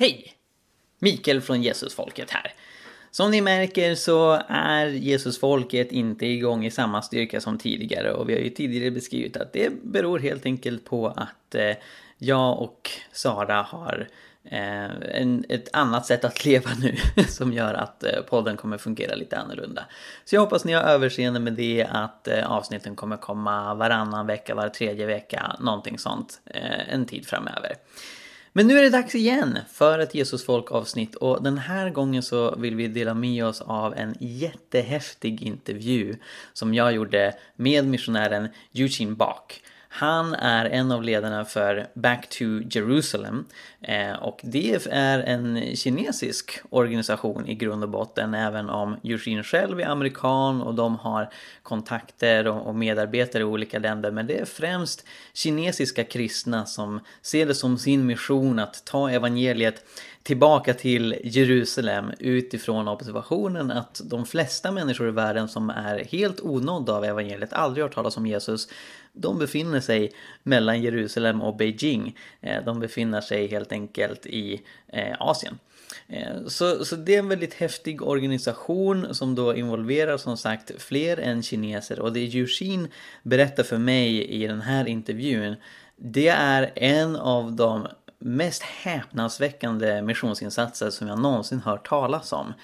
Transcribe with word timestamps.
Hej! 0.00 0.34
Mikael 0.98 1.40
från 1.40 1.62
Jesusfolket 1.62 2.30
här. 2.30 2.52
Som 3.10 3.30
ni 3.30 3.40
märker 3.40 3.94
så 3.94 4.42
är 4.48 4.86
Jesusfolket 4.86 5.92
inte 5.92 6.26
igång 6.26 6.64
i 6.64 6.70
samma 6.70 7.02
styrka 7.02 7.40
som 7.40 7.58
tidigare 7.58 8.12
och 8.12 8.28
vi 8.28 8.34
har 8.34 8.40
ju 8.40 8.50
tidigare 8.50 8.90
beskrivit 8.90 9.36
att 9.36 9.52
det 9.52 9.82
beror 9.82 10.18
helt 10.18 10.46
enkelt 10.46 10.84
på 10.84 11.08
att 11.08 11.54
eh, 11.54 11.76
jag 12.18 12.62
och 12.62 12.90
Sara 13.12 13.62
har 13.62 14.08
eh, 14.44 14.90
en, 15.20 15.44
ett 15.48 15.68
annat 15.72 16.06
sätt 16.06 16.24
att 16.24 16.44
leva 16.44 16.70
nu 16.80 16.96
som 17.28 17.52
gör 17.52 17.74
att 17.74 18.04
eh, 18.04 18.20
podden 18.20 18.56
kommer 18.56 18.78
fungera 18.78 19.14
lite 19.14 19.38
annorlunda. 19.38 19.84
Så 20.24 20.34
jag 20.34 20.40
hoppas 20.40 20.64
ni 20.64 20.72
har 20.72 20.82
överseende 20.82 21.40
med 21.40 21.52
det 21.52 21.86
att 21.90 22.28
avsnitten 22.28 22.96
kommer 22.96 23.16
komma 23.16 23.74
varannan 23.74 24.26
vecka, 24.26 24.54
var 24.54 24.68
tredje 24.68 25.06
vecka, 25.06 25.56
någonting 25.60 25.98
sånt 25.98 26.40
en 26.88 27.06
tid 27.06 27.26
framöver. 27.26 27.76
Men 28.52 28.66
nu 28.66 28.78
är 28.78 28.82
det 28.82 28.90
dags 28.90 29.14
igen 29.14 29.58
för 29.72 29.98
ett 29.98 30.14
Jesusfolk 30.14 30.72
avsnitt 30.72 31.14
och 31.14 31.42
den 31.42 31.58
här 31.58 31.90
gången 31.90 32.22
så 32.22 32.56
vill 32.56 32.74
vi 32.74 32.88
dela 32.88 33.14
med 33.14 33.44
oss 33.44 33.60
av 33.60 33.94
en 33.94 34.14
jättehäftig 34.20 35.42
intervju 35.42 36.16
som 36.52 36.74
jag 36.74 36.92
gjorde 36.92 37.34
med 37.56 37.86
missionären 37.86 38.48
Eugene 38.72 39.12
Bach. 39.12 39.60
Han 39.92 40.34
är 40.34 40.64
en 40.64 40.92
av 40.92 41.02
ledarna 41.02 41.44
för 41.44 41.86
Back 41.94 42.28
to 42.28 42.44
Jerusalem 42.70 43.44
eh, 43.82 44.12
och 44.12 44.40
det 44.42 44.86
är 44.90 45.18
en 45.18 45.76
kinesisk 45.76 46.60
organisation 46.70 47.46
i 47.46 47.54
grund 47.54 47.82
och 47.82 47.90
botten 47.90 48.34
även 48.34 48.70
om 48.70 48.96
Eugene 49.04 49.42
själv 49.42 49.80
är 49.80 49.86
amerikan 49.86 50.62
och 50.62 50.74
de 50.74 50.96
har 50.96 51.30
kontakter 51.62 52.46
och 52.46 52.74
medarbetare 52.74 53.42
i 53.42 53.44
olika 53.44 53.78
länder. 53.78 54.10
Men 54.10 54.26
det 54.26 54.38
är 54.38 54.44
främst 54.44 55.06
kinesiska 55.34 56.04
kristna 56.04 56.66
som 56.66 57.00
ser 57.22 57.46
det 57.46 57.54
som 57.54 57.78
sin 57.78 58.06
mission 58.06 58.58
att 58.58 58.84
ta 58.84 59.10
evangeliet 59.10 59.84
tillbaka 60.22 60.74
till 60.74 61.20
Jerusalem 61.24 62.12
utifrån 62.18 62.88
observationen 62.88 63.70
att 63.70 64.00
de 64.04 64.26
flesta 64.26 64.70
människor 64.70 65.08
i 65.08 65.10
världen 65.10 65.48
som 65.48 65.70
är 65.70 66.04
helt 66.04 66.40
onådda 66.40 66.94
av 66.94 67.04
evangeliet, 67.04 67.52
aldrig 67.52 67.84
har 67.84 67.88
talas 67.88 68.16
om 68.16 68.26
Jesus, 68.26 68.68
de 69.12 69.38
befinner 69.38 69.80
sig 69.80 70.12
mellan 70.42 70.82
Jerusalem 70.82 71.42
och 71.42 71.56
Beijing. 71.56 72.16
Eh, 72.40 72.64
de 72.64 72.80
befinner 72.80 73.20
sig 73.20 73.46
helt 73.46 73.72
enkelt 73.72 74.26
i 74.26 74.62
eh, 74.88 75.16
Asien. 75.18 75.58
Eh, 76.08 76.46
så, 76.46 76.84
så 76.84 76.96
det 76.96 77.14
är 77.14 77.18
en 77.18 77.28
väldigt 77.28 77.54
häftig 77.54 78.02
organisation 78.02 79.14
som 79.14 79.34
då 79.34 79.56
involverar 79.56 80.16
som 80.16 80.36
sagt 80.36 80.82
fler 80.82 81.16
än 81.16 81.42
kineser 81.42 82.00
och 82.00 82.12
det 82.12 82.20
Eugene 82.20 82.88
berättar 83.22 83.62
för 83.62 83.78
mig 83.78 84.24
i 84.24 84.46
den 84.46 84.60
här 84.60 84.88
intervjun 84.88 85.56
det 86.02 86.28
är 86.28 86.72
en 86.74 87.16
av 87.16 87.52
de 87.52 87.86
mest 88.18 88.62
häpnadsväckande 88.62 90.02
missionsinsatser 90.02 90.90
som 90.90 91.08
jag 91.08 91.18
någonsin 91.18 91.60
hört 91.60 91.88
talas 91.88 92.32
om. 92.32 92.54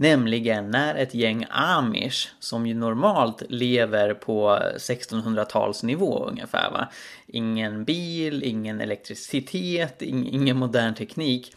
Nämligen 0.00 0.70
när 0.70 0.94
ett 0.94 1.14
gäng 1.14 1.46
amish, 1.50 2.28
som 2.40 2.66
ju 2.66 2.74
normalt 2.74 3.42
lever 3.48 4.14
på 4.14 4.58
1600-talsnivå 4.76 6.28
ungefär 6.28 6.70
va. 6.70 6.88
Ingen 7.26 7.84
bil, 7.84 8.42
ingen 8.44 8.80
elektricitet, 8.80 10.02
ingen 10.02 10.56
modern 10.56 10.94
teknik. 10.94 11.54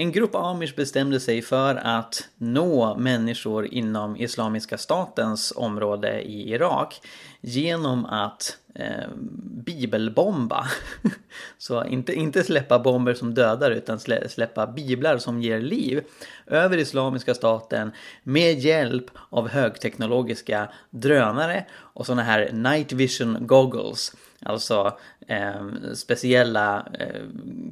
En 0.00 0.12
grupp 0.12 0.34
amish 0.34 0.76
bestämde 0.76 1.20
sig 1.20 1.42
för 1.42 1.74
att 1.74 2.28
nå 2.38 2.96
människor 2.96 3.66
inom 3.66 4.16
Islamiska 4.16 4.78
statens 4.78 5.52
område 5.56 6.22
i 6.22 6.50
Irak 6.52 7.00
genom 7.40 8.04
att 8.06 8.56
eh, 8.74 9.08
bibelbomba. 9.42 10.66
Så 11.58 11.84
inte, 11.84 12.12
inte 12.12 12.44
släppa 12.44 12.78
bomber 12.78 13.14
som 13.14 13.34
dödar 13.34 13.70
utan 13.70 14.00
släppa 14.28 14.66
biblar 14.66 15.18
som 15.18 15.42
ger 15.42 15.60
liv 15.60 16.04
över 16.46 16.76
Islamiska 16.76 17.34
staten 17.34 17.92
med 18.22 18.58
hjälp 18.58 19.10
av 19.30 19.48
högteknologiska 19.48 20.68
drönare 20.90 21.64
och 21.72 22.06
sådana 22.06 22.22
här 22.22 22.52
night 22.52 22.92
vision 22.92 23.46
goggles. 23.46 24.12
Alltså 24.42 24.98
eh, 25.26 25.92
speciella 25.94 26.86
eh, 26.98 27.22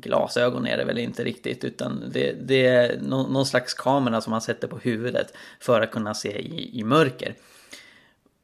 glasögon 0.00 0.66
är 0.66 0.76
det 0.76 0.84
väl 0.84 0.98
inte 0.98 1.24
riktigt 1.24 1.64
utan 1.64 2.04
det, 2.12 2.32
det 2.32 2.66
är 2.66 3.00
no, 3.00 3.32
någon 3.32 3.46
slags 3.46 3.74
kamera 3.74 4.20
som 4.20 4.30
man 4.30 4.40
sätter 4.40 4.68
på 4.68 4.78
huvudet 4.78 5.34
för 5.60 5.80
att 5.80 5.90
kunna 5.90 6.14
se 6.14 6.38
i, 6.38 6.80
i 6.80 6.84
mörker. 6.84 7.34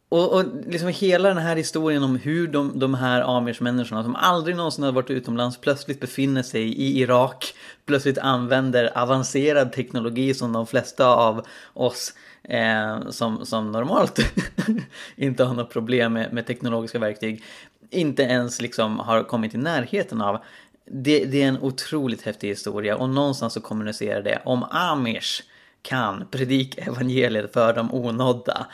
Och, 0.08 0.32
och 0.32 0.44
liksom 0.66 0.88
hela 0.88 1.28
den 1.28 1.38
här 1.38 1.56
historien 1.56 2.02
om 2.02 2.16
hur 2.16 2.48
de, 2.48 2.78
de 2.78 2.94
här 2.94 3.36
amish-människorna 3.36 4.02
som 4.02 4.16
aldrig 4.16 4.56
någonsin 4.56 4.84
har 4.84 4.92
varit 4.92 5.10
utomlands 5.10 5.58
plötsligt 5.58 6.00
befinner 6.00 6.42
sig 6.42 6.62
i 6.62 7.00
Irak. 7.00 7.54
Plötsligt 7.86 8.18
använder 8.18 8.98
avancerad 8.98 9.72
teknologi 9.72 10.34
som 10.34 10.52
de 10.52 10.66
flesta 10.66 11.06
av 11.06 11.46
oss 11.72 12.14
eh, 12.42 13.10
som, 13.10 13.46
som 13.46 13.72
normalt 13.72 14.18
inte 15.16 15.44
har 15.44 15.54
något 15.54 15.70
problem 15.70 16.12
med, 16.12 16.32
med 16.32 16.46
teknologiska 16.46 16.98
verktyg 16.98 17.42
inte 17.94 18.22
ens 18.22 18.60
liksom 18.60 18.98
har 18.98 19.22
kommit 19.22 19.54
i 19.54 19.58
närheten 19.58 20.20
av. 20.20 20.38
Det, 20.86 21.24
det 21.24 21.42
är 21.42 21.48
en 21.48 21.62
otroligt 21.62 22.22
häftig 22.22 22.48
historia 22.48 22.96
och 22.96 23.08
någonstans 23.08 23.52
så 23.52 23.60
kommunicerar 23.60 24.22
det 24.22 24.42
om 24.44 24.64
amish 24.70 25.42
kan 25.82 26.26
predika 26.30 26.82
evangeliet 26.82 27.52
för 27.52 27.72
de 27.72 27.94
onådda 27.94 28.66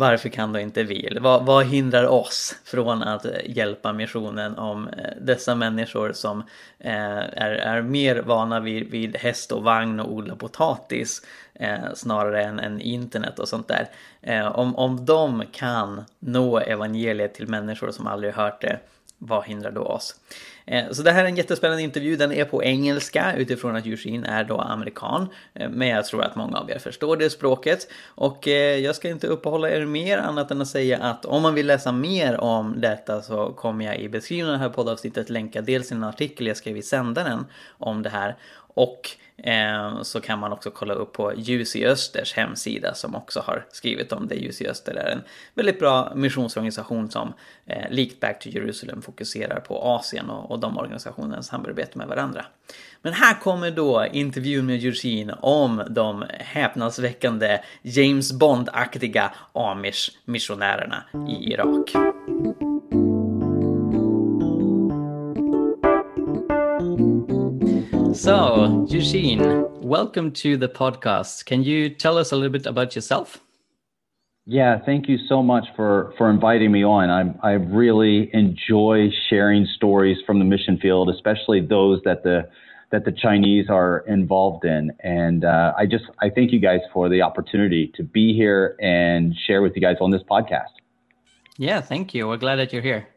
varför 0.00 0.28
kan 0.28 0.52
då 0.52 0.58
inte 0.58 0.82
vi? 0.82 1.18
Vad, 1.20 1.46
vad 1.46 1.66
hindrar 1.66 2.06
oss 2.06 2.56
från 2.64 3.02
att 3.02 3.24
eh, 3.24 3.32
hjälpa 3.44 3.92
missionen 3.92 4.58
om 4.58 4.88
eh, 4.88 5.10
dessa 5.20 5.54
människor 5.54 6.12
som 6.12 6.38
eh, 6.78 7.18
är, 7.18 7.50
är 7.50 7.82
mer 7.82 8.16
vana 8.16 8.60
vid, 8.60 8.90
vid 8.90 9.16
häst 9.16 9.52
och 9.52 9.62
vagn 9.62 10.00
och 10.00 10.12
odla 10.12 10.36
potatis 10.36 11.22
eh, 11.54 11.94
snarare 11.94 12.44
än, 12.44 12.60
än 12.60 12.80
internet 12.80 13.38
och 13.38 13.48
sånt 13.48 13.68
där. 13.68 13.88
Eh, 14.22 14.46
om, 14.46 14.76
om 14.76 15.04
de 15.04 15.44
kan 15.52 16.04
nå 16.18 16.58
evangeliet 16.58 17.34
till 17.34 17.48
människor 17.48 17.90
som 17.90 18.06
aldrig 18.06 18.34
hört 18.34 18.60
det, 18.60 18.78
vad 19.18 19.44
hindrar 19.44 19.70
då 19.70 19.82
oss? 19.82 20.14
Eh, 20.70 20.90
så 20.90 21.02
det 21.02 21.12
här 21.12 21.24
är 21.24 21.28
en 21.28 21.36
jättespännande 21.36 21.82
intervju. 21.82 22.16
Den 22.16 22.32
är 22.32 22.44
på 22.44 22.64
engelska 22.64 23.34
utifrån 23.36 23.76
att 23.76 23.86
Eugene 23.86 24.28
är 24.28 24.44
då 24.44 24.60
amerikan. 24.60 25.28
Eh, 25.54 25.70
men 25.70 25.88
jag 25.88 26.04
tror 26.04 26.22
att 26.22 26.36
många 26.36 26.58
av 26.58 26.70
er 26.70 26.78
förstår 26.78 27.16
det 27.16 27.30
språket. 27.30 27.88
Och 28.06 28.48
eh, 28.48 28.76
jag 28.78 28.96
ska 28.96 29.08
inte 29.08 29.26
uppehålla 29.26 29.70
er 29.70 29.86
mer 29.86 30.18
annat 30.18 30.50
än 30.50 30.60
att 30.60 30.68
säga 30.68 30.98
att 30.98 31.24
om 31.24 31.42
man 31.42 31.54
vill 31.54 31.66
läsa 31.66 31.92
mer 31.92 32.40
om 32.40 32.80
detta 32.80 33.22
så 33.22 33.52
kommer 33.52 33.84
jag 33.84 33.98
i 33.98 34.08
beskrivningen 34.08 34.54
av 34.54 34.58
det 34.58 34.64
här 34.64 34.72
poddavsnittet 34.72 35.30
länka 35.30 35.62
dels 35.62 35.92
en 35.92 36.04
artikel 36.04 36.46
jag 36.46 36.56
skrev 36.56 36.76
i 36.76 36.82
sändaren 36.82 37.46
om 37.78 38.02
det 38.02 38.10
här 38.10 38.36
och 38.74 39.10
Eh, 39.44 40.02
så 40.02 40.20
kan 40.20 40.38
man 40.38 40.52
också 40.52 40.70
kolla 40.70 40.94
upp 40.94 41.12
på 41.12 41.32
Ljus 41.36 41.76
i 41.76 41.86
Östers 41.86 42.34
hemsida 42.34 42.94
som 42.94 43.14
också 43.14 43.40
har 43.40 43.66
skrivit 43.72 44.12
om 44.12 44.28
det. 44.28 44.34
Ljus 44.34 44.60
i 44.60 44.68
Öster 44.68 44.94
är 44.94 45.10
en 45.10 45.22
väldigt 45.54 45.78
bra 45.78 46.12
missionsorganisation 46.14 47.10
som 47.10 47.32
eh, 47.66 47.90
likt 47.90 48.20
Back 48.20 48.38
to 48.38 48.48
Jerusalem 48.48 49.02
fokuserar 49.02 49.60
på 49.60 49.82
Asien 49.82 50.30
och, 50.30 50.50
och 50.50 50.58
de 50.58 50.78
organisationernas 50.78 51.46
samarbete 51.46 51.98
med 51.98 52.08
varandra. 52.08 52.44
Men 53.02 53.12
här 53.12 53.40
kommer 53.40 53.70
då 53.70 54.06
intervjun 54.12 54.66
med 54.66 54.84
Eugene 54.84 55.32
om 55.32 55.82
de 55.90 56.24
häpnadsväckande 56.30 57.58
James 57.82 58.32
Bond-aktiga 58.32 59.30
Amish-missionärerna 59.52 61.04
i 61.28 61.52
Irak. 61.52 61.90
So, 68.20 68.86
Eugene, 68.90 69.64
welcome 69.80 70.30
to 70.32 70.58
the 70.58 70.68
podcast. 70.68 71.46
Can 71.46 71.62
you 71.62 71.88
tell 71.88 72.18
us 72.18 72.32
a 72.32 72.36
little 72.36 72.52
bit 72.52 72.66
about 72.66 72.94
yourself? 72.94 73.40
Yeah, 74.44 74.78
thank 74.84 75.08
you 75.08 75.16
so 75.26 75.42
much 75.42 75.64
for 75.74 76.12
for 76.18 76.28
inviting 76.28 76.70
me 76.70 76.84
on. 76.84 77.08
I 77.08 77.22
I 77.42 77.52
really 77.52 78.28
enjoy 78.34 79.08
sharing 79.30 79.66
stories 79.74 80.18
from 80.26 80.38
the 80.38 80.44
mission 80.44 80.76
field, 80.76 81.08
especially 81.08 81.62
those 81.62 82.02
that 82.04 82.22
the 82.22 82.46
that 82.90 83.06
the 83.06 83.12
Chinese 83.12 83.70
are 83.70 84.04
involved 84.06 84.66
in. 84.66 84.90
And 85.02 85.46
uh, 85.46 85.72
I 85.78 85.86
just 85.86 86.04
I 86.20 86.28
thank 86.28 86.52
you 86.52 86.60
guys 86.60 86.80
for 86.92 87.08
the 87.08 87.22
opportunity 87.22 87.90
to 87.96 88.02
be 88.02 88.34
here 88.34 88.76
and 88.82 89.34
share 89.46 89.62
with 89.62 89.74
you 89.74 89.80
guys 89.80 89.96
on 89.98 90.10
this 90.10 90.22
podcast. 90.30 90.74
Yeah, 91.56 91.80
thank 91.80 92.12
you. 92.12 92.28
We're 92.28 92.36
glad 92.36 92.56
that 92.56 92.70
you're 92.70 92.82
here. 92.82 93.08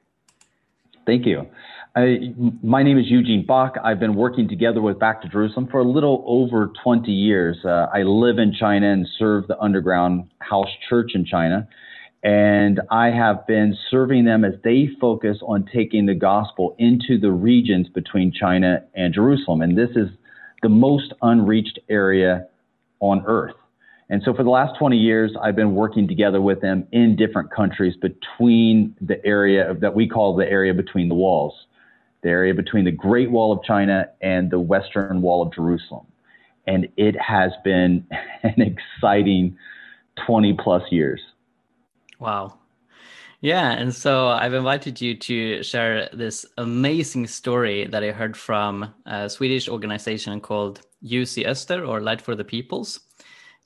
Thank 1.06 1.26
you. 1.26 1.48
I, 1.96 2.34
my 2.64 2.82
name 2.82 2.98
is 2.98 3.06
Eugene 3.08 3.46
Bach. 3.46 3.76
I've 3.84 4.00
been 4.00 4.16
working 4.16 4.48
together 4.48 4.82
with 4.82 5.00
Back 5.00 5.22
to 5.22 5.30
Jerusalem 5.30 5.68
for 5.70 5.80
a 5.80 5.84
little 5.84 6.24
over 6.26 6.72
20 6.84 7.12
years. 7.12 7.58
Uh, 7.64 7.88
I 7.94 8.02
live 8.04 8.40
in 8.40 8.54
China 8.60 8.92
and 8.92 9.08
serve 9.20 9.48
the 9.48 9.60
underground 9.60 10.30
house 10.40 10.70
church 10.90 11.12
in 11.14 11.26
China. 11.26 11.68
And 12.24 12.82
I 12.90 13.08
have 13.08 13.46
been 13.46 13.78
serving 13.92 14.24
them 14.26 14.46
as 14.46 14.54
they 14.64 14.88
focus 15.00 15.38
on 15.46 15.70
taking 15.72 16.06
the 16.06 16.16
gospel 16.16 16.76
into 16.80 17.20
the 17.20 17.32
regions 17.32 17.90
between 17.90 18.32
China 18.32 18.84
and 18.96 19.14
Jerusalem. 19.14 19.62
And 19.62 19.78
this 19.78 19.90
is 19.96 20.08
the 20.62 20.70
most 20.70 21.14
unreached 21.22 21.80
area 21.90 22.48
on 23.02 23.24
earth. 23.28 23.56
And 24.14 24.22
so 24.24 24.32
for 24.32 24.44
the 24.44 24.52
last 24.52 24.78
20 24.78 24.96
years, 24.96 25.32
I've 25.42 25.56
been 25.56 25.74
working 25.74 26.08
together 26.08 26.40
with 26.40 26.62
them 26.62 26.88
in 26.92 27.16
different 27.16 27.50
countries 27.50 27.96
between 28.00 28.96
the 29.02 29.18
area 29.26 29.68
of, 29.68 29.80
that 29.80 29.96
we 29.96 30.08
call 30.08 30.36
the 30.36 30.48
area 30.48 30.72
between 30.72 31.10
the 31.10 31.16
walls. 31.16 31.66
the 32.22 32.30
area 32.30 32.54
between 32.54 32.86
the 32.86 32.92
Great 32.92 33.32
Wall 33.32 33.52
of 33.52 33.64
China 33.64 34.08
and 34.22 34.52
the 34.52 34.60
Western 34.60 35.24
Wall 35.24 35.42
of 35.42 35.52
Jerusalem. 35.52 36.06
And 36.68 36.90
it 36.96 37.16
has 37.20 37.54
been 37.64 38.06
an 38.44 38.62
exciting 38.62 39.58
20 40.28 40.54
plus 40.64 40.84
years. 40.92 41.20
Wow. 42.20 42.60
Yeah, 43.42 43.72
and 43.72 43.96
so 43.96 44.28
I've 44.28 44.54
invited 44.54 45.02
you 45.02 45.16
to 45.16 45.64
share 45.64 46.08
this 46.14 46.46
amazing 46.60 47.26
story 47.26 47.88
that 47.88 48.04
I 48.04 48.12
heard 48.12 48.38
from 48.38 48.94
a 49.08 49.28
Swedish 49.28 49.68
organization 49.68 50.40
called 50.40 50.82
Ljus 51.04 51.36
i 51.44 51.50
Öster 51.50 51.86
or 51.86 52.00
Light 52.00 52.22
for 52.22 52.36
the 52.36 52.46
Peoples. 52.46 53.00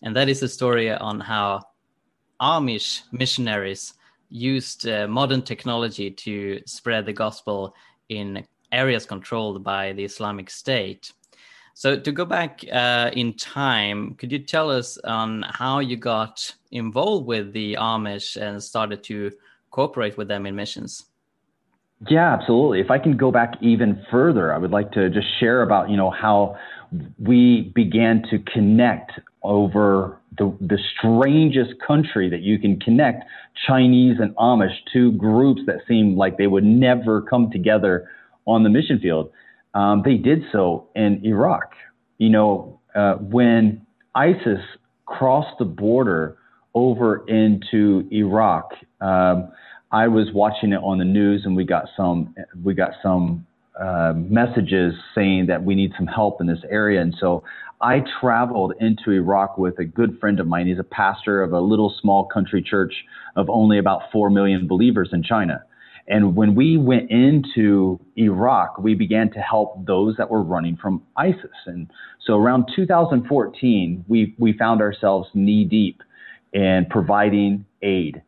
And 0.04 0.16
that 0.16 0.30
is 0.30 0.44
a 0.44 0.48
story 0.48 0.92
on 0.92 1.20
how 1.20 1.62
Amish 2.42 3.02
missionaries 3.12 3.94
used 4.30 4.88
uh, 4.88 5.08
modern 5.08 5.42
technology 5.42 6.12
to 6.12 6.62
spread 6.66 7.06
the 7.06 7.14
gospel 7.14 7.74
in 8.10 8.46
areas 8.72 9.06
controlled 9.06 9.64
by 9.64 9.94
the 9.94 10.04
Islamic 10.04 10.50
State. 10.50 11.12
So, 11.74 12.00
to 12.00 12.12
go 12.12 12.26
back 12.26 12.64
uh, 12.72 13.12
in 13.14 13.34
time, 13.34 14.16
could 14.16 14.32
you 14.32 14.40
tell 14.40 14.72
us 14.72 14.98
on 15.00 15.44
how 15.44 15.80
you 15.80 15.96
got 15.96 16.54
involved 16.72 17.28
with 17.28 17.54
the 17.54 17.76
Amish 17.76 18.36
and 18.36 18.62
started 18.62 19.04
to 19.04 19.32
cooperate 19.70 20.18
with 20.18 20.28
them 20.28 20.46
in 20.46 20.56
missions? 20.56 21.07
Yeah, 22.06 22.34
absolutely. 22.34 22.80
If 22.80 22.92
I 22.92 23.00
can 23.00 23.18
go 23.18 23.32
back 23.32 23.56
even 23.62 24.04
further, 24.12 24.54
I 24.54 24.58
would 24.58 24.72
like 24.72 24.92
to 24.92 25.10
just 25.10 25.28
share 25.40 25.64
about 25.64 25.90
you 25.90 25.98
know 25.98 26.12
how 26.12 26.58
we 27.18 27.72
began 27.74 28.24
to 28.30 28.40
connect 28.40 29.14
over 29.42 30.20
the, 30.38 30.56
the 30.62 30.78
strangest 30.98 31.74
country 31.86 32.30
that 32.30 32.42
you 32.42 32.60
can 32.60 32.80
connect 32.80 33.24
Chinese 33.66 34.18
and 34.20 34.36
Amish, 34.36 34.76
two 34.94 35.14
groups 35.14 35.62
that 35.66 35.78
seem 35.88 36.16
like 36.16 36.38
they 36.38 36.48
would 36.48 36.64
never 36.64 37.22
come 37.22 37.50
together 37.52 38.08
on 38.46 38.64
the 38.64 38.70
mission 38.70 39.00
field. 39.00 39.32
Um, 39.74 40.04
they 40.06 40.16
did 40.16 40.44
so 40.52 40.88
in 40.96 41.26
Iraq. 41.26 41.72
You 42.20 42.30
know, 42.30 42.80
uh, 42.94 43.16
when 43.16 43.86
ISIS 44.14 44.60
crossed 45.06 45.58
the 45.58 45.66
border 45.66 46.38
over 46.76 47.26
into 47.28 48.08
Iraq, 48.12 48.72
um, 49.02 49.52
I 49.92 50.08
was 50.08 50.28
watching 50.34 50.74
it 50.74 50.82
on 50.84 50.98
the 50.98 51.06
news, 51.06 51.44
and 51.46 51.56
we 51.56 51.64
got 51.64 51.86
some 51.96 52.36
we 52.64 52.74
got 52.74 52.92
some 53.02 53.46
uh, 53.80 54.14
messages 54.16 54.94
saying 55.16 55.48
that 55.48 55.64
we 55.64 55.76
need 55.76 55.92
some 55.98 56.08
help 56.08 56.42
in 56.42 56.48
this 56.48 56.64
area, 56.70 57.02
and 57.02 57.16
so 57.20 57.44
I 57.80 58.02
traveled 58.20 58.74
into 58.80 59.12
Iraq 59.12 59.58
with 59.58 59.78
a 59.78 59.86
good 59.86 60.20
friend 60.20 60.40
of 60.40 60.48
mine. 60.48 60.68
He's 60.68 60.80
a 60.80 60.84
pastor 60.84 61.44
of 61.44 61.54
a 61.54 61.60
little 61.60 61.94
small 62.02 62.26
country 62.26 62.62
church 62.62 62.94
of 63.36 63.50
only 63.50 63.78
about 63.78 64.12
4 64.12 64.32
million 64.32 64.68
believers 64.68 65.10
in 65.14 65.22
China. 65.22 65.64
And 66.08 66.36
when 66.36 66.56
we 66.56 66.78
went 66.78 67.12
into 67.12 68.00
Iraq, 68.16 68.80
we 68.80 68.96
began 68.96 69.30
to 69.34 69.40
help 69.40 69.86
those 69.86 70.16
that 70.18 70.32
were 70.32 70.42
running 70.42 70.78
from 70.78 71.04
ISIS. 71.18 71.52
And 71.66 71.92
so 72.26 72.36
around 72.36 72.66
2014, 72.76 74.06
we, 74.08 74.34
we 74.40 74.58
found 74.58 74.82
ourselves 74.82 75.30
knee 75.34 75.66
deep 75.66 76.02
in 76.54 76.88
providing 76.90 77.66
aid. 77.82 78.24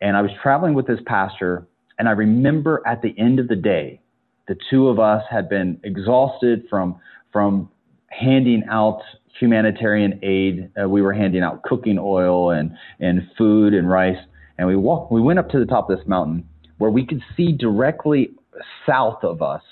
And 0.00 0.16
I 0.16 0.22
was 0.22 0.30
traveling 0.42 0.74
with 0.74 0.86
this 0.86 1.00
pastor, 1.06 1.66
and 1.98 2.08
I 2.08 2.12
remember 2.12 2.82
at 2.86 3.02
the 3.02 3.14
end 3.18 3.40
of 3.40 3.48
the 3.48 3.56
day, 3.56 4.00
the 4.46 4.56
two 4.70 4.88
of 4.88 4.98
us 4.98 5.22
had 5.30 5.48
been 5.48 5.80
exhausted 5.84 6.64
from, 6.70 6.98
from 7.32 7.70
handing 8.08 8.62
out 8.70 9.00
humanitarian 9.38 10.18
aid. 10.22 10.70
Uh, 10.80 10.88
we 10.88 11.02
were 11.02 11.12
handing 11.12 11.42
out 11.42 11.62
cooking 11.62 11.98
oil 11.98 12.50
and, 12.50 12.72
and 13.00 13.28
food 13.36 13.74
and 13.74 13.90
rice. 13.90 14.16
And 14.56 14.66
we 14.66 14.76
walked, 14.76 15.12
we 15.12 15.20
went 15.20 15.38
up 15.38 15.48
to 15.50 15.58
the 15.58 15.66
top 15.66 15.90
of 15.90 15.98
this 15.98 16.06
mountain 16.06 16.48
where 16.78 16.90
we 16.90 17.04
could 17.04 17.22
see 17.36 17.52
directly 17.52 18.30
south 18.86 19.22
of 19.22 19.42
us, 19.42 19.62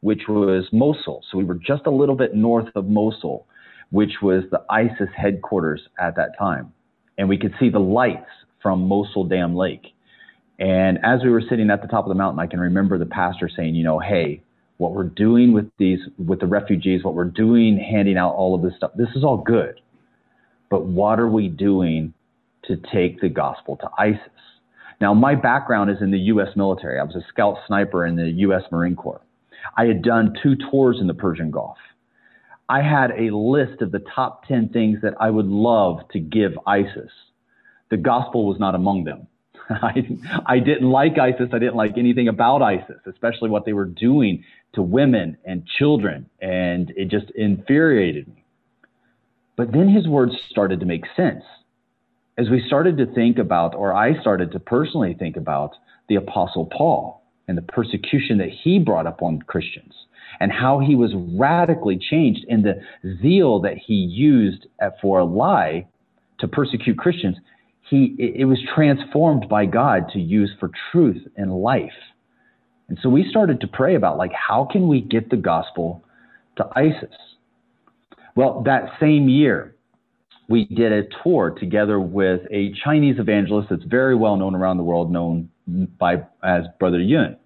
which 0.00 0.22
was 0.28 0.64
Mosul. 0.72 1.22
So 1.30 1.38
we 1.38 1.44
were 1.44 1.56
just 1.56 1.86
a 1.86 1.90
little 1.90 2.14
bit 2.14 2.34
north 2.34 2.68
of 2.74 2.86
Mosul, 2.86 3.46
which 3.90 4.12
was 4.22 4.44
the 4.50 4.62
ISIS 4.70 5.08
headquarters 5.16 5.82
at 5.98 6.16
that 6.16 6.38
time. 6.38 6.72
And 7.18 7.28
we 7.28 7.36
could 7.36 7.54
see 7.58 7.68
the 7.68 7.80
lights 7.80 8.30
from 8.62 8.86
Mosul 8.86 9.24
Dam 9.24 9.54
Lake. 9.54 9.94
And 10.58 10.98
as 11.02 11.20
we 11.24 11.30
were 11.30 11.42
sitting 11.48 11.70
at 11.70 11.80
the 11.80 11.88
top 11.88 12.04
of 12.04 12.08
the 12.08 12.14
mountain, 12.14 12.38
I 12.38 12.46
can 12.46 12.60
remember 12.60 12.98
the 12.98 13.06
pastor 13.06 13.48
saying, 13.54 13.74
you 13.74 13.84
know, 13.84 13.98
hey, 13.98 14.42
what 14.76 14.92
we're 14.92 15.04
doing 15.04 15.52
with 15.52 15.70
these 15.78 16.00
with 16.18 16.40
the 16.40 16.46
refugees, 16.46 17.04
what 17.04 17.14
we're 17.14 17.24
doing 17.24 17.78
handing 17.78 18.16
out 18.16 18.34
all 18.34 18.54
of 18.54 18.62
this 18.62 18.74
stuff, 18.76 18.92
this 18.96 19.08
is 19.14 19.24
all 19.24 19.38
good. 19.38 19.80
But 20.70 20.84
what 20.84 21.18
are 21.18 21.28
we 21.28 21.48
doing 21.48 22.14
to 22.64 22.76
take 22.92 23.20
the 23.20 23.28
gospel 23.28 23.76
to 23.76 23.90
ISIS? 23.98 24.20
Now, 25.00 25.14
my 25.14 25.34
background 25.34 25.90
is 25.90 25.96
in 26.00 26.10
the 26.10 26.18
US 26.18 26.48
military. 26.56 26.98
I 26.98 27.02
was 27.04 27.16
a 27.16 27.24
scout 27.28 27.56
sniper 27.66 28.04
in 28.06 28.16
the 28.16 28.30
US 28.46 28.62
Marine 28.70 28.96
Corps. 28.96 29.22
I 29.76 29.84
had 29.84 30.02
done 30.02 30.34
two 30.42 30.56
tours 30.70 30.98
in 31.00 31.06
the 31.06 31.14
Persian 31.14 31.50
Gulf. 31.50 31.76
I 32.68 32.82
had 32.82 33.10
a 33.10 33.34
list 33.34 33.82
of 33.82 33.92
the 33.92 34.04
top 34.14 34.46
10 34.46 34.68
things 34.68 34.98
that 35.02 35.14
I 35.18 35.30
would 35.30 35.46
love 35.46 36.00
to 36.12 36.20
give 36.20 36.52
ISIS. 36.66 37.10
The 37.90 37.96
gospel 37.96 38.46
was 38.46 38.58
not 38.58 38.74
among 38.74 39.04
them. 39.04 39.26
I, 39.70 40.06
I 40.46 40.58
didn't 40.58 40.90
like 40.90 41.18
ISIS. 41.18 41.50
I 41.52 41.58
didn't 41.58 41.76
like 41.76 41.98
anything 41.98 42.28
about 42.28 42.62
ISIS, 42.62 43.00
especially 43.06 43.50
what 43.50 43.64
they 43.64 43.72
were 43.72 43.84
doing 43.84 44.44
to 44.74 44.82
women 44.82 45.36
and 45.44 45.66
children. 45.66 46.28
And 46.40 46.92
it 46.96 47.08
just 47.08 47.30
infuriated 47.34 48.28
me. 48.28 48.44
But 49.56 49.72
then 49.72 49.88
his 49.88 50.08
words 50.08 50.32
started 50.50 50.80
to 50.80 50.86
make 50.86 51.04
sense. 51.16 51.44
As 52.38 52.48
we 52.48 52.64
started 52.66 52.96
to 52.98 53.06
think 53.06 53.38
about, 53.38 53.74
or 53.74 53.92
I 53.92 54.18
started 54.20 54.52
to 54.52 54.60
personally 54.60 55.14
think 55.18 55.36
about 55.36 55.74
the 56.08 56.14
Apostle 56.14 56.66
Paul 56.66 57.22
and 57.46 57.58
the 57.58 57.62
persecution 57.62 58.38
that 58.38 58.48
he 58.48 58.78
brought 58.78 59.06
up 59.06 59.22
on 59.22 59.42
Christians 59.42 59.92
and 60.38 60.50
how 60.50 60.78
he 60.78 60.94
was 60.94 61.12
radically 61.38 61.98
changed 61.98 62.44
in 62.48 62.62
the 62.62 62.80
zeal 63.20 63.60
that 63.60 63.76
he 63.76 63.94
used 63.94 64.66
for 65.02 65.18
a 65.18 65.24
lie 65.24 65.86
to 66.38 66.48
persecute 66.48 66.96
Christians 66.96 67.36
he 67.90 68.14
it 68.18 68.46
was 68.46 68.58
transformed 68.74 69.48
by 69.48 69.66
God 69.66 70.10
to 70.12 70.20
use 70.20 70.50
for 70.60 70.70
truth 70.92 71.26
and 71.36 71.52
life. 71.52 71.90
And 72.88 72.98
so 73.02 73.08
we 73.08 73.28
started 73.28 73.60
to 73.60 73.66
pray 73.66 73.96
about 73.96 74.16
like 74.16 74.32
how 74.32 74.68
can 74.70 74.88
we 74.88 75.00
get 75.00 75.28
the 75.28 75.36
gospel 75.36 76.04
to 76.56 76.66
ISIS? 76.76 77.14
Well, 78.36 78.62
that 78.64 78.90
same 79.00 79.28
year, 79.28 79.74
we 80.48 80.66
did 80.66 80.92
a 80.92 81.02
tour 81.22 81.50
together 81.58 82.00
with 82.00 82.42
a 82.50 82.72
Chinese 82.84 83.16
evangelist 83.18 83.68
that's 83.70 83.84
very 83.84 84.14
well 84.14 84.36
known 84.36 84.54
around 84.54 84.76
the 84.76 84.84
world, 84.84 85.10
known 85.12 85.50
by 85.98 86.22
as 86.42 86.64
Brother 86.78 87.00
Yun. 87.00 87.36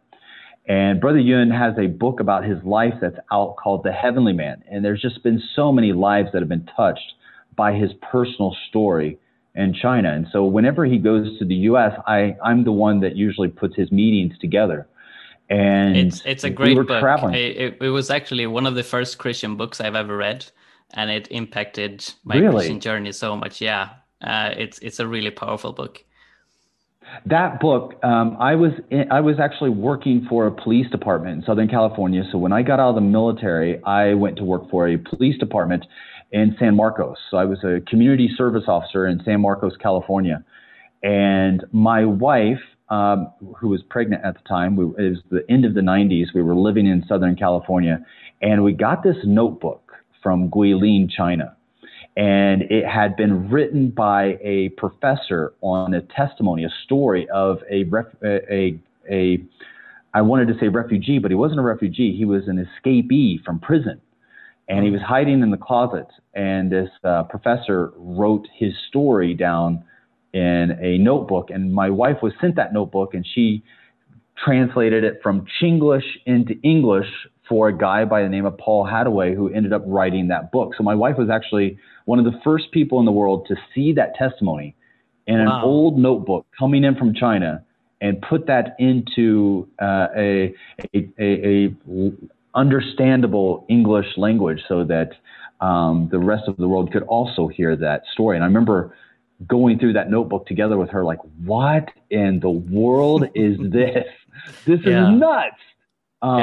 And 0.67 1.01
Brother 1.01 1.19
Yun 1.19 1.51
has 1.51 1.75
a 1.79 1.87
book 1.87 2.21
about 2.21 2.45
his 2.45 2.63
life 2.65 2.95
that's 3.01 3.19
out 3.31 3.57
called 3.57 3.83
The 3.85 3.93
Heavenly 3.93 4.33
Man. 4.33 4.63
And 4.71 4.85
there's 4.85 5.03
just 5.03 5.23
been 5.23 5.43
so 5.55 5.73
many 5.73 5.93
lives 5.93 6.31
that 6.33 6.41
have 6.41 6.49
been 6.49 6.69
touched 6.77 7.15
by 7.57 7.75
his 7.75 7.91
personal 8.11 8.57
story 8.69 9.19
and 9.55 9.75
China. 9.75 10.13
And 10.13 10.27
so 10.33 10.45
whenever 10.45 10.85
he 10.85 10.99
goes 10.99 11.39
to 11.39 11.45
the 11.45 11.55
U.S., 11.71 11.93
I 12.07 12.37
I'm 12.43 12.65
the 12.65 12.73
one 12.73 13.01
that 13.01 13.17
usually 13.17 13.49
puts 13.49 13.77
his 13.77 13.91
meetings 13.93 14.37
together. 14.39 14.89
And 15.49 15.97
it's 15.97 16.23
it's 16.25 16.45
a 16.45 16.51
great 16.51 16.77
we 16.77 16.85
book. 16.85 17.03
It, 17.35 17.77
it, 17.81 17.91
was 17.91 18.11
actually 18.11 18.47
one 18.47 18.67
of 18.67 18.75
the 18.75 18.83
first 18.83 19.19
Christian 19.19 19.57
books 19.57 19.79
I've 19.79 19.95
ever 19.95 20.17
read, 20.17 20.47
and 20.95 21.11
it 21.11 21.29
impacted 21.31 22.13
my 22.25 22.37
really? 22.37 22.53
Christian 22.53 22.81
journey 22.81 23.13
so 23.13 23.37
much. 23.37 23.61
Yeah, 23.61 23.91
uh, 24.23 24.55
it's 24.57 24.79
it's 24.79 25.01
a 25.01 25.07
really 25.07 25.31
powerful 25.31 25.73
book. 25.73 26.03
That 27.27 27.61
book, 27.61 28.03
um, 28.03 28.39
I 28.41 28.55
was 28.55 28.73
in, 28.91 29.13
I 29.13 29.21
was 29.21 29.39
actually 29.39 29.71
working 29.71 30.27
for 30.31 30.47
a 30.47 30.51
police 30.51 30.91
department 30.91 31.41
in 31.41 31.45
Southern 31.45 31.69
California. 31.69 32.25
So 32.33 32.39
when 32.39 32.53
I 32.53 32.63
got 32.63 32.81
out 32.81 32.89
of 32.91 32.95
the 32.95 33.03
military, 33.03 33.83
I 33.85 34.15
went 34.15 34.39
to 34.39 34.45
work 34.45 34.71
for 34.71 34.89
a 34.89 34.97
police 34.97 35.39
department 35.39 35.85
in 36.33 36.57
San 36.59 36.75
Marcos. 36.77 37.17
So 37.31 37.37
I 37.37 37.45
was 37.45 37.63
a 37.65 37.81
community 37.89 38.29
service 38.37 38.65
officer 38.67 39.07
in 39.07 39.23
San 39.25 39.41
Marcos, 39.41 39.77
California. 39.81 40.45
And 41.03 41.65
my 41.73 42.05
wife, 42.05 42.61
um, 42.89 43.31
who 43.59 43.69
was 43.69 43.83
pregnant 43.89 44.25
at 44.25 44.35
the 44.35 44.49
time, 44.49 44.77
we, 44.77 44.85
it 45.05 45.11
was 45.11 45.19
the 45.31 45.45
end 45.49 45.65
of 45.65 45.75
the 45.75 45.81
90s. 45.81 46.27
We 46.35 46.43
were 46.43 46.57
living 46.57 46.87
in 46.87 47.05
Southern 47.09 47.37
California, 47.37 48.05
and 48.43 48.65
we 48.65 48.73
got 48.73 49.03
this 49.03 49.17
notebook 49.25 49.93
from 50.23 50.51
Guilin, 50.51 51.11
China. 51.11 51.57
And 52.17 52.63
it 52.63 52.87
had 52.87 53.17
been 53.17 53.51
written 53.51 53.91
by 53.91 54.39
a 54.41 54.71
professor 54.77 55.55
on 55.61 55.95
a 55.95 56.01
testimony, 56.01 56.65
a 56.65 56.71
story 56.85 57.29
of 57.29 57.59
a, 57.71 57.85
ref, 57.85 58.07
a, 58.23 58.53
a, 58.53 58.81
a 59.11 59.45
I 60.15 60.23
wanted 60.23 60.47
to 60.49 60.55
say 60.61 60.69
refugee, 60.69 61.19
but 61.19 61.31
he 61.31 61.35
wasn't 61.35 61.59
a 61.59 61.65
refugee. 61.65 62.17
He 62.17 62.25
was 62.25 62.47
an 62.47 62.65
escapee 62.65 63.43
from 63.45 63.59
prison 63.59 64.01
and 64.69 64.85
he 64.85 64.91
was 64.91 65.01
hiding 65.01 65.43
in 65.43 65.51
the 65.51 65.57
closet. 65.57 66.07
And 66.35 66.71
this 66.71 66.89
uh, 67.03 67.25
professor 67.25 67.93
wrote 67.97 68.47
his 68.57 68.73
story 68.89 69.35
down 69.35 69.85
in 70.33 70.77
a 70.81 70.99
notebook, 70.99 71.51
and 71.51 71.73
my 71.73 71.91
wife 71.91 72.17
was 72.23 72.33
sent 72.41 72.57
that 72.57 72.73
notebook, 72.73 73.15
and 73.15 73.27
she 73.35 73.63
translated 74.45 75.05
it 75.05 75.21
from 75.23 75.47
Chinglish 75.61 76.05
into 76.27 76.55
English 76.63 77.07
for 77.49 77.69
a 77.69 77.77
guy 77.77 78.05
by 78.05 78.23
the 78.23 78.29
name 78.29 78.47
of 78.47 78.57
Paul 78.59 78.85
Hattaway, 78.85 79.35
who 79.35 79.53
ended 79.53 79.73
up 79.73 79.83
writing 79.87 80.29
that 80.29 80.51
book. 80.51 80.73
So 80.77 80.83
my 80.83 80.95
wife 80.95 81.17
was 81.19 81.29
actually 81.31 81.79
one 82.07 82.19
of 82.19 82.25
the 82.25 82.39
first 82.43 82.73
people 82.73 82.99
in 82.99 83.05
the 83.05 83.13
world 83.13 83.47
to 83.49 83.57
see 83.75 83.93
that 83.93 84.15
testimony 84.17 84.75
in 85.27 85.37
wow. 85.37 85.59
an 85.59 85.65
old 85.65 85.99
notebook 85.99 86.47
coming 86.59 86.85
in 86.85 86.97
from 86.97 87.15
China 87.15 87.65
and 88.01 88.21
put 88.21 88.47
that 88.47 88.77
into 88.79 89.69
uh, 89.81 90.09
a, 90.17 90.55
a, 90.95 91.09
a, 91.19 91.65
a, 91.89 92.13
understandable 92.55 93.67
English 93.69 94.07
language 94.17 94.61
so 94.69 94.85
that 94.85 95.11
um, 95.61 96.09
the 96.11 96.19
rest 96.19 96.45
of 96.47 96.57
the 96.57 96.69
world 96.69 96.93
could 96.93 97.03
also 97.05 97.49
hear 97.49 97.77
that 97.77 98.03
story. 98.13 98.37
And 98.37 98.45
I 98.45 98.47
remember 98.47 98.95
going 99.47 99.79
through 99.79 99.95
that 99.95 100.11
notebook 100.11 100.47
together 100.47 100.77
with 100.77 100.91
her, 100.91 101.05
like, 101.05 101.19
what 101.45 101.89
in 102.11 102.41
the 102.41 102.51
world 102.51 103.25
is 103.35 103.59
this? 103.73 104.07
This 104.67 104.81
yeah. 104.85 105.13
is 105.13 105.19
nuts. 105.19 105.57
Um, 106.23 106.39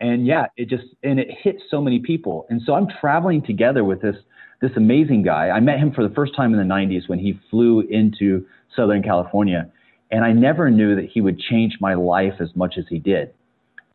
yeah. 0.00 0.08
And 0.08 0.26
yeah, 0.26 0.46
it 0.56 0.68
just 0.68 0.84
and 1.02 1.20
it 1.20 1.28
hit 1.30 1.62
so 1.70 1.80
many 1.80 2.00
people. 2.00 2.46
And 2.50 2.60
so 2.66 2.74
I'm 2.74 2.88
traveling 3.00 3.42
together 3.42 3.84
with 3.84 4.02
this 4.02 4.16
this 4.60 4.72
amazing 4.76 5.22
guy. 5.22 5.50
I 5.50 5.60
met 5.60 5.78
him 5.78 5.92
for 5.92 6.06
the 6.06 6.14
first 6.14 6.34
time 6.34 6.52
in 6.52 6.58
the 6.58 6.74
90s 6.74 7.08
when 7.08 7.18
he 7.18 7.40
flew 7.48 7.80
into 7.80 8.44
Southern 8.74 9.02
California, 9.02 9.70
and 10.10 10.24
I 10.24 10.32
never 10.32 10.70
knew 10.70 10.96
that 10.96 11.06
he 11.06 11.20
would 11.20 11.38
change 11.38 11.78
my 11.80 11.94
life 11.94 12.34
as 12.40 12.54
much 12.54 12.76
as 12.76 12.84
he 12.88 12.98
did. 12.98 13.32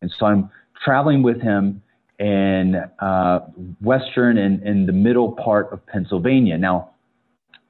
And 0.00 0.10
so 0.10 0.26
I'm 0.26 0.50
traveling 0.84 1.22
with 1.22 1.40
him 1.40 1.82
in 2.18 2.76
uh, 3.00 3.40
western 3.80 4.38
and 4.38 4.62
in 4.62 4.86
the 4.86 4.92
middle 4.92 5.32
part 5.32 5.72
of 5.72 5.84
Pennsylvania. 5.86 6.56
Now, 6.56 6.90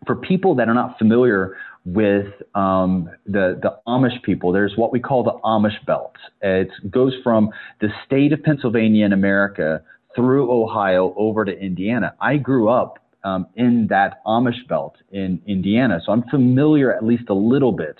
for 0.06 0.14
people 0.14 0.54
that 0.56 0.68
are 0.68 0.74
not 0.74 0.98
familiar 0.98 1.56
with 1.86 2.26
um, 2.56 3.08
the 3.26 3.58
the 3.62 3.78
Amish 3.86 4.20
people. 4.24 4.52
There's 4.52 4.74
what 4.76 4.92
we 4.92 5.00
call 5.00 5.22
the 5.22 5.38
Amish 5.44 5.84
Belt. 5.86 6.16
It 6.42 6.68
goes 6.90 7.14
from 7.22 7.50
the 7.80 7.88
state 8.04 8.32
of 8.32 8.42
Pennsylvania 8.42 9.06
in 9.06 9.12
America 9.12 9.82
through 10.14 10.50
Ohio 10.50 11.14
over 11.16 11.44
to 11.44 11.56
Indiana. 11.56 12.14
I 12.20 12.38
grew 12.38 12.68
up 12.68 12.98
um, 13.22 13.46
in 13.54 13.86
that 13.88 14.24
Amish 14.26 14.66
Belt 14.68 14.96
in 15.12 15.40
Indiana, 15.46 16.00
so 16.04 16.12
I'm 16.12 16.24
familiar 16.24 16.92
at 16.92 17.04
least 17.04 17.28
a 17.28 17.34
little 17.34 17.72
bit 17.72 17.96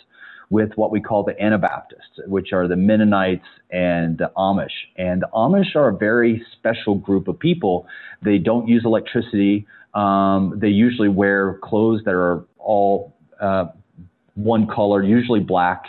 with 0.51 0.71
what 0.77 0.91
we 0.91 1.01
call 1.01 1.25
the 1.25 1.41
Anabaptists, 1.43 2.21
which 2.27 2.53
are 2.53 2.69
the 2.69 2.77
Mennonites 2.77 3.47
and 3.71 4.19
the 4.19 4.31
Amish. 4.37 4.71
And 4.97 5.23
the 5.23 5.29
Amish 5.35 5.75
are 5.75 5.89
a 5.89 5.97
very 5.97 6.45
special 6.53 6.95
group 6.95 7.29
of 7.29 7.39
people. 7.39 7.87
They 8.23 8.39
don't 8.39 8.69
use 8.69 8.85
electricity. 8.85 9.67
Um, 9.95 10.59
they 10.61 10.69
usually 10.69 11.09
wear 11.09 11.59
clothes 11.63 12.03
that 12.05 12.15
are 12.15 12.45
all 12.59 13.17
uh, 13.41 13.67
one 14.35 14.67
color, 14.69 15.03
usually 15.03 15.41
black. 15.41 15.85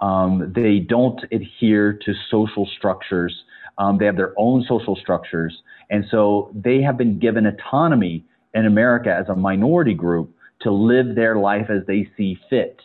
Um, 0.00 0.52
they 0.54 0.80
don't 0.80 1.20
adhere 1.30 1.92
to 1.92 2.12
social 2.30 2.68
structures. 2.76 3.44
Um, 3.78 3.98
they 3.98 4.06
have 4.06 4.16
their 4.16 4.34
own 4.36 4.64
social 4.68 4.96
structures. 4.96 5.56
And 5.90 6.04
so 6.10 6.50
they 6.54 6.82
have 6.82 6.96
been 6.96 7.18
given 7.18 7.46
autonomy 7.46 8.24
in 8.54 8.66
America 8.66 9.14
as 9.14 9.28
a 9.28 9.36
minority 9.36 9.94
group 9.94 10.34
to 10.62 10.72
live 10.72 11.14
their 11.14 11.36
life 11.36 11.66
as 11.70 11.86
they 11.86 12.08
see 12.16 12.38
fit. 12.50 12.80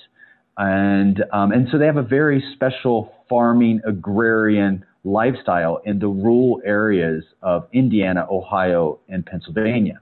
And, 0.57 1.23
um, 1.31 1.51
and 1.51 1.67
so 1.71 1.77
they 1.77 1.85
have 1.85 1.97
a 1.97 2.03
very 2.03 2.43
special 2.53 3.13
farming 3.29 3.81
agrarian 3.85 4.83
lifestyle 5.03 5.81
in 5.85 5.99
the 5.99 6.07
rural 6.07 6.61
areas 6.65 7.23
of 7.41 7.67
Indiana, 7.71 8.27
Ohio, 8.29 8.99
and 9.07 9.25
Pennsylvania. 9.25 10.01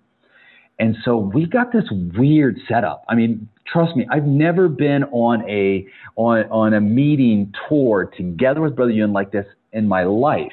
And 0.79 0.97
so 1.05 1.17
we 1.17 1.45
got 1.45 1.71
this 1.71 1.85
weird 2.17 2.57
setup. 2.67 3.05
I 3.07 3.15
mean, 3.15 3.47
trust 3.65 3.95
me, 3.95 4.05
I've 4.11 4.25
never 4.25 4.67
been 4.67 5.05
on 5.05 5.49
a 5.49 5.87
on 6.15 6.43
on 6.49 6.73
a 6.73 6.81
meeting 6.81 7.53
tour 7.69 8.11
together 8.17 8.61
with 8.61 8.75
Brother 8.75 8.91
Yun 8.91 9.13
like 9.13 9.31
this 9.31 9.45
in 9.71 9.87
my 9.87 10.03
life. 10.03 10.51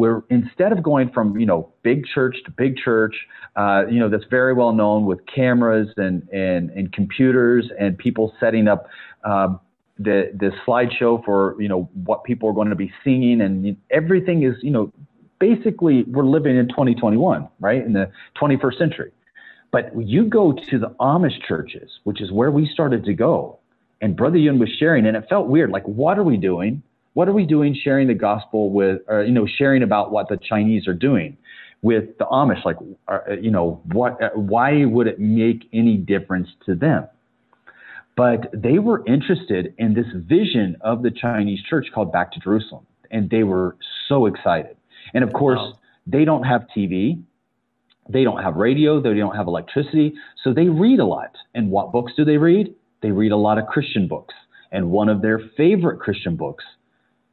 Where 0.00 0.22
instead 0.30 0.72
of 0.72 0.82
going 0.82 1.10
from 1.10 1.38
you 1.38 1.46
know 1.46 1.72
big 1.82 2.04
church 2.06 2.36
to 2.46 2.50
big 2.50 2.76
church, 2.76 3.14
uh, 3.56 3.84
you 3.90 4.00
know 4.00 4.08
that's 4.08 4.28
very 4.30 4.54
well 4.54 4.72
known 4.72 5.06
with 5.06 5.20
cameras 5.26 5.88
and 5.96 6.28
and 6.30 6.70
and 6.70 6.92
computers 6.92 7.70
and 7.78 7.96
people 7.96 8.34
setting 8.40 8.68
up. 8.68 8.86
Uh, 9.24 9.48
the 10.02 10.30
the 10.34 10.50
slideshow 10.66 11.22
for 11.26 11.60
you 11.60 11.68
know 11.68 11.82
what 12.04 12.24
people 12.24 12.48
are 12.48 12.54
going 12.54 12.70
to 12.70 12.74
be 12.74 12.90
singing 13.04 13.42
and 13.42 13.76
everything 13.90 14.44
is 14.44 14.54
you 14.62 14.70
know 14.70 14.90
basically 15.38 16.04
we're 16.04 16.24
living 16.24 16.56
in 16.56 16.66
2021 16.68 17.46
right 17.60 17.84
in 17.84 17.92
the 17.92 18.10
21st 18.40 18.78
century 18.78 19.12
but 19.72 19.90
you 19.96 20.24
go 20.24 20.52
to 20.52 20.78
the 20.78 20.88
Amish 21.00 21.40
churches, 21.46 21.90
which 22.04 22.20
is 22.20 22.32
where 22.32 22.50
we 22.50 22.68
started 22.72 23.04
to 23.04 23.14
go, 23.14 23.58
and 24.00 24.16
Brother 24.16 24.38
Yun 24.38 24.58
was 24.58 24.68
sharing, 24.78 25.06
and 25.06 25.16
it 25.16 25.26
felt 25.28 25.46
weird. 25.48 25.70
Like, 25.70 25.84
what 25.86 26.18
are 26.18 26.24
we 26.24 26.36
doing? 26.36 26.82
What 27.14 27.28
are 27.28 27.32
we 27.32 27.44
doing 27.44 27.76
sharing 27.82 28.08
the 28.08 28.14
gospel 28.14 28.70
with, 28.70 29.02
or, 29.08 29.24
you 29.24 29.32
know, 29.32 29.46
sharing 29.46 29.82
about 29.82 30.10
what 30.12 30.28
the 30.28 30.36
Chinese 30.36 30.86
are 30.86 30.94
doing 30.94 31.36
with 31.82 32.18
the 32.18 32.24
Amish? 32.26 32.64
Like, 32.64 32.76
you 33.40 33.50
know, 33.50 33.80
what, 33.92 34.36
why 34.36 34.84
would 34.84 35.06
it 35.06 35.18
make 35.18 35.68
any 35.72 35.96
difference 35.96 36.48
to 36.66 36.74
them? 36.74 37.08
But 38.16 38.50
they 38.52 38.78
were 38.78 39.04
interested 39.06 39.74
in 39.78 39.94
this 39.94 40.06
vision 40.14 40.76
of 40.82 41.02
the 41.02 41.10
Chinese 41.10 41.60
church 41.68 41.86
called 41.94 42.12
Back 42.12 42.32
to 42.32 42.40
Jerusalem, 42.40 42.86
and 43.10 43.30
they 43.30 43.42
were 43.42 43.76
so 44.08 44.26
excited. 44.26 44.76
And 45.14 45.24
of 45.24 45.32
course, 45.32 45.58
wow. 45.58 45.78
they 46.06 46.24
don't 46.24 46.44
have 46.44 46.66
TV. 46.76 47.22
They 48.08 48.24
don't 48.24 48.42
have 48.42 48.56
radio, 48.56 49.00
they 49.00 49.14
don't 49.14 49.36
have 49.36 49.46
electricity, 49.46 50.14
so 50.42 50.52
they 50.52 50.68
read 50.68 50.98
a 50.98 51.04
lot. 51.04 51.30
And 51.54 51.70
what 51.70 51.92
books 51.92 52.12
do 52.16 52.24
they 52.24 52.38
read? 52.38 52.74
They 53.02 53.12
read 53.12 53.30
a 53.30 53.36
lot 53.36 53.56
of 53.56 53.66
Christian 53.66 54.08
books. 54.08 54.34
And 54.72 54.90
one 54.90 55.08
of 55.08 55.22
their 55.22 55.38
favorite 55.56 56.00
Christian 56.00 56.34
books 56.34 56.64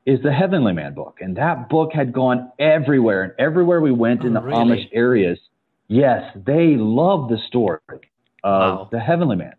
is 0.08 0.22
the 0.24 0.32
Heavenly 0.32 0.72
Man 0.72 0.94
book. 0.94 1.18
And 1.20 1.36
that 1.36 1.68
book 1.68 1.92
had 1.94 2.14
gone 2.14 2.50
everywhere. 2.58 3.24
And 3.24 3.34
everywhere 3.38 3.82
we 3.82 3.92
went 3.92 4.22
oh, 4.24 4.28
in 4.28 4.34
the 4.34 4.42
really? 4.42 4.56
Amish 4.56 4.90
areas, 4.94 5.38
yes, 5.90 6.24
they 6.34 6.78
love 6.78 7.30
the 7.30 7.38
story 7.50 7.82
of 7.92 8.00
wow. 8.44 8.90
the 8.90 9.00
Heavenly 9.00 9.36
Man. 9.36 9.54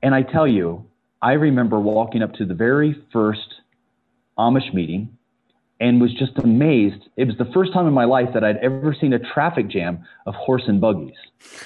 And 0.00 0.14
I 0.14 0.22
tell 0.22 0.46
you, 0.46 0.86
I 1.20 1.32
remember 1.32 1.80
walking 1.80 2.22
up 2.22 2.34
to 2.34 2.46
the 2.46 2.54
very 2.54 2.96
first 3.12 3.56
Amish 4.38 4.72
meeting 4.72 5.17
and 5.80 6.00
was 6.00 6.12
just 6.14 6.32
amazed. 6.38 7.08
It 7.16 7.26
was 7.26 7.36
the 7.38 7.48
first 7.54 7.72
time 7.72 7.86
in 7.86 7.92
my 7.92 8.04
life 8.04 8.28
that 8.34 8.42
I'd 8.42 8.56
ever 8.58 8.96
seen 9.00 9.12
a 9.12 9.18
traffic 9.18 9.68
jam 9.68 10.04
of 10.26 10.34
horse 10.34 10.64
and 10.66 10.80
buggies 10.80 11.16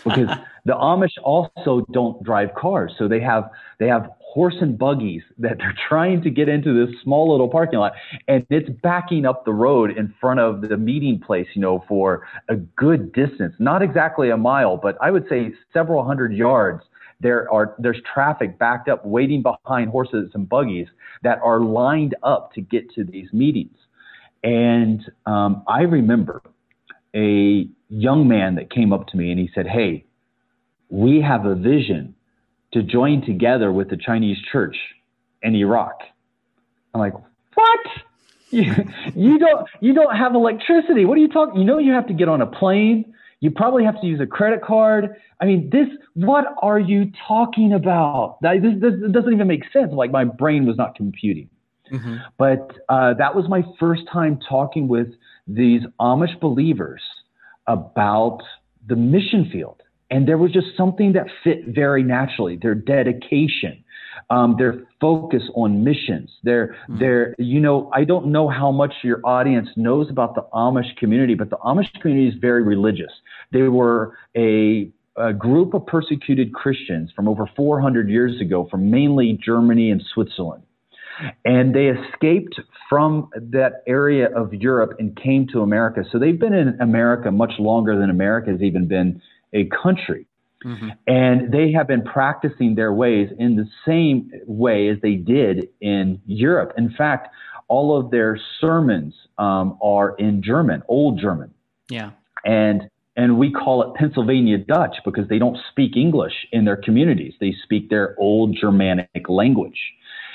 because 0.04 0.28
the 0.64 0.72
Amish 0.72 1.16
also 1.22 1.84
don't 1.92 2.22
drive 2.22 2.54
cars. 2.54 2.92
So 2.98 3.08
they 3.08 3.20
have, 3.20 3.48
they 3.78 3.86
have 3.86 4.10
horse 4.20 4.56
and 4.60 4.78
buggies 4.78 5.22
that 5.38 5.58
they're 5.58 5.76
trying 5.88 6.22
to 6.22 6.30
get 6.30 6.48
into 6.48 6.86
this 6.86 6.94
small 7.02 7.30
little 7.30 7.48
parking 7.48 7.78
lot 7.78 7.92
and 8.28 8.46
it's 8.50 8.68
backing 8.82 9.26
up 9.26 9.44
the 9.44 9.52
road 9.52 9.96
in 9.96 10.12
front 10.20 10.40
of 10.40 10.62
the 10.62 10.76
meeting 10.76 11.20
place, 11.20 11.46
you 11.54 11.60
know, 11.60 11.84
for 11.88 12.26
a 12.48 12.56
good 12.56 13.12
distance, 13.12 13.54
not 13.58 13.82
exactly 13.82 14.30
a 14.30 14.36
mile, 14.36 14.76
but 14.76 14.96
I 15.00 15.10
would 15.10 15.28
say 15.28 15.52
several 15.72 16.04
hundred 16.04 16.34
yards 16.34 16.82
there 17.20 17.50
are 17.52 17.76
there's 17.78 18.00
traffic 18.12 18.58
backed 18.58 18.88
up 18.88 19.06
waiting 19.06 19.42
behind 19.42 19.90
horses 19.90 20.32
and 20.34 20.48
buggies 20.48 20.88
that 21.22 21.38
are 21.44 21.60
lined 21.60 22.16
up 22.24 22.52
to 22.52 22.60
get 22.60 22.92
to 22.94 23.04
these 23.04 23.32
meetings 23.32 23.76
and 24.42 25.00
um, 25.26 25.62
I 25.68 25.82
remember 25.82 26.42
a 27.14 27.68
young 27.88 28.26
man 28.26 28.56
that 28.56 28.70
came 28.70 28.92
up 28.92 29.06
to 29.08 29.16
me 29.16 29.30
and 29.30 29.38
he 29.38 29.50
said, 29.54 29.66
Hey, 29.66 30.04
we 30.88 31.20
have 31.20 31.46
a 31.46 31.54
vision 31.54 32.14
to 32.72 32.82
join 32.82 33.24
together 33.24 33.70
with 33.70 33.90
the 33.90 33.96
Chinese 33.96 34.38
church 34.50 34.76
in 35.42 35.54
Iraq. 35.54 35.98
I'm 36.94 37.00
like, 37.00 37.14
What? 37.54 37.80
You, 38.50 39.38
don't 39.38 39.66
you 39.80 39.94
don't 39.94 40.14
have 40.14 40.34
electricity. 40.34 41.06
What 41.06 41.16
are 41.16 41.20
you 41.22 41.28
talking? 41.28 41.58
You 41.58 41.64
know 41.64 41.78
you 41.78 41.92
have 41.92 42.06
to 42.08 42.12
get 42.12 42.28
on 42.28 42.42
a 42.42 42.46
plane. 42.46 43.14
You 43.40 43.50
probably 43.50 43.84
have 43.84 43.98
to 44.00 44.06
use 44.06 44.20
a 44.20 44.26
credit 44.26 44.62
card. 44.62 45.16
I 45.40 45.46
mean, 45.46 45.70
this. 45.70 45.88
What 46.14 46.44
are 46.60 46.78
you 46.78 47.10
talking 47.26 47.72
about? 47.72 48.36
This, 48.42 48.74
this, 48.78 48.92
this 49.00 49.10
doesn't 49.10 49.32
even 49.32 49.46
make 49.46 49.62
sense. 49.72 49.92
Like 49.92 50.10
my 50.10 50.24
brain 50.24 50.66
was 50.66 50.76
not 50.76 50.94
computing. 50.94 51.48
Mm-hmm. 51.90 52.16
But 52.38 52.70
uh, 52.88 53.14
that 53.14 53.34
was 53.34 53.46
my 53.48 53.62
first 53.78 54.02
time 54.12 54.38
talking 54.48 54.88
with 54.88 55.08
these 55.46 55.82
Amish 56.00 56.38
believers 56.40 57.02
about 57.66 58.40
the 58.86 58.96
mission 58.96 59.48
field. 59.52 59.82
And 60.10 60.28
there 60.28 60.36
was 60.36 60.52
just 60.52 60.66
something 60.76 61.14
that 61.14 61.26
fit 61.42 61.68
very 61.68 62.02
naturally 62.02 62.58
their 62.60 62.74
dedication, 62.74 63.82
um, 64.28 64.56
their 64.58 64.82
focus 65.00 65.42
on 65.54 65.84
missions. 65.84 66.30
Their, 66.42 66.68
mm-hmm. 66.68 66.98
their, 66.98 67.34
you 67.38 67.60
know, 67.60 67.90
I 67.94 68.04
don't 68.04 68.26
know 68.26 68.48
how 68.48 68.70
much 68.70 68.92
your 69.02 69.20
audience 69.24 69.68
knows 69.76 70.10
about 70.10 70.34
the 70.34 70.42
Amish 70.52 70.96
community, 70.98 71.34
but 71.34 71.48
the 71.48 71.56
Amish 71.56 71.92
community 72.00 72.28
is 72.28 72.34
very 72.40 72.62
religious. 72.62 73.12
They 73.52 73.62
were 73.62 74.16
a 74.36 74.90
a 75.16 75.32
group 75.32 75.74
of 75.74 75.84
persecuted 75.86 76.54
Christians 76.54 77.10
from 77.14 77.28
over 77.28 77.48
400 77.54 78.08
years 78.08 78.40
ago 78.40 78.66
from 78.70 78.90
mainly 78.90 79.38
Germany 79.44 79.90
and 79.90 80.02
Switzerland. 80.14 80.62
And 81.44 81.74
they 81.74 81.88
escaped 81.88 82.60
from 82.88 83.30
that 83.34 83.82
area 83.86 84.28
of 84.34 84.52
Europe 84.52 84.94
and 84.98 85.16
came 85.16 85.46
to 85.48 85.60
America. 85.60 86.04
So 86.10 86.18
they've 86.18 86.38
been 86.38 86.52
in 86.52 86.80
America 86.80 87.30
much 87.30 87.52
longer 87.58 87.98
than 87.98 88.10
America 88.10 88.50
has 88.50 88.62
even 88.62 88.88
been 88.88 89.22
a 89.52 89.68
country. 89.82 90.26
Mm-hmm. 90.64 90.88
And 91.06 91.52
they 91.52 91.72
have 91.72 91.88
been 91.88 92.02
practicing 92.02 92.74
their 92.74 92.92
ways 92.92 93.28
in 93.38 93.56
the 93.56 93.66
same 93.86 94.30
way 94.46 94.88
as 94.88 94.98
they 95.02 95.14
did 95.14 95.68
in 95.80 96.20
Europe. 96.26 96.72
In 96.76 96.94
fact, 96.96 97.28
all 97.68 97.98
of 97.98 98.10
their 98.10 98.38
sermons 98.60 99.14
um, 99.38 99.78
are 99.82 100.14
in 100.16 100.42
German, 100.42 100.82
Old 100.88 101.18
German. 101.20 101.52
Yeah. 101.88 102.10
And 102.44 102.88
and 103.14 103.38
we 103.38 103.52
call 103.52 103.82
it 103.82 103.94
Pennsylvania 103.94 104.56
Dutch 104.56 104.96
because 105.04 105.28
they 105.28 105.38
don't 105.38 105.58
speak 105.70 105.96
English 105.96 106.32
in 106.50 106.64
their 106.64 106.76
communities. 106.76 107.34
They 107.40 107.54
speak 107.62 107.90
their 107.90 108.14
old 108.18 108.56
Germanic 108.58 109.28
language. 109.28 109.78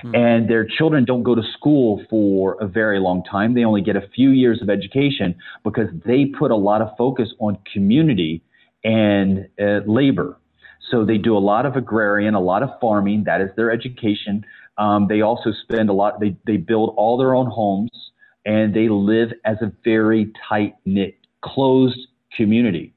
Mm. 0.03 0.15
And 0.15 0.49
their 0.49 0.65
children 0.65 1.05
don't 1.05 1.23
go 1.23 1.35
to 1.35 1.41
school 1.57 2.03
for 2.09 2.57
a 2.61 2.67
very 2.67 2.99
long 2.99 3.23
time. 3.23 3.53
They 3.53 3.63
only 3.63 3.81
get 3.81 3.95
a 3.95 4.07
few 4.15 4.29
years 4.29 4.61
of 4.61 4.69
education 4.69 5.35
because 5.63 5.87
they 6.05 6.25
put 6.25 6.51
a 6.51 6.55
lot 6.55 6.81
of 6.81 6.89
focus 6.97 7.29
on 7.39 7.57
community 7.71 8.43
and 8.83 9.47
uh, 9.59 9.79
labor. 9.85 10.39
So 10.91 11.03
they 11.03 11.17
do 11.17 11.35
a 11.35 11.39
lot 11.39 11.65
of 11.65 11.75
agrarian, 11.75 12.33
a 12.33 12.39
lot 12.39 12.63
of 12.63 12.69
farming. 12.79 13.23
That 13.25 13.41
is 13.41 13.49
their 13.57 13.71
education. 13.71 14.45
Um, 14.77 15.07
they 15.07 15.21
also 15.21 15.51
spend 15.63 15.89
a 15.89 15.93
lot, 15.93 16.19
they, 16.19 16.37
they 16.45 16.57
build 16.57 16.93
all 16.95 17.17
their 17.17 17.33
own 17.33 17.47
homes 17.47 17.89
and 18.45 18.73
they 18.73 18.87
live 18.87 19.29
as 19.43 19.57
a 19.61 19.71
very 19.83 20.31
tight 20.47 20.75
knit, 20.85 21.17
closed 21.43 21.99
community. 22.35 22.93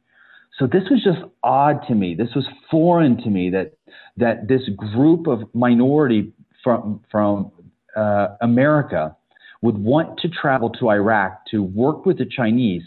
So 0.59 0.67
this 0.67 0.85
was 0.91 1.03
just 1.03 1.21
odd 1.43 1.81
to 1.89 1.95
me. 1.95 2.15
This 2.15 2.35
was 2.37 2.47
foreign 2.71 3.17
to 3.23 3.31
me 3.31 3.49
that 3.51 3.73
that 4.19 4.47
this 4.47 4.61
group 4.77 5.27
of 5.27 5.43
minority 5.55 6.33
from 6.63 7.01
from 7.11 7.53
uh, 7.97 8.29
America 8.41 9.17
would 9.63 9.77
want 9.79 10.19
to 10.21 10.29
travel 10.29 10.71
to 10.71 10.91
Iraq 10.91 11.47
to 11.51 11.63
work 11.63 12.07
with 12.07 12.19
the 12.19 12.27
Chinese 12.27 12.83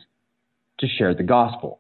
to 0.79 0.87
share 0.87 1.13
the 1.13 1.23
gospel. 1.23 1.79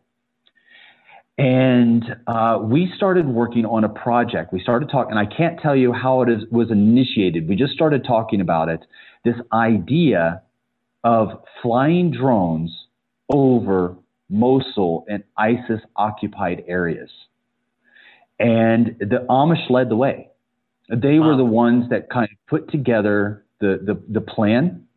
And 1.37 2.03
uh, 2.27 2.59
we 2.61 2.91
started 2.95 3.25
working 3.27 3.65
on 3.65 3.83
a 3.83 3.89
project. 3.89 4.53
We 4.53 4.61
started 4.61 4.89
talking, 4.91 5.17
and 5.17 5.19
I 5.19 5.25
can't 5.25 5.59
tell 5.59 5.75
you 5.75 5.91
how 5.91 6.21
it 6.21 6.29
is, 6.29 6.43
was 6.51 6.69
initiated. 6.69 7.49
We 7.49 7.55
just 7.55 7.73
started 7.73 8.05
talking 8.05 8.39
about 8.39 8.69
it. 8.69 8.81
This 9.25 9.35
idea 9.51 10.43
of 11.03 11.29
flying 11.63 12.11
drones 12.11 12.71
over 13.33 13.95
Mosul 14.29 15.05
and 15.09 15.23
ISIS 15.35 15.81
occupied 15.95 16.63
areas. 16.67 17.09
And 18.39 18.95
the 18.99 19.25
Amish 19.29 19.69
led 19.69 19.89
the 19.89 19.95
way. 19.95 20.29
They 20.89 21.19
wow. 21.19 21.29
were 21.29 21.37
the 21.37 21.45
ones 21.45 21.89
that 21.89 22.09
kind 22.09 22.29
of 22.31 22.37
put 22.47 22.71
together 22.71 23.45
the, 23.59 23.79
the, 23.85 24.01
the 24.19 24.21
plan 24.21 24.87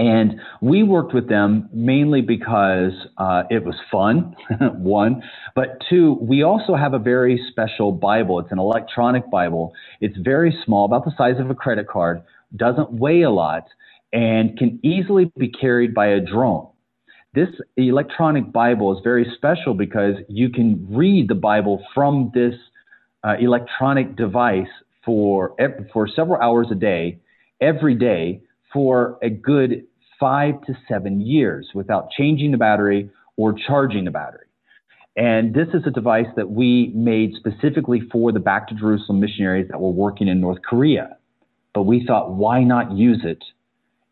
and 0.00 0.40
we 0.62 0.82
worked 0.82 1.12
with 1.12 1.28
them 1.28 1.68
mainly 1.74 2.22
because 2.22 2.92
uh, 3.18 3.42
it 3.50 3.64
was 3.66 3.74
fun, 3.92 4.34
one, 4.78 5.22
but 5.54 5.76
two, 5.90 6.16
we 6.22 6.42
also 6.42 6.74
have 6.74 6.94
a 6.94 6.98
very 6.98 7.38
special 7.50 7.92
Bible. 7.92 8.38
It's 8.38 8.50
an 8.50 8.58
electronic 8.58 9.30
Bible. 9.30 9.74
It's 10.00 10.16
very 10.16 10.56
small, 10.64 10.86
about 10.86 11.04
the 11.04 11.12
size 11.18 11.38
of 11.38 11.50
a 11.50 11.54
credit 11.54 11.86
card, 11.86 12.22
doesn't 12.56 12.92
weigh 12.92 13.22
a 13.22 13.30
lot, 13.30 13.66
and 14.10 14.56
can 14.56 14.80
easily 14.82 15.30
be 15.36 15.50
carried 15.50 15.92
by 15.94 16.06
a 16.06 16.20
drone. 16.20 16.68
This 17.34 17.48
electronic 17.76 18.52
Bible 18.52 18.96
is 18.96 19.02
very 19.04 19.30
special 19.36 19.74
because 19.74 20.14
you 20.28 20.48
can 20.48 20.86
read 20.90 21.28
the 21.28 21.34
Bible 21.34 21.84
from 21.94 22.30
this 22.32 22.54
uh, 23.22 23.34
electronic 23.38 24.16
device 24.16 24.66
for, 25.04 25.54
for 25.92 26.08
several 26.08 26.40
hours 26.40 26.68
a 26.70 26.74
day, 26.74 27.18
every 27.60 27.94
day, 27.94 28.42
for 28.72 29.18
a 29.22 29.30
good 29.30 29.86
five 30.18 30.60
to 30.62 30.74
seven 30.88 31.20
years 31.20 31.68
without 31.74 32.10
changing 32.10 32.52
the 32.52 32.58
battery 32.58 33.10
or 33.36 33.54
charging 33.54 34.04
the 34.04 34.10
battery. 34.10 34.46
And 35.16 35.54
this 35.54 35.68
is 35.74 35.82
a 35.86 35.90
device 35.90 36.26
that 36.36 36.50
we 36.50 36.92
made 36.94 37.32
specifically 37.34 38.02
for 38.12 38.30
the 38.30 38.38
Back 38.38 38.68
to 38.68 38.74
Jerusalem 38.74 39.20
missionaries 39.20 39.68
that 39.70 39.80
were 39.80 39.90
working 39.90 40.28
in 40.28 40.40
North 40.40 40.58
Korea. 40.62 41.16
But 41.74 41.82
we 41.82 42.04
thought, 42.06 42.32
why 42.32 42.62
not 42.62 42.92
use 42.92 43.22
it 43.24 43.42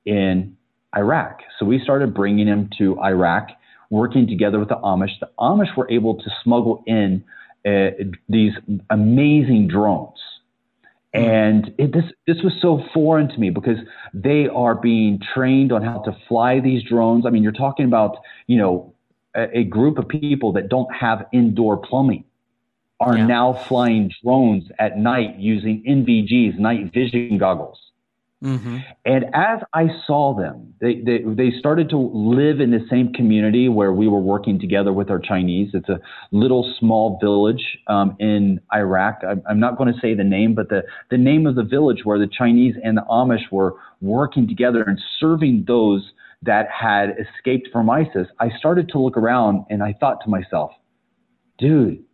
in 0.04 0.56
Iraq? 0.96 1.40
So 1.58 1.66
we 1.66 1.80
started 1.82 2.14
bringing 2.14 2.46
them 2.46 2.70
to 2.78 2.98
Iraq, 3.00 3.48
working 3.90 4.26
together 4.26 4.58
with 4.58 4.68
the 4.68 4.76
Amish. 4.76 5.18
The 5.20 5.28
Amish 5.38 5.76
were 5.76 5.90
able 5.90 6.16
to 6.16 6.30
smuggle 6.42 6.82
in 6.86 7.24
uh, 7.66 7.90
these 8.28 8.52
amazing 8.90 9.68
drones 9.68 10.18
Mm-hmm. 11.14 11.24
and 11.24 11.74
it, 11.78 11.92
this 11.92 12.04
this 12.26 12.42
was 12.42 12.52
so 12.60 12.84
foreign 12.92 13.28
to 13.28 13.38
me 13.38 13.48
because 13.48 13.78
they 14.12 14.46
are 14.46 14.74
being 14.74 15.20
trained 15.34 15.72
on 15.72 15.82
how 15.82 16.00
to 16.00 16.14
fly 16.28 16.60
these 16.60 16.82
drones. 16.82 17.24
I 17.24 17.30
mean, 17.30 17.42
you're 17.42 17.52
talking 17.52 17.86
about 17.86 18.18
you 18.46 18.58
know 18.58 18.94
a, 19.34 19.60
a 19.60 19.64
group 19.64 19.96
of 19.96 20.06
people 20.06 20.52
that 20.52 20.68
don't 20.68 20.94
have 20.94 21.26
indoor 21.32 21.78
plumbing 21.78 22.24
are 23.00 23.16
yeah. 23.16 23.26
now 23.26 23.52
flying 23.54 24.12
drones 24.22 24.64
at 24.78 24.98
night 24.98 25.36
using 25.38 25.82
NVGs, 25.84 26.58
night 26.58 26.92
vision 26.92 27.38
goggles. 27.38 27.78
Mm-hmm. 28.42 28.78
And 29.04 29.24
as 29.34 29.60
I 29.72 29.88
saw 30.06 30.36
them, 30.36 30.74
they, 30.80 31.00
they, 31.00 31.24
they 31.26 31.50
started 31.58 31.90
to 31.90 31.98
live 31.98 32.60
in 32.60 32.70
the 32.70 32.86
same 32.88 33.12
community 33.12 33.68
where 33.68 33.92
we 33.92 34.06
were 34.06 34.20
working 34.20 34.60
together 34.60 34.92
with 34.92 35.10
our 35.10 35.18
Chinese. 35.18 35.70
It's 35.74 35.88
a 35.88 35.98
little 36.30 36.72
small 36.78 37.18
village 37.20 37.78
um, 37.88 38.16
in 38.20 38.60
Iraq. 38.72 39.22
I, 39.24 39.34
I'm 39.50 39.58
not 39.58 39.76
going 39.76 39.92
to 39.92 39.98
say 40.00 40.14
the 40.14 40.22
name, 40.22 40.54
but 40.54 40.68
the, 40.68 40.84
the 41.10 41.18
name 41.18 41.48
of 41.48 41.56
the 41.56 41.64
village 41.64 42.04
where 42.04 42.18
the 42.18 42.28
Chinese 42.28 42.76
and 42.82 42.96
the 42.96 43.04
Amish 43.10 43.50
were 43.50 43.74
working 44.00 44.46
together 44.46 44.84
and 44.84 45.00
serving 45.18 45.64
those 45.66 46.12
that 46.42 46.68
had 46.70 47.16
escaped 47.18 47.68
from 47.72 47.90
ISIS. 47.90 48.28
I 48.38 48.50
started 48.56 48.88
to 48.90 49.00
look 49.00 49.16
around 49.16 49.66
and 49.68 49.82
I 49.82 49.94
thought 49.98 50.22
to 50.22 50.30
myself, 50.30 50.70
dude, 51.58 52.04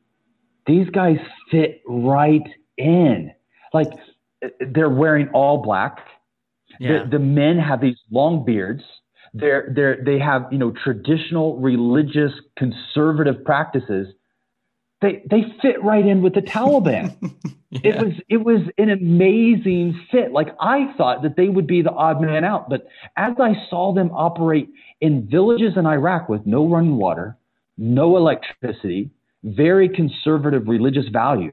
these 0.67 0.89
guys 0.89 1.19
fit 1.51 1.83
right 1.87 2.49
in. 2.79 3.31
Like, 3.75 3.89
they're 4.61 4.89
wearing 4.89 5.29
all 5.29 5.59
black 5.59 5.99
yeah. 6.79 7.05
The, 7.05 7.11
the 7.11 7.19
men 7.19 7.59
have 7.59 7.81
these 7.81 7.97
long 8.11 8.45
beards. 8.45 8.83
They're, 9.33 9.73
they're, 9.75 9.99
they 10.05 10.19
have, 10.19 10.47
you 10.53 10.59
know, 10.59 10.73
traditional 10.85 11.59
religious 11.59 12.33
conservative 12.57 13.45
practices. 13.45 14.09
They, 15.01 15.23
they 15.29 15.45
fit 15.61 15.83
right 15.83 16.07
in 16.07 16.23
with 16.23 16.35
the 16.35 16.41
Taliban. 16.41 17.17
yeah. 17.71 17.81
It 17.83 17.97
was 18.03 18.13
it 18.29 18.37
was 18.39 18.61
an 18.79 18.91
amazing 18.91 20.01
fit. 20.11 20.33
Like 20.33 20.49
I 20.61 20.95
thought 20.97 21.23
that 21.23 21.37
they 21.37 21.49
would 21.49 21.67
be 21.67 21.83
the 21.83 21.91
odd 21.91 22.21
man 22.21 22.45
out, 22.45 22.69
but 22.71 22.87
as 23.17 23.33
I 23.41 23.55
saw 23.69 23.93
them 23.93 24.11
operate 24.13 24.69
in 25.01 25.29
villages 25.29 25.73
in 25.77 25.85
Iraq 25.85 26.29
with 26.29 26.47
no 26.47 26.69
running 26.69 26.97
water, 26.97 27.37
no 27.77 28.17
electricity, 28.17 29.11
very 29.43 29.89
conservative 29.89 30.69
religious 30.69 31.07
values, 31.13 31.53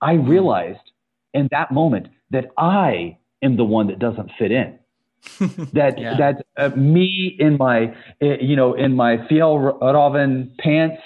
I 0.00 0.14
mm-hmm. 0.14 0.28
realized 0.28 0.90
in 1.34 1.48
that 1.50 1.70
moment 1.70 2.08
that 2.30 2.46
I 2.56 3.18
am 3.42 3.56
the 3.56 3.64
one 3.64 3.88
that 3.88 3.98
doesn't 3.98 4.30
fit 4.38 4.52
in. 4.52 4.78
that 5.72 5.98
yeah. 5.98 6.16
that 6.16 6.46
uh, 6.56 6.70
me 6.76 7.36
in 7.38 7.56
my 7.56 7.94
uh, 8.20 8.38
you 8.40 8.56
know 8.56 8.74
in 8.74 8.96
my 8.96 9.18
Fjällräven 9.28 10.56
pants 10.58 11.00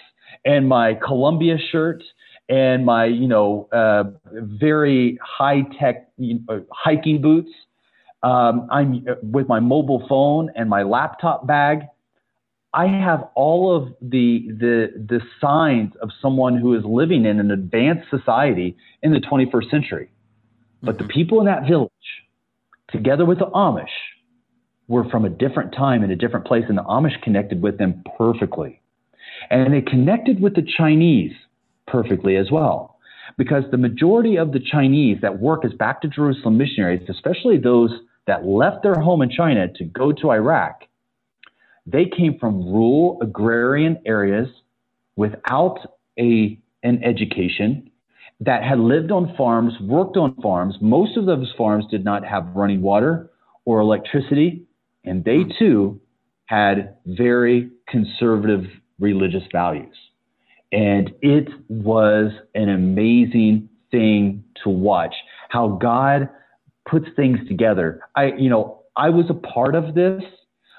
and 0.44 0.68
my 0.68 0.94
Columbia 0.94 1.57
shirt 1.70 2.03
and 2.49 2.87
my 2.87 3.05
you 3.05 3.29
know 3.29 3.68
uh, 3.72 4.05
very 4.33 5.18
high 5.22 5.62
tech 5.79 6.09
you 6.16 6.40
know, 6.49 6.64
hiking 6.70 7.20
boots. 7.20 7.51
Um, 8.22 8.66
I'm 8.70 9.05
uh, 9.09 9.14
with 9.22 9.49
my 9.49 9.61
mobile 9.61 10.07
phone 10.09 10.51
and 10.57 10.70
my 10.70 10.83
laptop 10.83 11.46
bag. 11.46 11.83
I 12.72 12.87
have 12.87 13.29
all 13.35 13.75
of 13.75 13.94
the 14.01 14.49
the 14.49 14.92
the 14.96 15.20
signs 15.40 15.92
of 16.01 16.11
someone 16.22 16.57
who 16.57 16.75
is 16.75 16.85
living 16.85 17.25
in 17.25 17.38
an 17.38 17.51
advanced 17.51 18.09
society 18.11 18.77
in 19.03 19.12
the 19.12 19.20
21st 19.20 19.70
century. 19.70 20.11
But 20.83 20.96
mm-hmm. 20.96 21.07
the 21.07 21.12
people 21.12 21.40
in 21.40 21.46
that 21.46 21.66
village 21.66 21.90
together 22.90 23.25
with 23.25 23.38
the 23.38 23.46
Amish, 23.46 23.87
were 24.88 25.09
from 25.11 25.25
a 25.25 25.31
different 25.31 25.72
time 25.72 26.03
and 26.03 26.12
a 26.12 26.16
different 26.16 26.46
place, 26.46 26.64
and 26.68 26.79
the 26.79 26.83
Amish 26.83 27.20
connected 27.22 27.62
with 27.62 27.79
them 27.79 28.03
perfectly. 28.16 28.81
And 29.51 29.72
they 29.72 29.81
connected 29.81 30.40
with 30.40 30.55
the 30.55 30.66
Chinese 30.77 31.33
perfectly 31.87 32.37
as 32.37 32.51
well. 32.51 32.99
Because 33.37 33.64
the 33.70 33.77
majority 33.77 34.37
of 34.37 34.53
the 34.53 34.61
Chinese 34.61 35.18
that 35.22 35.40
work 35.40 35.64
as 35.64 35.72
back 35.72 36.01
to 36.03 36.09
Jerusalem 36.09 36.57
missionaries, 36.57 37.03
especially 37.09 37.59
those 37.59 37.90
that 38.27 38.44
left 38.46 38.83
their 38.83 38.94
home 38.94 39.22
in 39.22 39.31
China 39.31 39.66
to 39.75 39.85
go 39.85 40.12
to 40.12 40.31
Iraq, 40.31 40.83
they 41.87 42.07
came 42.07 42.38
from 42.38 42.64
rural 42.64 43.18
agrarian 43.20 43.99
areas 44.07 44.49
without 45.16 45.79
a, 46.18 46.59
an 46.83 47.03
education 47.05 47.90
that 48.40 48.62
had 48.62 48.79
lived 48.79 49.11
on 49.11 49.35
farms, 49.37 49.72
worked 49.81 50.16
on 50.16 50.35
farms. 50.42 50.77
Most 50.81 51.16
of 51.16 51.27
those 51.27 51.53
farms 51.57 51.85
did 51.90 52.05
not 52.05 52.25
have 52.25 52.46
running 52.55 52.83
water 52.83 53.31
or 53.64 53.81
electricity, 53.81 54.62
and 55.05 55.25
they 55.25 55.42
hmm. 55.42 55.51
too 55.59 56.01
had 56.46 56.96
very 57.07 57.70
conservative 57.88 58.64
religious 58.99 59.42
values. 59.53 59.94
And 60.72 61.12
it 61.22 61.49
was 61.68 62.33
an 62.55 62.68
amazing 62.68 63.68
thing 63.90 64.44
to 64.62 64.70
watch 64.70 65.14
how 65.49 65.79
God 65.81 66.29
puts 66.88 67.07
things 67.16 67.38
together. 67.49 68.01
I, 68.14 68.33
you 68.38 68.51
know, 68.51 68.83
I 68.96 69.11
was 69.11 69.27
a 69.29 69.35
part 69.35 69.75
of 69.75 69.94
this 69.94 70.22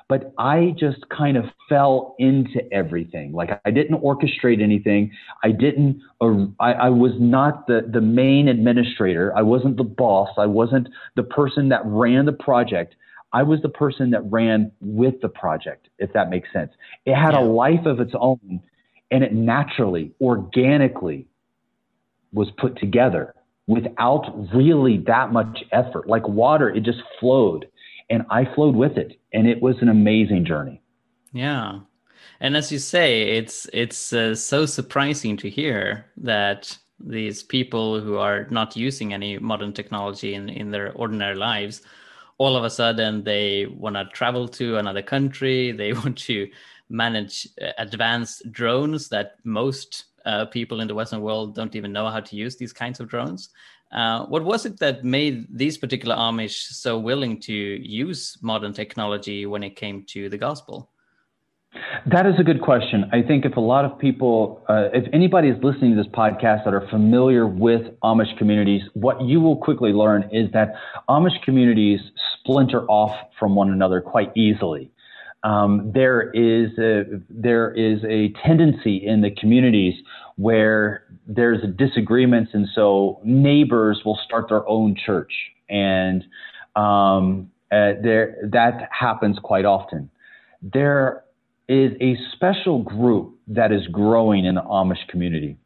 but 0.09 0.33
I 0.37 0.73
just 0.79 1.07
kind 1.09 1.35
of 1.35 1.45
fell 1.67 2.15
into 2.17 2.61
everything. 2.71 3.33
Like 3.33 3.49
I 3.65 3.71
didn't 3.71 4.01
orchestrate 4.01 4.61
anything. 4.61 5.11
I 5.43 5.51
didn't, 5.51 6.01
uh, 6.21 6.45
I, 6.59 6.73
I 6.73 6.89
was 6.89 7.11
not 7.19 7.67
the, 7.67 7.89
the 7.91 8.01
main 8.01 8.47
administrator. 8.47 9.33
I 9.35 9.41
wasn't 9.41 9.75
the 9.75 9.83
boss. 9.83 10.29
I 10.37 10.45
wasn't 10.45 10.87
the 11.15 11.23
person 11.23 11.69
that 11.69 11.81
ran 11.85 12.25
the 12.25 12.31
project. 12.31 12.95
I 13.33 13.43
was 13.43 13.61
the 13.61 13.69
person 13.69 14.11
that 14.11 14.21
ran 14.31 14.71
with 14.79 15.15
the 15.21 15.29
project, 15.29 15.89
if 15.99 16.13
that 16.13 16.29
makes 16.29 16.51
sense. 16.53 16.71
It 17.05 17.15
had 17.15 17.33
yeah. 17.33 17.41
a 17.41 17.43
life 17.43 17.85
of 17.85 17.99
its 17.99 18.13
own 18.17 18.61
and 19.11 19.23
it 19.23 19.33
naturally, 19.33 20.11
organically 20.21 21.27
was 22.33 22.49
put 22.57 22.77
together 22.77 23.33
without 23.67 24.25
really 24.53 24.97
that 25.07 25.33
much 25.33 25.63
effort. 25.71 26.07
Like 26.07 26.25
water, 26.27 26.69
it 26.69 26.83
just 26.83 26.99
flowed. 27.19 27.67
And 28.09 28.25
I 28.29 28.45
flowed 28.53 28.75
with 28.75 28.97
it. 28.97 29.19
And 29.33 29.47
it 29.47 29.61
was 29.61 29.75
an 29.81 29.89
amazing 29.89 30.45
journey. 30.45 30.81
Yeah. 31.33 31.79
And 32.39 32.55
as 32.55 32.71
you 32.71 32.79
say, 32.79 33.37
it's 33.37 33.67
it's 33.73 34.13
uh, 34.13 34.35
so 34.35 34.65
surprising 34.65 35.37
to 35.37 35.49
hear 35.49 36.05
that 36.17 36.77
these 36.99 37.43
people 37.43 37.99
who 37.99 38.17
are 38.17 38.47
not 38.49 38.75
using 38.75 39.13
any 39.13 39.37
modern 39.37 39.73
technology 39.73 40.33
in, 40.33 40.49
in 40.49 40.71
their 40.71 40.93
ordinary 40.93 41.35
lives, 41.35 41.81
all 42.37 42.55
of 42.55 42.63
a 42.63 42.69
sudden 42.69 43.23
they 43.23 43.67
want 43.67 43.95
to 43.95 44.05
travel 44.05 44.47
to 44.47 44.77
another 44.77 45.01
country. 45.01 45.71
They 45.77 45.93
want 45.93 46.17
to 46.19 46.49
manage 46.89 47.47
uh, 47.61 47.71
advanced 47.77 48.51
drones 48.51 49.09
that 49.09 49.35
most 49.43 50.05
uh, 50.25 50.45
people 50.45 50.81
in 50.81 50.87
the 50.87 50.95
Western 50.95 51.21
world 51.21 51.55
don't 51.55 51.75
even 51.75 51.93
know 51.93 52.09
how 52.09 52.19
to 52.19 52.35
use 52.35 52.55
these 52.57 52.73
kinds 52.73 52.99
of 52.99 53.07
drones. 53.07 53.49
Uh, 53.91 54.25
what 54.25 54.43
was 54.43 54.65
it 54.65 54.79
that 54.79 55.03
made 55.03 55.47
these 55.49 55.77
particular 55.77 56.15
Amish 56.15 56.73
so 56.73 56.99
willing 56.99 57.39
to 57.41 57.53
use 57.53 58.37
modern 58.41 58.73
technology 58.73 59.45
when 59.45 59.63
it 59.63 59.75
came 59.75 60.03
to 60.09 60.29
the 60.29 60.37
gospel? 60.37 60.89
That 62.05 62.25
is 62.25 62.35
a 62.39 62.43
good 62.43 62.61
question. 62.61 63.09
I 63.11 63.21
think 63.21 63.45
if 63.45 63.55
a 63.55 63.61
lot 63.61 63.85
of 63.85 63.97
people, 63.99 64.63
uh, 64.69 64.89
if 64.93 65.05
anybody 65.13 65.49
is 65.49 65.57
listening 65.63 65.95
to 65.95 66.03
this 66.03 66.11
podcast 66.11 66.65
that 66.65 66.73
are 66.73 66.87
familiar 66.89 67.45
with 67.45 67.81
Amish 68.03 68.35
communities, 68.37 68.81
what 68.93 69.21
you 69.21 69.39
will 69.41 69.57
quickly 69.57 69.91
learn 69.91 70.29
is 70.31 70.51
that 70.53 70.73
Amish 71.09 71.41
communities 71.43 71.99
splinter 72.39 72.85
off 72.87 73.15
from 73.39 73.55
one 73.55 73.71
another 73.71 74.01
quite 74.01 74.31
easily. 74.35 74.91
Um, 75.43 75.91
there 75.93 76.31
is 76.31 76.71
a, 76.79 77.03
there 77.29 77.71
is 77.73 77.99
a 78.05 78.33
tendency 78.45 78.97
in 79.05 79.21
the 79.21 79.31
communities 79.31 79.93
where 80.37 81.03
there's 81.27 81.59
disagreements, 81.77 82.51
and 82.53 82.67
so 82.73 83.19
neighbors 83.23 84.01
will 84.05 84.19
start 84.23 84.49
their 84.49 84.67
own 84.67 84.95
church, 84.95 85.33
and 85.69 86.23
um, 86.75 87.51
uh, 87.71 87.93
there 88.01 88.37
that 88.51 88.87
happens 88.97 89.37
quite 89.41 89.65
often. 89.65 90.09
There 90.61 91.23
is 91.67 91.91
a 91.99 92.15
special 92.33 92.83
group 92.83 93.35
that 93.47 93.71
is 93.71 93.85
growing 93.87 94.45
in 94.45 94.55
the 94.55 94.61
Amish 94.61 95.07
community. 95.09 95.57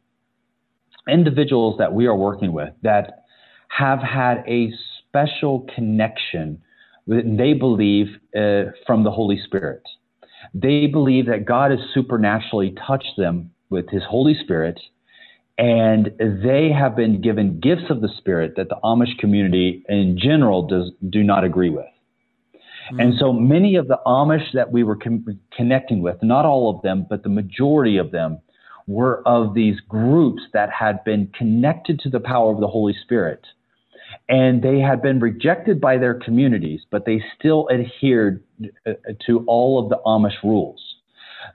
Individuals 1.08 1.76
that 1.78 1.92
we 1.92 2.06
are 2.06 2.16
working 2.16 2.52
with 2.52 2.72
that 2.82 3.24
have 3.68 4.00
had 4.00 4.42
a 4.48 4.72
special 5.08 5.66
connection 5.74 6.62
that 7.06 7.34
they 7.36 7.52
believe 7.52 8.06
uh, 8.36 8.72
from 8.86 9.04
the 9.04 9.10
Holy 9.10 9.40
Spirit. 9.44 9.82
They 10.54 10.86
believe 10.86 11.26
that 11.26 11.44
God 11.44 11.70
has 11.70 11.80
supernaturally 11.94 12.74
touched 12.86 13.16
them 13.16 13.50
with 13.72 13.88
His 13.90 14.02
Holy 14.08 14.34
Spirit, 14.40 14.78
and 15.58 16.12
they 16.18 16.70
have 16.70 16.94
been 16.94 17.20
given 17.20 17.60
gifts 17.60 17.90
of 17.90 18.00
the 18.00 18.08
Spirit 18.18 18.54
that 18.56 18.68
the 18.68 18.76
Amish 18.84 19.18
community 19.18 19.84
in 19.88 20.18
general 20.20 20.66
does 20.66 20.92
do 21.08 21.22
not 21.22 21.42
agree 21.44 21.70
with. 21.70 21.86
And 22.98 23.14
so 23.18 23.32
many 23.32 23.76
of 23.76 23.88
the 23.88 23.98
Amish 24.06 24.52
that 24.54 24.70
we 24.72 24.82
were 24.82 24.96
com- 24.96 25.38
connecting 25.56 26.02
with, 26.02 26.22
not 26.22 26.44
all 26.44 26.74
of 26.74 26.82
them, 26.82 27.06
but 27.08 27.22
the 27.22 27.28
majority 27.28 27.96
of 27.96 28.10
them, 28.10 28.38
were 28.86 29.26
of 29.26 29.54
these 29.54 29.78
groups 29.88 30.42
that 30.52 30.70
had 30.70 31.02
been 31.04 31.28
connected 31.38 32.00
to 32.00 32.10
the 32.10 32.20
power 32.20 32.52
of 32.52 32.60
the 32.60 32.66
Holy 32.66 32.94
Spirit. 33.04 33.46
And 34.28 34.62
they 34.62 34.80
had 34.80 35.00
been 35.00 35.20
rejected 35.20 35.80
by 35.80 35.96
their 35.96 36.14
communities, 36.14 36.80
but 36.90 37.06
they 37.06 37.22
still 37.38 37.68
adhered 37.72 38.42
uh, 38.86 38.92
to 39.26 39.44
all 39.46 39.82
of 39.82 39.88
the 39.88 39.98
Amish 40.04 40.42
rules. 40.42 40.91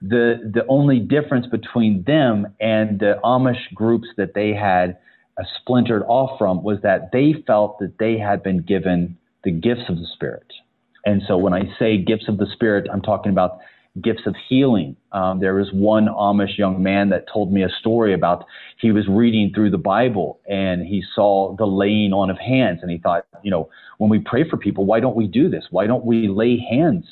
The, 0.01 0.51
the 0.53 0.65
only 0.67 0.99
difference 0.99 1.47
between 1.47 2.03
them 2.03 2.47
and 2.59 2.99
the 2.99 3.19
Amish 3.23 3.73
groups 3.73 4.07
that 4.17 4.33
they 4.33 4.53
had 4.53 4.97
uh, 5.37 5.43
splintered 5.59 6.03
off 6.07 6.37
from 6.37 6.63
was 6.63 6.79
that 6.83 7.11
they 7.11 7.35
felt 7.45 7.79
that 7.79 7.97
they 7.99 8.17
had 8.17 8.43
been 8.43 8.61
given 8.61 9.17
the 9.43 9.51
gifts 9.51 9.83
of 9.89 9.97
the 9.97 10.07
Spirit. 10.13 10.51
And 11.05 11.21
so 11.27 11.37
when 11.37 11.53
I 11.53 11.63
say 11.79 11.97
gifts 11.97 12.27
of 12.27 12.37
the 12.37 12.47
Spirit, 12.53 12.87
I'm 12.91 13.01
talking 13.01 13.31
about 13.31 13.59
gifts 14.01 14.23
of 14.25 14.35
healing. 14.47 14.95
Um, 15.11 15.39
there 15.39 15.55
was 15.55 15.69
one 15.71 16.07
Amish 16.07 16.57
young 16.57 16.83
man 16.83 17.09
that 17.09 17.25
told 17.31 17.51
me 17.51 17.63
a 17.63 17.69
story 17.79 18.13
about 18.13 18.45
he 18.79 18.91
was 18.91 19.07
reading 19.07 19.51
through 19.53 19.71
the 19.71 19.77
Bible 19.77 20.39
and 20.47 20.85
he 20.85 21.03
saw 21.15 21.55
the 21.55 21.65
laying 21.65 22.13
on 22.13 22.29
of 22.29 22.37
hands 22.37 22.79
and 22.81 22.91
he 22.91 22.97
thought, 22.97 23.25
you 23.43 23.51
know, 23.51 23.69
when 23.97 24.09
we 24.09 24.19
pray 24.19 24.47
for 24.47 24.57
people, 24.57 24.85
why 24.85 24.99
don't 24.99 25.15
we 25.15 25.27
do 25.27 25.49
this? 25.49 25.65
Why 25.71 25.87
don't 25.87 26.05
we 26.05 26.27
lay 26.27 26.57
hands 26.57 27.05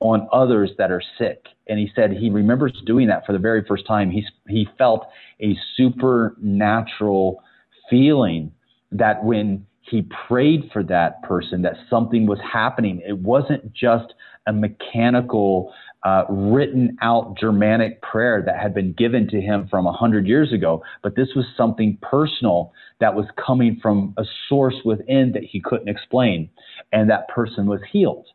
on 0.00 0.28
others 0.32 0.70
that 0.78 0.90
are 0.90 1.02
sick? 1.18 1.46
And 1.68 1.78
he 1.78 1.90
said 1.94 2.12
he 2.12 2.30
remembers 2.30 2.72
doing 2.86 3.08
that 3.08 3.26
for 3.26 3.32
the 3.32 3.38
very 3.38 3.64
first 3.66 3.86
time. 3.86 4.10
He 4.10 4.24
he 4.48 4.68
felt 4.78 5.06
a 5.40 5.56
supernatural 5.76 7.42
feeling 7.90 8.52
that 8.92 9.24
when 9.24 9.66
he 9.90 10.06
prayed 10.28 10.70
for 10.72 10.82
that 10.84 11.22
person 11.22 11.62
that 11.62 11.74
something 11.88 12.26
was 12.26 12.38
happening. 12.40 13.02
It 13.06 13.18
wasn't 13.18 13.72
just 13.72 14.14
a 14.46 14.52
mechanical, 14.52 15.72
uh, 16.04 16.24
written 16.28 16.96
out 17.02 17.36
Germanic 17.38 18.00
prayer 18.02 18.42
that 18.44 18.58
had 18.58 18.74
been 18.74 18.92
given 18.92 19.28
to 19.28 19.40
him 19.40 19.66
from 19.68 19.86
a 19.86 19.92
hundred 19.92 20.26
years 20.26 20.52
ago, 20.52 20.82
but 21.02 21.16
this 21.16 21.28
was 21.34 21.44
something 21.56 21.98
personal 22.02 22.72
that 23.00 23.14
was 23.14 23.26
coming 23.44 23.78
from 23.82 24.14
a 24.16 24.24
source 24.48 24.76
within 24.84 25.32
that 25.32 25.42
he 25.42 25.60
couldn't 25.60 25.88
explain, 25.88 26.48
and 26.92 27.10
that 27.10 27.28
person 27.28 27.66
was 27.66 27.80
healed, 27.90 28.26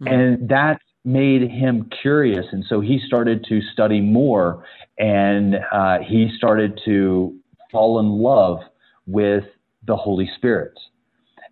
mm-hmm. 0.00 0.06
and 0.08 0.48
that 0.48 0.80
made 1.04 1.42
him 1.42 1.88
curious, 2.02 2.46
and 2.50 2.64
so 2.68 2.80
he 2.80 3.00
started 3.06 3.44
to 3.48 3.60
study 3.72 4.00
more, 4.00 4.64
and 4.98 5.56
uh, 5.72 5.98
he 5.98 6.30
started 6.36 6.80
to 6.84 7.34
fall 7.70 8.00
in 8.00 8.08
love 8.08 8.58
with 9.06 9.44
the 9.86 9.96
Holy 9.96 10.28
Spirit. 10.36 10.76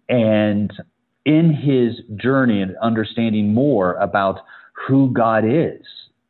And 0.08 0.72
in 1.24 1.52
his 1.54 2.00
journey 2.20 2.60
and 2.60 2.76
understanding 2.82 3.54
more 3.54 3.94
about 3.94 4.40
who 4.86 5.12
God 5.12 5.44
is 5.46 5.82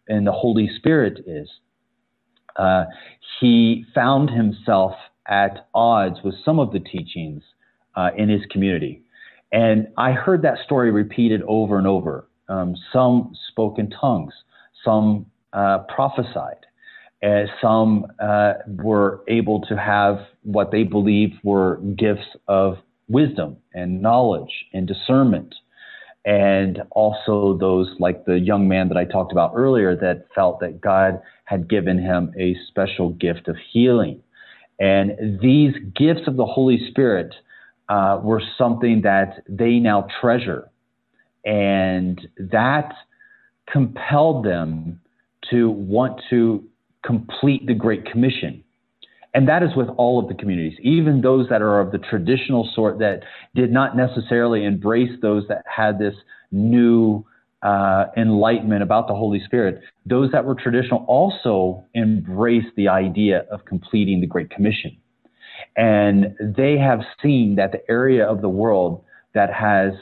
and 0.07 0.27
the 0.27 0.33
Holy 0.33 0.69
Spirit 0.77 1.25
is, 1.27 1.49
uh, 2.57 2.85
he 3.41 3.85
found 3.95 4.31
himself 4.31 4.93
at 5.27 5.67
odds 5.75 6.19
with 6.23 6.35
some 6.45 6.59
of 6.59 6.73
the 6.73 6.81
teachings 6.81 7.43
uh, 7.97 8.11
in 8.17 8.29
his 8.29 8.43
community. 8.51 9.03
And 9.53 9.89
I 9.97 10.13
heard 10.13 10.43
that 10.43 10.59
story 10.65 10.91
repeated 10.91 11.43
over 11.47 11.79
and 11.79 11.87
over. 11.87 12.27
Um, 12.49 12.75
some 12.93 13.33
spoke 13.49 13.79
in 13.79 13.91
tongues, 13.91 14.35
some 14.85 15.27
uh, 15.53 15.79
prophesied, 15.95 16.67
as 17.23 17.49
some 17.63 18.07
uh, 18.21 18.55
were 18.83 19.23
able 19.29 19.63
to 19.63 19.77
have 19.77 20.19
what 20.43 20.71
they 20.71 20.83
believed 20.83 21.35
were 21.43 21.81
gifts 21.97 22.37
of 22.49 22.79
wisdom 23.09 23.57
and 23.73 24.03
knowledge 24.03 24.67
and 24.73 24.87
discernment. 24.87 25.55
And 26.27 26.83
also 26.91 27.57
those 27.59 27.95
like 27.99 28.25
the 28.25 28.39
young 28.39 28.67
man 28.67 28.89
that 28.89 28.97
I 28.97 29.05
talked 29.05 29.33
about 29.33 29.53
earlier 29.55 29.95
that 29.97 30.27
felt 30.35 30.61
that 30.61 30.81
God 30.81 31.21
had 31.45 31.69
given 31.69 31.99
him 31.99 32.33
a 32.39 32.57
special 32.69 33.11
gift 33.11 33.49
of 33.49 33.57
healing. 33.73 34.23
And 34.81 35.39
these 35.41 35.75
gifts 35.95 36.27
of 36.27 36.37
the 36.37 36.47
Holy 36.47 36.81
Spirit 36.91 37.35
uh, 37.89 38.21
were 38.23 38.43
something 38.57 39.03
that 39.03 39.43
they 39.49 39.79
now 39.79 40.07
treasure. 40.21 40.71
And 41.45 42.21
that 42.39 42.93
compelled 43.71 44.45
them 44.45 45.01
to 45.51 45.71
want 45.71 46.21
to 46.31 46.65
complete 47.05 47.67
the 47.67 47.75
Great 47.75 48.07
Commission. 48.07 48.65
And 49.35 49.49
that 49.49 49.63
is 49.63 49.71
with 49.77 49.89
all 49.97 50.21
of 50.21 50.29
the 50.29 50.35
communities, 50.35 50.79
even 50.81 51.21
those 51.21 51.49
that 51.49 51.61
are 51.61 51.81
of 51.81 51.91
the 51.91 51.99
traditional 51.99 52.71
sort 52.73 53.01
that 53.01 53.25
did 53.55 53.73
not 53.73 53.97
necessarily 53.97 54.65
embrace 54.65 55.11
those 55.21 55.47
that 55.49 55.65
had 55.67 55.99
this 55.99 56.15
new 56.53 57.25
uh, 57.63 58.07
enlightenment 58.17 58.83
about 58.83 59.09
the 59.09 59.15
Holy 59.15 59.43
Spirit. 59.45 59.81
Those 60.07 60.31
that 60.33 60.45
were 60.45 60.55
traditional 60.55 61.05
also 61.09 61.85
embraced 61.97 62.77
the 62.77 62.89
idea 62.89 63.45
of 63.51 63.65
completing 63.65 64.21
the 64.21 64.27
Great 64.27 64.51
Commission. 64.51 64.97
And 65.77 66.37
they 66.41 66.79
have 66.79 67.01
seen 67.23 67.57
that 67.57 67.73
the 67.73 67.89
area 67.91 68.27
of 68.27 68.41
the 68.41 68.49
world 68.49 69.05
that 69.35 69.53
has 69.53 69.93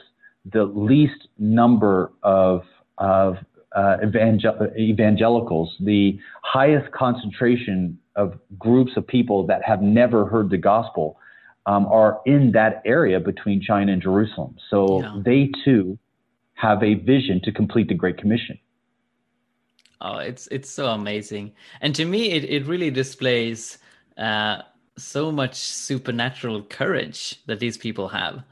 the 0.44 0.64
least 0.64 1.28
number 1.38 2.12
of, 2.22 2.62
of 2.98 3.36
uh, 3.74 3.96
evangel- 4.02 4.68
evangelicals, 4.76 5.74
the 5.80 6.18
highest 6.42 6.92
concentration 6.92 7.98
of 8.16 8.38
groups 8.58 8.92
of 8.96 9.06
people 9.06 9.46
that 9.46 9.62
have 9.64 9.80
never 9.80 10.26
heard 10.26 10.50
the 10.50 10.58
gospel 10.58 11.16
um, 11.66 11.86
are 11.86 12.20
in 12.26 12.52
that 12.52 12.82
area 12.84 13.20
between 13.20 13.60
China 13.60 13.92
and 13.92 14.02
Jerusalem. 14.02 14.56
So 14.68 15.00
yeah. 15.00 15.20
they 15.24 15.50
too 15.64 15.98
have 16.54 16.82
a 16.82 16.94
vision 16.94 17.40
to 17.44 17.52
complete 17.52 17.88
the 17.88 17.94
Great 17.94 18.18
Commission. 18.18 18.58
Oh, 20.00 20.18
it's 20.18 20.48
it's 20.48 20.68
so 20.68 20.88
amazing, 20.88 21.52
and 21.80 21.94
to 21.94 22.04
me, 22.04 22.32
it 22.32 22.44
it 22.44 22.66
really 22.66 22.90
displays 22.90 23.78
uh, 24.18 24.62
so 24.96 25.32
much 25.32 25.54
supernatural 25.56 26.62
courage 26.62 27.42
that 27.46 27.60
these 27.60 27.76
people 27.76 28.08
have. 28.08 28.42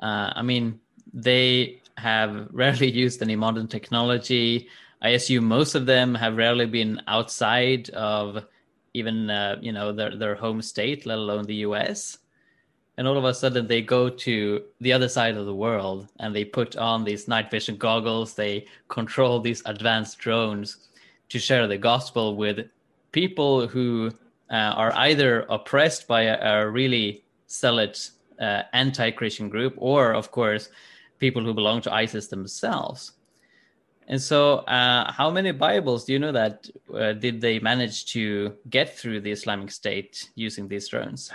Uh, 0.00 0.32
I 0.34 0.42
mean, 0.42 0.80
they 1.12 1.80
have 1.96 2.48
rarely 2.52 2.90
used 2.90 3.22
any 3.22 3.36
modern 3.36 3.68
technology. 3.68 4.68
I 5.02 5.10
assume 5.10 5.44
most 5.44 5.74
of 5.74 5.86
them 5.86 6.14
have 6.14 6.36
rarely 6.36 6.66
been 6.66 7.00
outside 7.08 7.90
of 7.90 8.44
even 8.94 9.30
uh, 9.30 9.56
you 9.60 9.72
know 9.72 9.92
their 9.92 10.16
their 10.16 10.34
home 10.34 10.62
state, 10.62 11.06
let 11.06 11.18
alone 11.18 11.44
the 11.44 11.64
U.S. 11.66 12.18
and 12.98 13.08
all 13.08 13.16
of 13.16 13.24
a 13.24 13.34
sudden 13.34 13.66
they 13.66 13.80
go 13.80 14.08
to 14.08 14.62
the 14.80 14.92
other 14.92 15.08
side 15.08 15.36
of 15.36 15.46
the 15.46 15.54
world 15.54 16.08
and 16.20 16.34
they 16.34 16.44
put 16.44 16.76
on 16.76 17.04
these 17.04 17.26
night 17.26 17.50
vision 17.50 17.76
goggles 17.76 18.34
they 18.34 18.66
control 18.88 19.40
these 19.40 19.62
advanced 19.64 20.18
drones 20.18 20.88
to 21.30 21.38
share 21.38 21.66
the 21.66 21.78
gospel 21.78 22.36
with 22.36 22.68
people 23.12 23.66
who 23.66 24.10
uh, 24.52 24.74
are 24.76 24.92
either 24.94 25.46
oppressed 25.48 26.06
by 26.06 26.22
a, 26.22 26.62
a 26.62 26.70
really 26.70 27.24
solid 27.46 27.98
uh, 28.40 28.62
anti-christian 28.72 29.48
group 29.48 29.74
or 29.76 30.12
of 30.12 30.30
course 30.30 30.68
people 31.18 31.42
who 31.42 31.54
belong 31.54 31.80
to 31.80 31.92
isis 31.92 32.28
themselves 32.28 33.12
and 34.08 34.20
so 34.20 34.58
uh, 34.58 35.10
how 35.12 35.30
many 35.30 35.52
bibles 35.52 36.04
do 36.04 36.12
you 36.12 36.18
know 36.18 36.32
that 36.32 36.68
uh, 36.94 37.12
did 37.12 37.40
they 37.40 37.58
manage 37.58 38.06
to 38.06 38.52
get 38.68 38.96
through 38.96 39.20
the 39.20 39.30
islamic 39.30 39.70
state 39.70 40.30
using 40.34 40.68
these 40.68 40.88
drones 40.88 41.32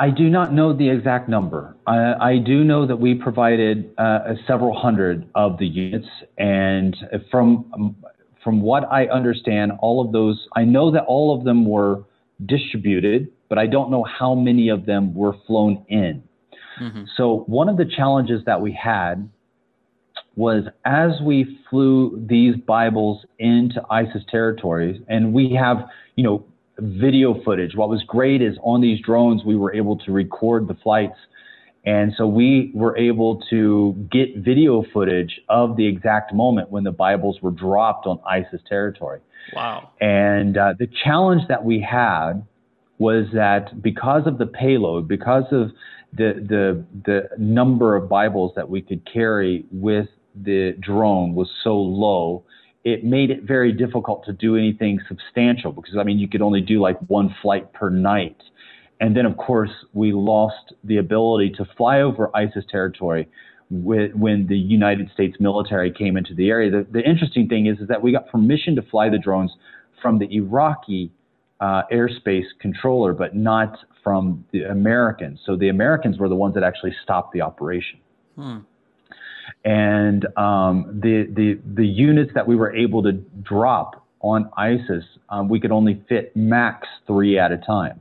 I 0.00 0.10
do 0.10 0.30
not 0.30 0.52
know 0.52 0.72
the 0.72 0.88
exact 0.88 1.28
number. 1.28 1.76
I, 1.84 2.14
I 2.34 2.38
do 2.38 2.62
know 2.62 2.86
that 2.86 2.96
we 2.96 3.16
provided 3.16 3.92
uh, 3.98 4.34
several 4.46 4.72
hundred 4.78 5.28
of 5.34 5.58
the 5.58 5.66
units, 5.66 6.06
and 6.38 6.96
from 7.32 7.96
from 8.48 8.62
what 8.62 8.90
I 8.90 9.08
understand, 9.08 9.72
all 9.80 10.02
of 10.02 10.10
those, 10.10 10.48
I 10.56 10.64
know 10.64 10.90
that 10.92 11.04
all 11.04 11.36
of 11.36 11.44
them 11.44 11.66
were 11.66 12.04
distributed, 12.46 13.30
but 13.50 13.58
I 13.58 13.66
don't 13.66 13.90
know 13.90 14.04
how 14.04 14.34
many 14.34 14.70
of 14.70 14.86
them 14.86 15.14
were 15.14 15.34
flown 15.46 15.84
in. 15.90 16.22
Mm-hmm. 16.80 17.02
So 17.14 17.44
one 17.46 17.68
of 17.68 17.76
the 17.76 17.84
challenges 17.84 18.40
that 18.46 18.62
we 18.62 18.72
had 18.72 19.28
was 20.34 20.64
as 20.86 21.10
we 21.22 21.58
flew 21.68 22.24
these 22.26 22.56
Bibles 22.56 23.26
into 23.38 23.82
ISIS 23.90 24.22
territories, 24.30 24.98
and 25.08 25.34
we 25.34 25.52
have, 25.52 25.84
you 26.16 26.24
know, 26.24 26.46
video 26.78 27.42
footage. 27.44 27.76
What 27.76 27.90
was 27.90 28.02
great 28.06 28.40
is 28.40 28.56
on 28.62 28.80
these 28.80 28.98
drones, 29.02 29.44
we 29.44 29.56
were 29.56 29.74
able 29.74 29.98
to 29.98 30.10
record 30.10 30.68
the 30.68 30.74
flights. 30.82 31.18
And 31.88 32.12
so 32.18 32.26
we 32.26 32.70
were 32.74 32.94
able 32.98 33.40
to 33.48 33.96
get 34.12 34.36
video 34.36 34.84
footage 34.92 35.40
of 35.48 35.78
the 35.78 35.86
exact 35.86 36.34
moment 36.34 36.70
when 36.70 36.84
the 36.84 36.92
Bibles 36.92 37.38
were 37.40 37.50
dropped 37.50 38.06
on 38.06 38.20
ISIS 38.26 38.60
territory. 38.68 39.20
Wow. 39.54 39.88
And 39.98 40.58
uh, 40.58 40.74
the 40.78 40.86
challenge 41.02 41.48
that 41.48 41.64
we 41.64 41.80
had 41.80 42.46
was 42.98 43.24
that 43.32 43.80
because 43.80 44.26
of 44.26 44.36
the 44.36 44.44
payload, 44.44 45.08
because 45.08 45.44
of 45.50 45.70
the, 46.12 46.34
the, 46.46 46.84
the 47.06 47.30
number 47.38 47.96
of 47.96 48.06
Bibles 48.06 48.52
that 48.54 48.68
we 48.68 48.82
could 48.82 49.10
carry 49.10 49.64
with 49.72 50.08
the 50.34 50.76
drone 50.80 51.34
was 51.34 51.48
so 51.64 51.74
low, 51.74 52.44
it 52.84 53.02
made 53.02 53.30
it 53.30 53.44
very 53.44 53.72
difficult 53.72 54.26
to 54.26 54.34
do 54.34 54.56
anything 54.56 55.00
substantial 55.08 55.72
because 55.72 55.96
I 55.98 56.04
mean 56.04 56.18
you 56.18 56.28
could 56.28 56.42
only 56.42 56.60
do 56.60 56.80
like 56.80 56.98
one 57.06 57.34
flight 57.40 57.72
per 57.72 57.88
night. 57.88 58.36
And 59.00 59.16
then 59.16 59.26
of 59.26 59.36
course 59.36 59.70
we 59.92 60.12
lost 60.12 60.74
the 60.84 60.96
ability 60.98 61.50
to 61.58 61.66
fly 61.76 62.00
over 62.00 62.30
ISIS 62.36 62.64
territory 62.70 63.28
when 63.70 64.46
the 64.48 64.56
United 64.56 65.10
States 65.12 65.36
military 65.38 65.92
came 65.92 66.16
into 66.16 66.34
the 66.34 66.48
area. 66.48 66.70
The, 66.70 66.86
the 66.90 67.02
interesting 67.02 67.48
thing 67.48 67.66
is, 67.66 67.78
is 67.78 67.88
that 67.88 68.00
we 68.02 68.12
got 68.12 68.28
permission 68.28 68.74
to 68.76 68.82
fly 68.82 69.10
the 69.10 69.18
drones 69.18 69.52
from 70.00 70.18
the 70.18 70.26
Iraqi 70.34 71.12
uh, 71.60 71.82
airspace 71.92 72.46
controller, 72.60 73.12
but 73.12 73.36
not 73.36 73.76
from 74.02 74.46
the 74.52 74.62
Americans. 74.62 75.40
So 75.44 75.54
the 75.54 75.68
Americans 75.68 76.18
were 76.18 76.28
the 76.30 76.34
ones 76.34 76.54
that 76.54 76.62
actually 76.62 76.94
stopped 77.02 77.32
the 77.32 77.42
operation. 77.42 77.98
Hmm 78.36 78.58
and 79.64 80.26
um, 80.36 81.00
the 81.02 81.26
the 81.34 81.60
the 81.74 81.86
units 81.86 82.30
that 82.34 82.46
we 82.46 82.56
were 82.56 82.74
able 82.74 83.02
to 83.02 83.12
drop 83.12 84.06
on 84.20 84.50
ISIS, 84.56 85.04
um, 85.28 85.48
we 85.48 85.60
could 85.60 85.70
only 85.70 86.02
fit 86.08 86.34
max 86.36 86.88
three 87.06 87.38
at 87.38 87.52
a 87.52 87.58
time. 87.58 88.00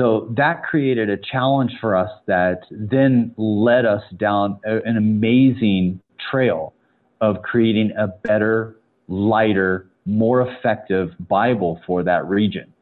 So 0.00 0.32
that 0.34 0.62
created 0.62 1.10
a 1.10 1.18
challenge 1.18 1.72
for 1.78 1.94
us 1.94 2.10
that 2.26 2.62
then 2.70 3.34
led 3.36 3.84
us 3.84 4.02
down 4.16 4.58
a, 4.64 4.76
an 4.76 4.96
amazing 4.96 6.00
trail 6.30 6.72
of 7.20 7.42
creating 7.42 7.92
a 7.98 8.08
better, 8.08 8.76
lighter, 9.08 9.90
more 10.06 10.40
effective 10.40 11.10
Bible 11.28 11.82
for 11.86 12.02
that 12.02 12.26
region. 12.26 12.72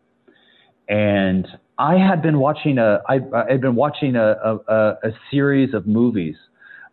And 0.88 1.48
I 1.76 1.96
had 1.96 2.22
been 2.22 2.38
watching 2.38 2.78
a 2.78 3.00
I 3.08 3.18
had 3.48 3.60
been 3.60 3.74
watching 3.74 4.14
a, 4.14 4.36
a, 4.44 4.98
a 5.02 5.10
series 5.28 5.74
of 5.74 5.88
movies 5.88 6.36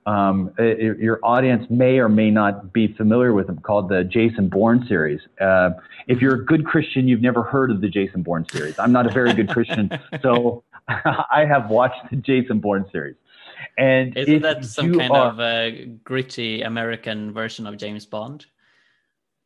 um, 0.05 0.51
it, 0.57 0.99
your 0.99 1.19
audience 1.23 1.65
may 1.69 1.97
or 1.97 2.09
may 2.09 2.29
not 2.29 2.71
be 2.71 2.93
familiar 2.93 3.33
with 3.33 3.47
them 3.47 3.59
called 3.59 3.89
the 3.89 4.03
Jason 4.03 4.49
Bourne 4.49 4.85
series. 4.87 5.19
Uh, 5.41 5.71
if 6.07 6.21
you're 6.21 6.35
a 6.35 6.45
good 6.45 6.65
Christian, 6.65 7.07
you've 7.07 7.21
never 7.21 7.41
heard 7.41 7.71
of 7.71 7.81
the 7.81 7.89
Jason 7.89 8.21
Bourne 8.21 8.45
series. 8.49 8.77
I'm 8.77 8.91
not 8.91 9.07
a 9.07 9.09
very 9.11 9.33
good 9.33 9.49
Christian, 9.49 9.89
so 10.21 10.63
I 10.87 11.45
have 11.47 11.69
watched 11.69 12.09
the 12.11 12.17
Jason 12.17 12.59
Bourne 12.59 12.85
series. 12.91 13.15
And 13.77 14.15
isn't 14.15 14.41
that 14.43 14.63
some 14.63 14.97
kind 14.97 15.11
are, 15.11 15.27
of 15.27 15.39
a 15.39 15.85
gritty 16.03 16.61
American 16.61 17.33
version 17.33 17.65
of 17.65 17.77
James 17.77 18.05
Bond? 18.05 18.45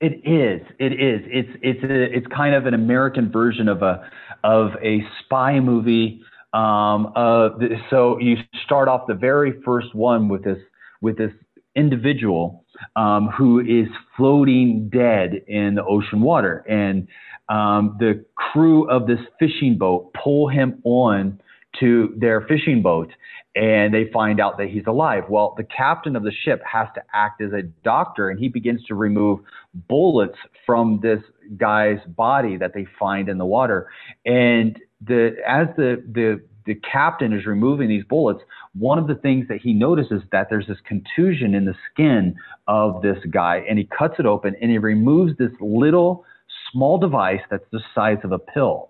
It 0.02 0.22
is. 0.26 0.62
It 0.80 0.94
is. 0.94 1.22
It's 1.26 1.50
it's 1.62 1.84
a, 1.84 2.16
it's 2.16 2.28
kind 2.28 2.56
of 2.56 2.66
an 2.66 2.74
American 2.74 3.32
version 3.32 3.68
of 3.68 3.82
a 3.82 4.10
of 4.44 4.72
a 4.82 5.06
spy 5.24 5.60
movie 5.60 6.22
um, 6.54 7.12
uh, 7.16 7.50
so 7.90 8.20
you 8.20 8.38
start 8.66 8.88
off 8.88 9.08
the 9.08 9.14
very 9.14 9.62
first 9.64 9.94
one 9.94 10.30
with 10.30 10.44
this 10.44 10.58
with 11.02 11.18
this 11.18 11.32
individual 11.76 12.66
um, 12.96 13.28
who 13.28 13.60
is 13.60 13.88
floating 14.18 14.90
dead 14.90 15.44
in 15.48 15.76
the 15.76 15.84
ocean 15.84 16.22
water, 16.22 16.66
and 16.68 17.08
um, 17.50 17.96
the 18.00 18.26
crew 18.36 18.90
of 18.90 19.08
this 19.08 19.20
fishing 19.40 19.78
boat 19.78 20.14
pull 20.14 20.48
him 20.48 20.82
on 20.84 21.40
to 21.80 22.14
their 22.18 22.42
fishing 22.42 22.82
boat, 22.82 23.12
and 23.56 23.94
they 23.94 24.10
find 24.12 24.40
out 24.40 24.58
that 24.58 24.70
he's 24.70 24.86
alive. 24.88 25.24
Well, 25.30 25.54
the 25.58 25.64
captain 25.64 26.16
of 26.16 26.24
the 26.24 26.32
ship 26.44 26.62
has 26.72 26.88
to 26.96 27.02
act 27.14 27.42
as 27.42 27.54
a 27.54 27.64
doctor, 27.84 28.30
and 28.30 28.40
he 28.40 28.48
begins 28.48 28.84
to 28.86 28.96
remove 28.96 29.40
bullets 29.88 30.38
from 30.66 31.00
this 31.02 31.20
guy's 31.58 32.00
body 32.08 32.58
that 32.58 32.74
they 32.74 32.88
find 32.98 33.30
in 33.30 33.38
the 33.38 33.46
water, 33.46 33.88
and 34.26 34.80
the 35.06 35.36
as 35.48 35.68
the 35.78 36.04
the 36.12 36.42
the 36.66 36.76
captain 36.76 37.34
is 37.34 37.48
removing 37.48 37.88
these 37.88 38.04
bullets, 38.04 38.42
one 38.76 39.00
of 39.00 39.08
the 39.08 39.16
things 39.16 39.48
that 39.48 39.60
he 39.60 39.74
notices 39.74 40.22
is 40.22 40.30
that 40.32 40.48
there's 40.52 40.68
this 40.68 40.78
contusion 40.86 41.56
in 41.56 41.66
the 41.66 41.74
skin 41.92 42.36
of 42.68 43.02
this 43.02 43.18
guy, 43.32 43.64
and 43.68 43.80
he 43.80 43.90
cuts 43.98 44.16
it 44.20 44.26
open 44.28 44.56
and 44.62 44.70
he 44.70 44.78
removes 44.78 45.36
this 45.38 45.52
little 45.60 46.26
small 46.72 47.00
device 47.00 47.42
that's 47.50 47.66
the 47.72 47.82
size 47.96 48.20
of 48.24 48.32
a 48.32 48.40
pill. 48.40 48.89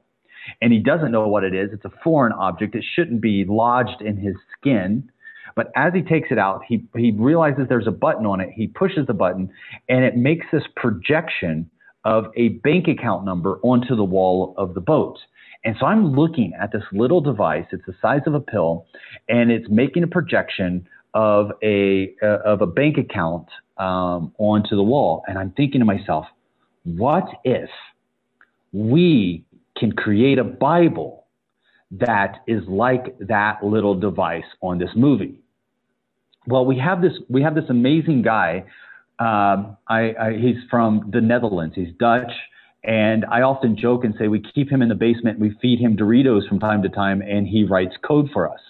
And 0.62 0.72
he 0.74 0.80
doesn't 0.80 1.12
know 1.12 1.28
what 1.28 1.44
it 1.44 1.54
is. 1.54 1.70
It's 1.74 1.86
a 1.86 1.92
foreign 2.04 2.34
object. 2.34 2.76
It 2.76 2.84
shouldn't 2.96 3.22
be 3.22 3.46
lodged 3.48 4.02
in 4.02 4.18
his 4.18 4.36
skin. 4.58 5.10
But 5.56 5.72
as 5.76 5.94
he 5.94 6.02
takes 6.02 6.30
it 6.32 6.38
out, 6.38 6.62
he, 6.68 6.86
he 6.96 7.12
realizes 7.12 7.66
there's 7.68 7.88
a 7.88 7.92
button 7.92 8.26
on 8.26 8.40
it. 8.40 8.50
He 8.56 8.68
pushes 8.68 9.08
the 9.08 9.14
button, 9.14 9.50
and 9.90 10.06
it 10.06 10.16
makes 10.16 10.46
this 10.52 10.64
projection 10.76 11.70
of 12.06 12.26
a 12.38 12.50
bank 12.50 12.88
account 12.88 13.26
number 13.26 13.60
onto 13.62 13.96
the 13.96 14.04
wall 14.04 14.54
of 14.58 14.74
the 14.74 14.82
boat. 14.82 15.18
And 15.66 15.76
so 15.80 15.86
I'm 15.86 16.16
looking 16.16 16.54
at 16.60 16.72
this 16.72 16.84
little 16.94 17.20
device. 17.20 17.66
It's 17.72 17.86
the 17.86 17.96
size 18.02 18.22
of 18.26 18.34
a 18.34 18.40
pill, 18.40 18.86
and 19.28 19.52
it's 19.52 19.68
making 19.70 20.04
a 20.04 20.08
projection 20.08 20.88
of 21.14 21.52
a 21.64 22.14
uh, 22.22 22.38
of 22.46 22.62
a 22.62 22.68
bank 22.68 22.98
account 22.98 23.48
um, 23.78 24.34
onto 24.38 24.76
the 24.76 24.84
wall. 24.84 25.24
And 25.28 25.38
I'm 25.38 25.52
thinking 25.52 25.80
to 25.80 25.86
myself, 25.86 26.26
what 26.84 27.26
if 27.44 27.70
we 28.72 29.44
can 29.80 29.92
create 29.92 30.38
a 30.38 30.44
Bible 30.44 31.28
that 31.92 32.44
is 32.48 32.62
like 32.68 33.18
that 33.20 33.64
little 33.64 33.96
device 33.96 34.44
on 34.62 34.78
this 34.78 34.92
movie? 34.96 35.42
Well, 36.48 36.66
we 36.66 36.78
have 36.80 37.02
this 37.02 37.14
we 37.30 37.42
have 37.42 37.56
this 37.56 37.70
amazing 37.70 38.22
guy. 38.22 38.66
Um, 39.20 39.78
I, 39.88 40.16
I, 40.20 40.38
he's 40.40 40.58
from 40.70 41.10
the 41.12 41.22
Netherlands. 41.22 41.76
He's 41.76 41.94
Dutch. 42.00 42.32
And 42.84 43.26
I 43.26 43.42
often 43.42 43.76
joke 43.76 44.06
and 44.06 44.16
say 44.18 44.30
we 44.30 44.40
keep 44.40 44.72
him 44.72 44.82
in 44.82 44.90
the 44.90 44.96
basement, 44.96 45.40
we 45.40 45.54
feed 45.62 45.80
him 45.80 45.98
Doritos 45.98 46.48
from 46.48 46.60
time 46.60 46.82
to 46.84 46.90
time, 46.90 47.22
and 47.22 47.46
he 47.46 47.66
writes 47.66 47.96
code 48.06 48.30
for 48.32 48.50
us. 48.50 48.62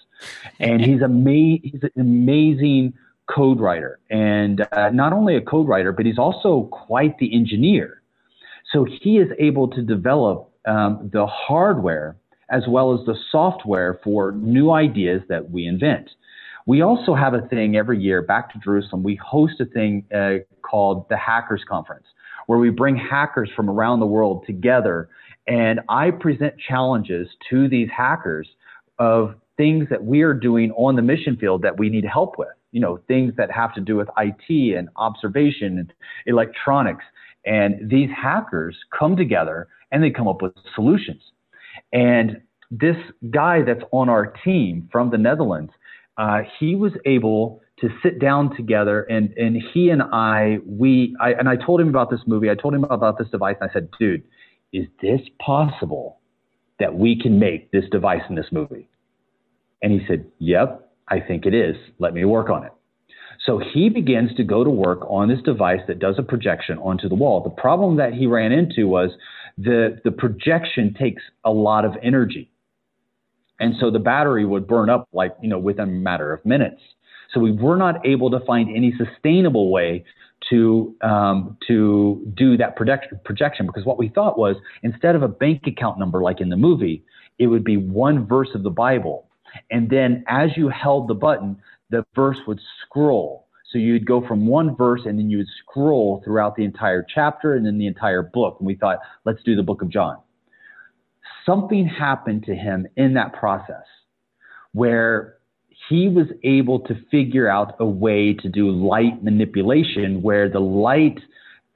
And 0.58 0.80
he's, 0.84 1.02
ama- 1.02 1.58
he's 1.62 1.82
an 1.82 1.92
amazing 1.96 2.94
code 3.28 3.60
writer. 3.60 4.00
And 4.10 4.66
uh, 4.72 4.90
not 4.90 5.12
only 5.12 5.36
a 5.36 5.40
code 5.40 5.68
writer, 5.68 5.92
but 5.92 6.06
he's 6.06 6.18
also 6.18 6.68
quite 6.72 7.18
the 7.18 7.34
engineer. 7.34 8.02
So 8.72 8.84
he 8.84 9.18
is 9.18 9.28
able 9.38 9.68
to 9.68 9.82
develop 9.82 10.49
um, 10.66 11.10
the 11.12 11.26
hardware 11.26 12.16
as 12.50 12.64
well 12.68 12.92
as 12.98 13.06
the 13.06 13.14
software 13.30 14.00
for 14.02 14.32
new 14.32 14.72
ideas 14.72 15.22
that 15.28 15.50
we 15.50 15.66
invent. 15.66 16.10
We 16.66 16.82
also 16.82 17.14
have 17.14 17.32
a 17.32 17.42
thing 17.42 17.76
every 17.76 17.98
year, 17.98 18.22
back 18.22 18.52
to 18.52 18.58
Jerusalem, 18.58 19.02
we 19.02 19.14
host 19.16 19.60
a 19.60 19.64
thing 19.66 20.04
uh, 20.14 20.38
called 20.62 21.08
the 21.08 21.16
Hackers 21.16 21.62
Conference 21.68 22.06
where 22.50 22.58
we 22.58 22.68
bring 22.68 22.96
hackers 22.96 23.48
from 23.54 23.70
around 23.70 24.00
the 24.00 24.06
world 24.06 24.44
together. 24.44 25.08
And 25.46 25.78
I 25.88 26.10
present 26.10 26.54
challenges 26.58 27.28
to 27.48 27.68
these 27.68 27.88
hackers 27.96 28.48
of 28.98 29.36
things 29.56 29.88
that 29.88 30.02
we 30.04 30.22
are 30.22 30.34
doing 30.34 30.72
on 30.72 30.96
the 30.96 31.02
mission 31.02 31.36
field 31.36 31.62
that 31.62 31.78
we 31.78 31.88
need 31.88 32.04
help 32.04 32.38
with. 32.38 32.48
You 32.72 32.80
know, 32.80 32.98
things 33.06 33.34
that 33.36 33.52
have 33.52 33.72
to 33.74 33.80
do 33.80 33.94
with 33.94 34.08
IT 34.18 34.76
and 34.76 34.88
observation 34.96 35.78
and 35.78 35.92
electronics. 36.26 37.04
And 37.44 37.90
these 37.90 38.10
hackers 38.10 38.76
come 38.96 39.16
together 39.16 39.68
and 39.90 40.02
they 40.02 40.10
come 40.10 40.28
up 40.28 40.42
with 40.42 40.52
solutions. 40.74 41.22
And 41.92 42.40
this 42.70 42.96
guy 43.30 43.62
that's 43.62 43.82
on 43.90 44.08
our 44.08 44.32
team 44.44 44.88
from 44.92 45.10
the 45.10 45.18
Netherlands, 45.18 45.72
uh, 46.16 46.40
he 46.58 46.76
was 46.76 46.92
able 47.06 47.60
to 47.80 47.88
sit 48.02 48.18
down 48.20 48.54
together 48.56 49.02
and 49.04 49.32
and 49.38 49.56
he 49.72 49.88
and 49.88 50.02
I 50.02 50.58
we 50.66 51.16
I 51.18 51.32
and 51.32 51.48
I 51.48 51.56
told 51.56 51.80
him 51.80 51.88
about 51.88 52.10
this 52.10 52.20
movie. 52.26 52.50
I 52.50 52.54
told 52.54 52.74
him 52.74 52.84
about 52.84 53.18
this 53.18 53.28
device 53.28 53.56
and 53.60 53.70
I 53.70 53.72
said, 53.72 53.88
"Dude, 53.98 54.22
is 54.72 54.86
this 55.00 55.20
possible 55.44 56.20
that 56.78 56.94
we 56.94 57.18
can 57.18 57.38
make 57.38 57.70
this 57.70 57.84
device 57.90 58.22
in 58.28 58.34
this 58.34 58.52
movie?" 58.52 58.88
And 59.82 59.92
he 59.92 60.06
said, 60.06 60.26
"Yep, 60.38 60.90
I 61.08 61.20
think 61.20 61.46
it 61.46 61.54
is. 61.54 61.76
Let 61.98 62.12
me 62.12 62.24
work 62.24 62.50
on 62.50 62.64
it." 62.64 62.72
So 63.46 63.58
he 63.58 63.88
begins 63.88 64.34
to 64.36 64.44
go 64.44 64.64
to 64.64 64.70
work 64.70 65.00
on 65.08 65.28
this 65.28 65.40
device 65.42 65.80
that 65.88 65.98
does 65.98 66.16
a 66.18 66.22
projection 66.22 66.78
onto 66.78 67.08
the 67.08 67.14
wall. 67.14 67.42
The 67.42 67.50
problem 67.50 67.96
that 67.96 68.12
he 68.12 68.26
ran 68.26 68.52
into 68.52 68.86
was 68.86 69.10
the 69.56 69.98
the 70.04 70.10
projection 70.10 70.94
takes 70.94 71.22
a 71.44 71.50
lot 71.50 71.84
of 71.84 71.92
energy. 72.02 72.50
And 73.58 73.74
so 73.78 73.90
the 73.90 73.98
battery 73.98 74.44
would 74.44 74.66
burn 74.66 74.88
up 74.88 75.08
like, 75.12 75.36
you 75.42 75.48
know, 75.48 75.58
within 75.58 75.88
a 75.88 75.92
matter 75.92 76.32
of 76.32 76.44
minutes. 76.44 76.80
So 77.32 77.40
we 77.40 77.52
were 77.52 77.76
not 77.76 78.04
able 78.06 78.30
to 78.30 78.40
find 78.40 78.74
any 78.74 78.92
sustainable 78.96 79.70
way 79.70 80.04
to 80.48 80.94
um, 81.02 81.56
to 81.68 82.26
do 82.34 82.56
that 82.56 82.76
project- 82.76 83.12
projection 83.24 83.66
because 83.66 83.84
what 83.84 83.98
we 83.98 84.08
thought 84.08 84.38
was 84.38 84.56
instead 84.82 85.14
of 85.14 85.22
a 85.22 85.28
bank 85.28 85.66
account 85.66 85.98
number 85.98 86.22
like 86.22 86.40
in 86.40 86.48
the 86.48 86.56
movie, 86.56 87.04
it 87.38 87.46
would 87.46 87.64
be 87.64 87.76
one 87.76 88.26
verse 88.26 88.48
of 88.54 88.62
the 88.62 88.70
Bible, 88.70 89.26
and 89.70 89.90
then 89.90 90.24
as 90.28 90.50
you 90.56 90.68
held 90.68 91.08
the 91.08 91.14
button, 91.14 91.56
the 91.90 92.04
verse 92.14 92.38
would 92.46 92.60
scroll. 92.84 93.46
So 93.72 93.78
you'd 93.78 94.06
go 94.06 94.26
from 94.26 94.46
one 94.46 94.76
verse 94.76 95.02
and 95.04 95.18
then 95.18 95.30
you 95.30 95.38
would 95.38 95.46
scroll 95.62 96.22
throughout 96.24 96.56
the 96.56 96.64
entire 96.64 97.06
chapter 97.14 97.54
and 97.54 97.64
then 97.64 97.78
the 97.78 97.86
entire 97.86 98.22
book. 98.22 98.56
And 98.58 98.66
we 98.66 98.74
thought, 98.74 98.98
let's 99.24 99.42
do 99.44 99.54
the 99.54 99.62
book 99.62 99.82
of 99.82 99.90
John. 99.90 100.16
Something 101.46 101.86
happened 101.86 102.44
to 102.44 102.54
him 102.54 102.86
in 102.96 103.14
that 103.14 103.32
process 103.32 103.84
where 104.72 105.36
he 105.88 106.08
was 106.08 106.26
able 106.44 106.80
to 106.80 106.94
figure 107.10 107.48
out 107.48 107.76
a 107.80 107.86
way 107.86 108.34
to 108.34 108.48
do 108.48 108.70
light 108.70 109.22
manipulation 109.22 110.22
where 110.22 110.48
the 110.48 110.60
light 110.60 111.18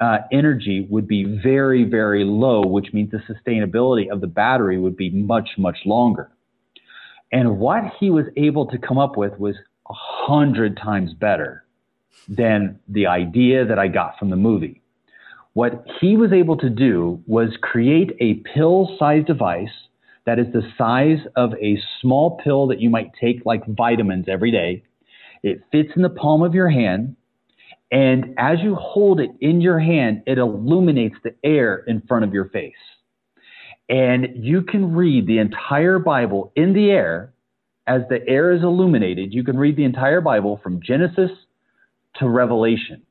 uh, 0.00 0.18
energy 0.32 0.86
would 0.90 1.06
be 1.08 1.40
very, 1.42 1.84
very 1.84 2.24
low, 2.24 2.66
which 2.66 2.92
means 2.92 3.10
the 3.10 3.22
sustainability 3.32 4.10
of 4.10 4.20
the 4.20 4.26
battery 4.26 4.78
would 4.78 4.96
be 4.96 5.10
much, 5.10 5.50
much 5.56 5.78
longer. 5.86 6.30
And 7.32 7.58
what 7.58 7.84
he 7.98 8.10
was 8.10 8.26
able 8.36 8.66
to 8.66 8.78
come 8.78 8.98
up 8.98 9.16
with 9.16 9.38
was 9.38 9.56
a 9.88 9.94
hundred 9.94 10.76
times 10.76 11.12
better 11.14 11.64
than 12.28 12.78
the 12.88 13.06
idea 13.06 13.66
that 13.66 13.78
I 13.78 13.88
got 13.88 14.18
from 14.18 14.30
the 14.30 14.36
movie. 14.36 14.80
What 15.52 15.86
he 16.00 16.16
was 16.16 16.32
able 16.32 16.56
to 16.58 16.70
do 16.70 17.22
was 17.26 17.50
create 17.60 18.12
a 18.20 18.42
pill 18.54 18.96
sized 18.98 19.26
device 19.26 19.68
that 20.26 20.38
is 20.38 20.46
the 20.52 20.62
size 20.78 21.18
of 21.36 21.52
a 21.54 21.78
small 22.00 22.38
pill 22.42 22.66
that 22.68 22.80
you 22.80 22.88
might 22.88 23.12
take 23.20 23.44
like 23.44 23.66
vitamins 23.66 24.26
every 24.28 24.50
day. 24.50 24.82
It 25.42 25.62
fits 25.70 25.90
in 25.94 26.02
the 26.02 26.10
palm 26.10 26.42
of 26.42 26.54
your 26.54 26.70
hand. 26.70 27.16
And 27.92 28.34
as 28.38 28.58
you 28.62 28.74
hold 28.74 29.20
it 29.20 29.30
in 29.40 29.60
your 29.60 29.78
hand, 29.78 30.22
it 30.26 30.38
illuminates 30.38 31.16
the 31.22 31.34
air 31.44 31.84
in 31.86 32.00
front 32.08 32.24
of 32.24 32.32
your 32.32 32.48
face. 32.48 32.72
And 33.88 34.28
you 34.34 34.62
can 34.62 34.94
read 34.94 35.26
the 35.26 35.38
entire 35.38 35.98
Bible 35.98 36.52
in 36.56 36.72
the 36.72 36.90
air 36.90 37.33
as 37.86 38.02
the 38.08 38.26
air 38.26 38.52
is 38.52 38.62
illuminated. 38.62 39.32
You 39.32 39.44
can 39.44 39.58
read 39.58 39.76
the 39.76 39.84
entire 39.84 40.20
Bible 40.20 40.60
from 40.62 40.80
Genesis 40.82 41.30
to 42.16 42.28
Revelation. 42.28 43.02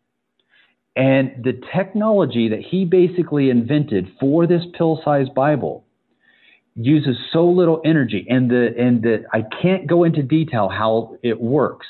And 0.95 1.43
the 1.43 1.59
technology 1.75 2.49
that 2.49 2.61
he 2.61 2.85
basically 2.85 3.49
invented 3.49 4.11
for 4.19 4.45
this 4.45 4.63
pill 4.77 5.01
sized 5.03 5.33
Bible 5.33 5.85
uses 6.75 7.17
so 7.31 7.45
little 7.45 7.81
energy 7.85 8.25
and 8.29 8.49
the 8.49 8.73
and 8.77 9.01
the 9.01 9.23
I 9.31 9.43
can't 9.61 9.87
go 9.87 10.03
into 10.03 10.21
detail 10.23 10.69
how 10.69 11.17
it 11.23 11.39
works, 11.39 11.87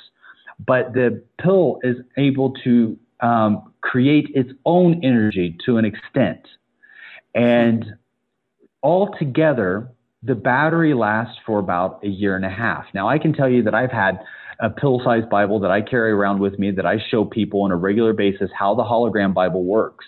but 0.66 0.94
the 0.94 1.24
pill 1.42 1.80
is 1.84 1.98
able 2.18 2.54
to 2.64 2.98
um, 3.20 3.74
create 3.82 4.30
its 4.36 4.52
own 4.66 5.04
energy 5.04 5.58
to 5.66 5.78
an 5.78 5.86
extent, 5.86 6.48
and 7.34 7.86
altogether 8.82 9.90
the 10.24 10.36
battery 10.36 10.94
lasts 10.94 11.38
for 11.46 11.60
about 11.60 12.04
a 12.04 12.08
year 12.08 12.36
and 12.36 12.46
a 12.46 12.50
half. 12.50 12.86
Now 12.94 13.10
I 13.10 13.18
can 13.18 13.34
tell 13.34 13.50
you 13.50 13.64
that 13.64 13.76
I've 13.76 13.92
had 13.92 14.20
a 14.60 14.70
pill-sized 14.70 15.30
Bible 15.30 15.60
that 15.60 15.72
I 15.72 15.82
carry 15.82 16.12
around 16.12 16.40
with 16.40 16.58
me 16.60 16.72
that 16.72 16.86
I 16.86 16.98
show 17.10 17.26
people 17.26 17.64
on 17.64 17.72
a 17.72 17.76
regular 17.76 18.14
basis 18.14 18.50
how 18.58 18.76
the 18.76 18.84
hologram 18.84 19.34
Bible 19.34 19.64
works, 19.64 20.06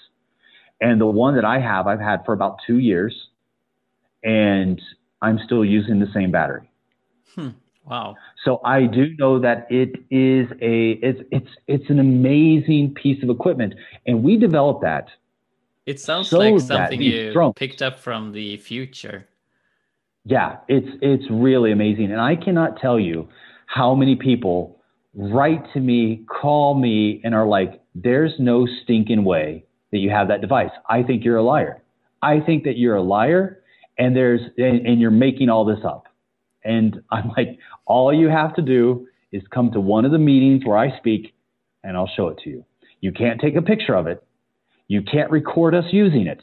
and 0.79 1.01
the 1.01 1.05
one 1.05 1.35
that 1.35 1.45
I 1.45 1.59
have 1.59 1.87
I've 1.87 1.99
had 1.99 2.23
for 2.25 2.33
about 2.33 2.59
two 2.65 2.79
years 2.79 3.13
and 4.25 4.81
I'm 5.21 5.39
still 5.45 5.63
using 5.63 5.99
the 5.99 6.07
same 6.13 6.31
battery. 6.31 6.69
Hmm. 7.35 7.49
Wow. 7.85 8.15
So 8.43 8.59
I 8.65 8.87
do 8.87 9.15
know 9.17 9.39
that 9.39 9.67
it 9.69 10.03
is 10.09 10.47
a 10.59 10.91
it's 11.03 11.21
it's 11.31 11.49
it's 11.67 11.89
an 11.89 11.99
amazing 11.99 12.95
piece 12.95 13.21
of 13.21 13.29
equipment, 13.29 13.75
and 14.07 14.23
we 14.23 14.37
developed 14.37 14.81
that. 14.81 15.07
It 15.85 15.99
sounds 15.99 16.29
so 16.29 16.39
like 16.39 16.59
something 16.61 16.99
you 16.99 17.31
drones, 17.31 17.53
picked 17.55 17.83
up 17.83 17.99
from 17.99 18.31
the 18.31 18.57
future. 18.57 19.27
Yeah, 20.25 20.57
it's 20.67 20.87
it's 21.01 21.23
really 21.29 21.71
amazing, 21.71 22.11
and 22.11 22.19
I 22.19 22.35
cannot 22.35 22.79
tell 22.79 22.99
you 22.99 23.27
how 23.67 23.95
many 23.95 24.15
people 24.15 24.81
write 25.13 25.63
to 25.73 25.79
me, 25.79 26.25
call 26.27 26.73
me, 26.73 27.21
and 27.23 27.33
are 27.35 27.45
like, 27.45 27.81
"There's 27.93 28.33
no 28.39 28.67
stinking 28.83 29.23
way 29.23 29.65
that 29.91 29.99
you 29.99 30.09
have 30.09 30.27
that 30.29 30.41
device. 30.41 30.71
I 30.89 31.03
think 31.03 31.23
you're 31.23 31.37
a 31.37 31.43
liar. 31.43 31.81
I 32.21 32.39
think 32.39 32.63
that 32.63 32.77
you're 32.77 32.95
a 32.95 33.03
liar." 33.03 33.61
and 33.97 34.15
there's 34.15 34.41
and, 34.57 34.85
and 34.85 34.99
you're 34.99 35.11
making 35.11 35.49
all 35.49 35.65
this 35.65 35.79
up. 35.85 36.05
And 36.63 37.01
I'm 37.11 37.29
like, 37.37 37.59
all 37.85 38.13
you 38.13 38.27
have 38.29 38.55
to 38.55 38.61
do 38.61 39.07
is 39.31 39.43
come 39.53 39.71
to 39.71 39.79
one 39.79 40.05
of 40.05 40.11
the 40.11 40.17
meetings 40.17 40.65
where 40.65 40.77
I 40.77 40.97
speak, 40.97 41.33
and 41.83 41.95
I'll 41.95 42.09
show 42.15 42.29
it 42.29 42.39
to 42.43 42.49
you. 42.49 42.65
You 43.01 43.11
can't 43.11 43.39
take 43.39 43.55
a 43.55 43.61
picture 43.61 43.95
of 43.95 44.07
it. 44.07 44.23
You 44.87 45.01
can't 45.01 45.29
record 45.31 45.75
us 45.75 45.85
using 45.91 46.27
it, 46.27 46.41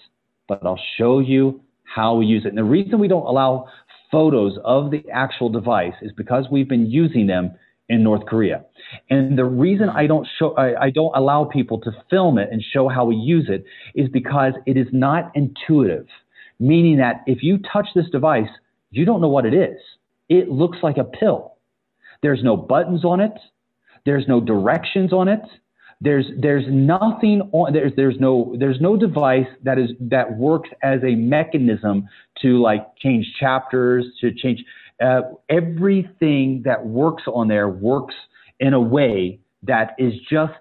but 0.48 0.64
I'll 0.64 0.80
show 0.98 1.18
you 1.18 1.60
how 1.94 2.16
we 2.16 2.26
use 2.26 2.44
it. 2.44 2.48
And 2.48 2.58
the 2.58 2.64
reason 2.64 2.98
we 2.98 3.08
don't 3.08 3.26
allow 3.26 3.66
photos 4.10 4.58
of 4.64 4.90
the 4.90 5.04
actual 5.12 5.48
device 5.48 5.94
is 6.02 6.12
because 6.16 6.46
we've 6.50 6.68
been 6.68 6.86
using 6.86 7.26
them 7.26 7.52
in 7.88 8.02
North 8.02 8.26
Korea. 8.26 8.64
And 9.10 9.38
the 9.38 9.44
reason 9.44 9.88
I 9.88 10.06
don't 10.06 10.26
show, 10.38 10.54
I, 10.54 10.84
I, 10.84 10.90
don't 10.90 11.14
allow 11.16 11.44
people 11.44 11.80
to 11.80 11.90
film 12.08 12.38
it 12.38 12.48
and 12.50 12.62
show 12.72 12.88
how 12.88 13.04
we 13.04 13.16
use 13.16 13.48
it 13.48 13.64
is 13.94 14.08
because 14.08 14.52
it 14.66 14.76
is 14.76 14.86
not 14.92 15.32
intuitive 15.34 16.06
meaning 16.62 16.98
that 16.98 17.24
if 17.26 17.42
you 17.42 17.58
touch 17.72 17.88
this 17.94 18.08
device, 18.10 18.48
you 18.90 19.04
don't 19.04 19.20
know 19.20 19.28
what 19.28 19.44
it 19.44 19.52
is. 19.52 19.78
It 20.28 20.48
looks 20.48 20.78
like 20.82 20.96
a 20.96 21.04
pill. 21.04 21.56
There's 22.22 22.42
no 22.42 22.56
buttons 22.56 23.04
on 23.04 23.20
it. 23.20 23.32
There's 24.06 24.28
no 24.28 24.40
directions 24.40 25.12
on 25.12 25.28
it. 25.28 25.42
There's 26.04 26.26
there's 26.36 26.64
nothing 26.68 27.48
on 27.52 27.72
there's 27.72 27.92
there's 27.94 28.16
no 28.18 28.56
there's 28.58 28.80
no 28.80 28.96
device 28.96 29.46
that 29.62 29.78
is 29.78 29.90
that 30.00 30.36
works 30.36 30.68
as 30.82 30.98
a 31.04 31.14
mechanism 31.14 32.08
to 32.42 32.60
like 32.60 32.96
change 32.96 33.26
chapters 33.38 34.04
to 34.20 34.34
change 34.34 34.64
uh, 35.00 35.20
everything 35.48 36.62
that 36.64 36.86
works 36.86 37.22
on 37.32 37.46
there 37.46 37.68
works 37.68 38.14
in 38.58 38.74
a 38.74 38.80
way 38.80 39.38
that 39.62 39.94
is 39.96 40.12
just 40.28 40.52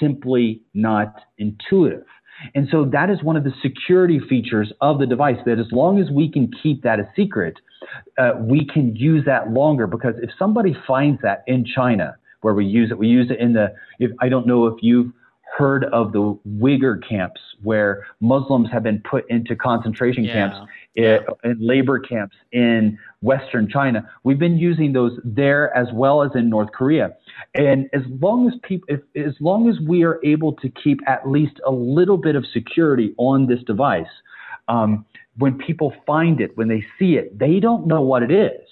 simply 0.00 0.62
not 0.74 1.22
intuitive. 1.38 2.06
And 2.54 2.68
so 2.70 2.84
that 2.92 3.10
is 3.10 3.22
one 3.22 3.36
of 3.36 3.44
the 3.44 3.52
security 3.62 4.20
features 4.28 4.72
of 4.80 4.98
the 4.98 5.06
device 5.06 5.38
that 5.46 5.58
as 5.58 5.66
long 5.72 6.00
as 6.00 6.10
we 6.10 6.30
can 6.30 6.50
keep 6.62 6.82
that 6.82 7.00
a 7.00 7.08
secret, 7.16 7.56
uh, 8.18 8.32
we 8.40 8.64
can 8.66 8.94
use 8.94 9.24
that 9.26 9.50
longer 9.50 9.86
because 9.86 10.14
if 10.22 10.30
somebody 10.38 10.76
finds 10.86 11.20
that 11.22 11.42
in 11.46 11.64
China 11.64 12.16
where 12.44 12.54
we 12.54 12.66
use 12.66 12.90
it, 12.90 12.98
we 12.98 13.08
use 13.08 13.30
it 13.30 13.40
in 13.40 13.54
the, 13.54 13.74
if 13.98 14.10
I 14.20 14.28
don't 14.28 14.46
know 14.46 14.66
if 14.66 14.82
you've 14.82 15.12
heard 15.56 15.84
of 15.86 16.12
the 16.12 16.38
Uyghur 16.58 17.06
camps 17.08 17.40
where 17.62 18.06
Muslims 18.20 18.68
have 18.70 18.82
been 18.82 19.00
put 19.08 19.24
into 19.30 19.56
concentration 19.56 20.24
yeah. 20.24 20.32
camps 20.32 20.72
yeah. 20.94 21.18
and 21.42 21.60
labor 21.60 21.98
camps 21.98 22.36
in 22.52 22.98
Western 23.22 23.68
China. 23.68 24.08
We've 24.24 24.38
been 24.38 24.58
using 24.58 24.92
those 24.92 25.18
there 25.24 25.74
as 25.76 25.86
well 25.94 26.22
as 26.22 26.32
in 26.34 26.50
North 26.50 26.72
Korea. 26.72 27.14
And 27.54 27.88
as 27.94 28.02
long 28.20 28.48
as 28.48 28.54
people, 28.62 28.86
if, 28.88 29.00
as 29.16 29.34
long 29.40 29.68
as 29.68 29.76
we 29.80 30.02
are 30.02 30.20
able 30.24 30.52
to 30.54 30.68
keep 30.68 31.00
at 31.06 31.28
least 31.28 31.60
a 31.66 31.70
little 31.70 32.18
bit 32.18 32.36
of 32.36 32.44
security 32.52 33.14
on 33.16 33.46
this 33.46 33.62
device, 33.64 34.06
um, 34.68 35.06
when 35.38 35.56
people 35.58 35.94
find 36.06 36.40
it, 36.40 36.56
when 36.56 36.68
they 36.68 36.84
see 36.98 37.14
it, 37.14 37.38
they 37.38 37.60
don't 37.60 37.86
know 37.86 38.00
what 38.00 38.22
it 38.22 38.30
is. 38.30 38.63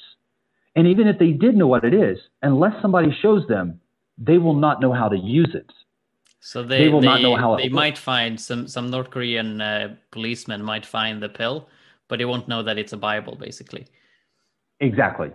And 0.74 0.86
even 0.86 1.06
if 1.06 1.18
they 1.18 1.32
did 1.32 1.54
know 1.56 1.66
what 1.66 1.84
it 1.84 1.94
is, 1.94 2.18
unless 2.40 2.80
somebody 2.80 3.14
shows 3.20 3.46
them, 3.46 3.80
they 4.18 4.38
will 4.38 4.54
not 4.54 4.80
know 4.80 4.92
how 4.92 5.08
to 5.08 5.16
use 5.16 5.50
it. 5.54 5.70
So 6.40 6.62
they, 6.62 6.78
they 6.78 6.88
will 6.88 7.00
they, 7.00 7.06
not 7.06 7.22
know 7.22 7.36
how 7.36 7.56
they 7.56 7.68
might 7.68 7.96
find 7.96 8.40
some 8.40 8.66
some 8.66 8.90
North 8.90 9.10
Korean 9.10 9.60
uh, 9.60 9.94
policemen 10.10 10.62
might 10.62 10.84
find 10.84 11.22
the 11.22 11.28
pill, 11.28 11.68
but 12.08 12.18
they 12.18 12.24
won't 12.24 12.48
know 12.48 12.64
that 12.64 12.78
it's 12.78 12.92
a 12.92 12.96
Bible, 12.96 13.36
basically. 13.36 13.86
Exactly, 14.80 15.30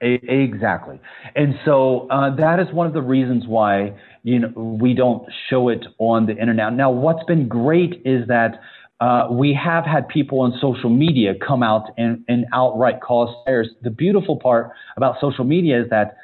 a- 0.00 0.20
exactly. 0.32 1.00
And 1.34 1.58
so 1.64 2.06
uh, 2.08 2.34
that 2.36 2.60
is 2.60 2.72
one 2.72 2.86
of 2.86 2.92
the 2.92 3.02
reasons 3.02 3.48
why 3.48 3.98
you 4.22 4.38
know 4.38 4.48
we 4.48 4.94
don't 4.94 5.26
show 5.50 5.70
it 5.70 5.84
on 5.98 6.26
the 6.26 6.36
internet. 6.36 6.72
Now, 6.72 6.92
what's 6.92 7.24
been 7.24 7.48
great 7.48 8.02
is 8.04 8.28
that 8.28 8.60
Uh, 9.00 9.28
we 9.30 9.52
have 9.52 9.84
had 9.84 10.08
people 10.08 10.40
on 10.40 10.56
social 10.60 10.88
media 10.88 11.34
come 11.46 11.62
out 11.62 11.90
and, 11.98 12.24
and 12.28 12.46
outright 12.52 12.96
us 13.02 13.34
liars. 13.46 13.68
The 13.82 13.90
beautiful 13.90 14.36
part 14.36 14.70
about 14.96 15.16
social 15.20 15.44
media 15.44 15.82
is 15.82 15.90
that 15.90 16.16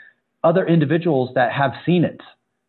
other 0.45 0.67
individuals 0.67 1.31
that 1.35 1.53
have 1.53 1.73
seen 1.85 2.05
it, 2.05 2.21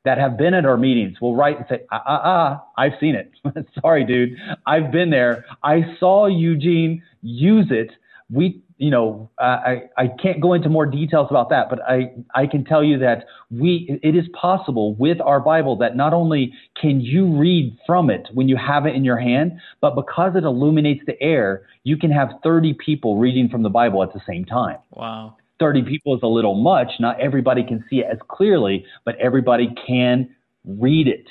that 0.04 0.18
have 0.18 0.38
been 0.38 0.54
at 0.54 0.66
our 0.66 0.78
meetings, 0.78 1.22
will 1.22 1.36
write 1.36 1.58
and 1.58 1.66
say, 1.70 1.82
ah, 1.92 2.04
ah, 2.06 2.22
ah 2.24 2.64
I've 2.78 2.94
seen 3.00 3.16
it. 3.16 3.32
Sorry, 3.82 4.04
dude. 4.04 4.38
I've 4.66 4.92
been 4.92 5.12
there. 5.12 5.46
I 5.64 5.96
saw 6.00 6.26
Eugene 6.26 7.04
use 7.22 7.68
it. 7.70 7.92
We 8.32 8.64
you 8.82 8.90
know, 8.90 9.30
I, 9.38 9.84
I 9.96 10.08
can't 10.08 10.42
go 10.42 10.54
into 10.54 10.68
more 10.68 10.88
details 10.88 11.28
about 11.30 11.52
that, 11.52 11.70
but 11.70 11.82
I, 11.88 12.14
I 12.34 12.48
can 12.48 12.66
tell 12.66 12.84
you 12.84 12.98
that 12.98 13.26
we, 13.52 14.00
it 14.02 14.16
is 14.16 14.26
possible 14.34 14.96
with 14.96 15.22
our 15.22 15.40
Bible 15.40 15.76
that 15.78 15.96
not 15.96 16.16
only 16.16 16.52
can 16.82 17.00
you 17.00 17.38
read 17.38 17.78
from 17.86 18.10
it 18.10 18.28
when 18.34 18.50
you 18.50 18.58
have 18.58 18.88
it 18.88 18.96
in 18.96 19.04
your 19.04 19.20
hand, 19.20 19.60
but 19.82 19.94
because 19.94 20.36
it 20.36 20.46
illuminates 20.46 21.06
the 21.06 21.14
air, 21.22 21.68
you 21.84 21.96
can 21.96 22.10
have 22.10 22.30
30 22.42 22.74
people 22.84 23.20
reading 23.20 23.50
from 23.50 23.62
the 23.62 23.70
Bible 23.70 24.02
at 24.02 24.14
the 24.14 24.22
same 24.28 24.46
time. 24.46 24.80
Wow. 24.90 25.36
30 25.60 25.84
people 25.84 26.16
is 26.16 26.22
a 26.24 26.28
little 26.28 26.56
much. 26.56 26.90
Not 27.00 27.22
everybody 27.22 27.64
can 27.64 27.86
see 27.88 27.98
it 27.98 28.08
as 28.12 28.18
clearly, 28.30 28.84
but 29.06 29.16
everybody 29.18 29.76
can 29.86 30.28
read 30.66 31.08
it. 31.08 31.28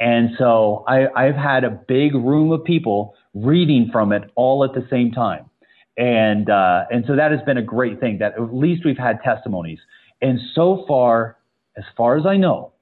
And 0.00 0.30
so 0.38 0.86
I, 0.88 1.08
I've 1.14 1.36
had 1.36 1.64
a 1.64 1.70
big 1.70 2.14
room 2.14 2.50
of 2.50 2.64
people 2.64 3.14
reading 3.34 3.90
from 3.92 4.10
it 4.12 4.30
all 4.36 4.64
at 4.64 4.72
the 4.72 4.86
same 4.90 5.12
time 5.12 5.50
and 5.98 6.48
uh, 6.48 6.84
and 6.90 7.04
so 7.06 7.16
that 7.16 7.32
has 7.32 7.40
been 7.44 7.58
a 7.58 7.62
great 7.62 7.98
thing 7.98 8.18
that 8.18 8.34
at 8.34 8.54
least 8.54 8.84
we've 8.84 8.96
had 8.96 9.20
testimonies. 9.22 9.80
And 10.22 10.38
so 10.54 10.84
far, 10.86 11.36
as 11.76 11.84
far 11.96 12.16
as 12.16 12.24
I 12.24 12.36
know, 12.36 12.72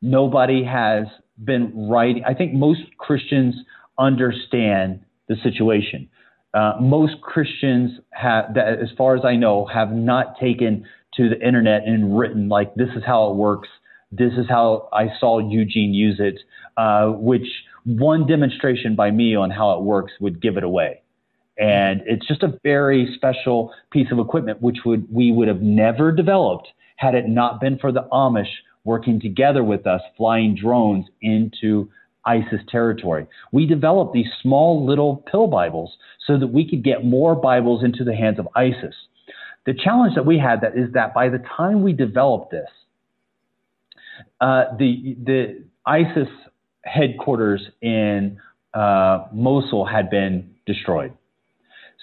nobody 0.00 0.64
has 0.64 1.06
been 1.42 1.88
writing. 1.90 2.22
I 2.24 2.34
think 2.34 2.54
most 2.54 2.80
Christians 2.98 3.56
understand 3.98 5.00
the 5.28 5.34
situation. 5.42 6.08
Uh, 6.54 6.74
most 6.80 7.20
Christians 7.20 7.98
have, 8.10 8.54
that, 8.54 8.78
as 8.80 8.90
far 8.96 9.16
as 9.16 9.24
I 9.24 9.36
know, 9.36 9.66
have 9.66 9.90
not 9.90 10.38
taken 10.38 10.84
to 11.16 11.28
the 11.28 11.46
internet 11.46 11.82
and 11.84 12.16
written 12.16 12.48
like, 12.48 12.74
"This 12.76 12.90
is 12.94 13.02
how 13.04 13.30
it 13.30 13.36
works. 13.36 13.68
This 14.12 14.34
is 14.34 14.46
how 14.48 14.88
I 14.92 15.08
saw 15.18 15.38
Eugene 15.40 15.94
use 15.94 16.20
it." 16.20 16.38
Uh, 16.76 17.08
which 17.08 17.46
one 17.84 18.26
demonstration 18.26 18.94
by 18.94 19.10
me 19.10 19.34
on 19.34 19.50
how 19.50 19.72
it 19.72 19.82
works 19.82 20.12
would 20.20 20.40
give 20.40 20.56
it 20.56 20.62
away. 20.62 21.01
And 21.58 22.02
it's 22.06 22.26
just 22.26 22.42
a 22.42 22.58
very 22.62 23.12
special 23.14 23.72
piece 23.90 24.08
of 24.10 24.18
equipment, 24.18 24.62
which 24.62 24.78
would 24.84 25.12
we 25.12 25.32
would 25.32 25.48
have 25.48 25.60
never 25.60 26.10
developed 26.12 26.68
had 26.96 27.14
it 27.14 27.28
not 27.28 27.60
been 27.60 27.78
for 27.78 27.92
the 27.92 28.06
Amish 28.12 28.48
working 28.84 29.20
together 29.20 29.62
with 29.62 29.86
us, 29.86 30.00
flying 30.16 30.56
drones 30.56 31.06
into 31.20 31.88
ISIS 32.24 32.60
territory. 32.68 33.26
We 33.52 33.66
developed 33.66 34.12
these 34.12 34.28
small 34.40 34.86
little 34.86 35.24
pill 35.30 35.48
Bibles 35.48 35.92
so 36.26 36.38
that 36.38 36.46
we 36.48 36.68
could 36.68 36.84
get 36.84 37.04
more 37.04 37.34
Bibles 37.34 37.84
into 37.84 38.04
the 38.04 38.14
hands 38.14 38.38
of 38.38 38.48
ISIS. 38.54 38.94
The 39.66 39.74
challenge 39.74 40.14
that 40.14 40.26
we 40.26 40.38
had 40.38 40.60
that 40.62 40.76
is 40.76 40.92
that 40.94 41.14
by 41.14 41.28
the 41.28 41.38
time 41.56 41.82
we 41.82 41.92
developed 41.92 42.50
this, 42.50 42.68
uh, 44.40 44.76
the 44.78 45.16
the 45.24 45.64
ISIS 45.86 46.28
headquarters 46.84 47.62
in 47.80 48.40
uh, 48.74 49.26
Mosul 49.32 49.84
had 49.84 50.10
been 50.10 50.54
destroyed. 50.66 51.12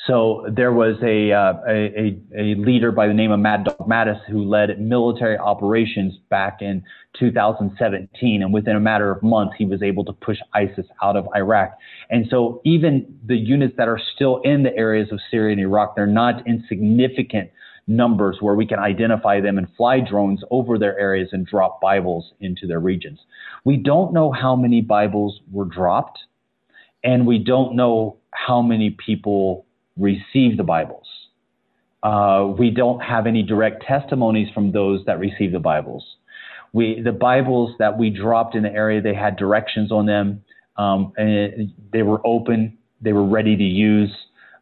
So 0.07 0.45
there 0.49 0.71
was 0.71 0.95
a, 1.03 1.31
uh, 1.31 1.53
a, 1.67 2.17
a, 2.35 2.55
leader 2.55 2.91
by 2.91 3.07
the 3.07 3.13
name 3.13 3.31
of 3.31 3.39
Mad 3.39 3.65
Dog 3.65 3.87
Mattis 3.87 4.19
who 4.29 4.43
led 4.43 4.79
military 4.79 5.37
operations 5.37 6.15
back 6.29 6.61
in 6.61 6.83
2017. 7.19 8.41
And 8.41 8.53
within 8.53 8.75
a 8.75 8.79
matter 8.79 9.11
of 9.11 9.21
months, 9.21 9.55
he 9.57 9.65
was 9.65 9.83
able 9.83 10.05
to 10.05 10.13
push 10.13 10.37
ISIS 10.53 10.85
out 11.03 11.17
of 11.17 11.27
Iraq. 11.35 11.77
And 12.09 12.25
so 12.29 12.61
even 12.63 13.19
the 13.25 13.35
units 13.35 13.75
that 13.77 13.87
are 13.89 13.99
still 14.15 14.41
in 14.43 14.63
the 14.63 14.75
areas 14.75 15.11
of 15.11 15.19
Syria 15.29 15.51
and 15.51 15.61
Iraq, 15.61 15.95
they're 15.95 16.07
not 16.07 16.47
insignificant 16.47 17.51
numbers 17.85 18.37
where 18.39 18.55
we 18.55 18.65
can 18.65 18.79
identify 18.79 19.41
them 19.41 19.57
and 19.57 19.67
fly 19.75 19.99
drones 19.99 20.41
over 20.49 20.77
their 20.77 20.97
areas 20.97 21.29
and 21.33 21.45
drop 21.45 21.81
Bibles 21.81 22.31
into 22.39 22.67
their 22.67 22.79
regions. 22.79 23.19
We 23.65 23.77
don't 23.77 24.13
know 24.13 24.31
how 24.31 24.55
many 24.55 24.81
Bibles 24.81 25.41
were 25.51 25.65
dropped, 25.65 26.19
and 27.03 27.27
we 27.27 27.39
don't 27.39 27.75
know 27.75 28.17
how 28.31 28.61
many 28.61 28.91
people 28.91 29.65
receive 29.99 30.57
the 30.57 30.63
Bibles. 30.63 31.05
Uh, 32.01 32.53
we 32.57 32.71
don't 32.71 33.01
have 33.01 33.27
any 33.27 33.43
direct 33.43 33.83
testimonies 33.85 34.47
from 34.53 34.71
those 34.71 35.03
that 35.05 35.19
receive 35.19 35.51
the 35.51 35.59
Bibles. 35.59 36.03
We, 36.71 37.01
the 37.03 37.11
Bibles 37.11 37.75
that 37.79 37.97
we 37.97 38.09
dropped 38.09 38.55
in 38.55 38.63
the 38.63 38.71
area, 38.71 39.01
they 39.01 39.13
had 39.13 39.35
directions 39.35 39.91
on 39.91 40.05
them, 40.05 40.43
um, 40.77 41.11
and 41.17 41.29
it, 41.29 41.69
they 41.91 42.03
were 42.03 42.25
open, 42.25 42.77
they 43.01 43.11
were 43.11 43.25
ready 43.25 43.55
to 43.57 43.63
use. 43.63 44.11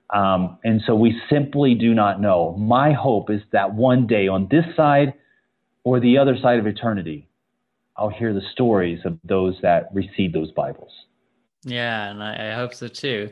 Um, 0.10 0.58
and 0.64 0.82
so 0.88 0.96
we 0.96 1.20
simply 1.30 1.76
do 1.76 1.94
not 1.94 2.20
know. 2.22 2.56
My 2.58 2.94
hope 2.94 3.30
is 3.30 3.42
that 3.52 3.74
one 3.74 4.08
day 4.08 4.28
on 4.28 4.48
this 4.50 4.66
side 4.76 5.14
or 5.84 6.00
the 6.00 6.18
other 6.18 6.38
side 6.42 6.60
of 6.60 6.66
eternity, 6.66 7.28
I'll 7.98 8.10
hear 8.10 8.34
the 8.34 8.42
stories 8.54 9.00
of 9.06 9.20
those 9.24 9.56
that 9.62 9.90
received 9.94 10.34
those 10.34 10.52
Bibles. 10.52 10.92
Yeah, 11.64 12.10
and 12.10 12.24
I, 12.24 12.52
I 12.52 12.56
hope 12.56 12.74
so 12.74 12.88
too 12.88 13.32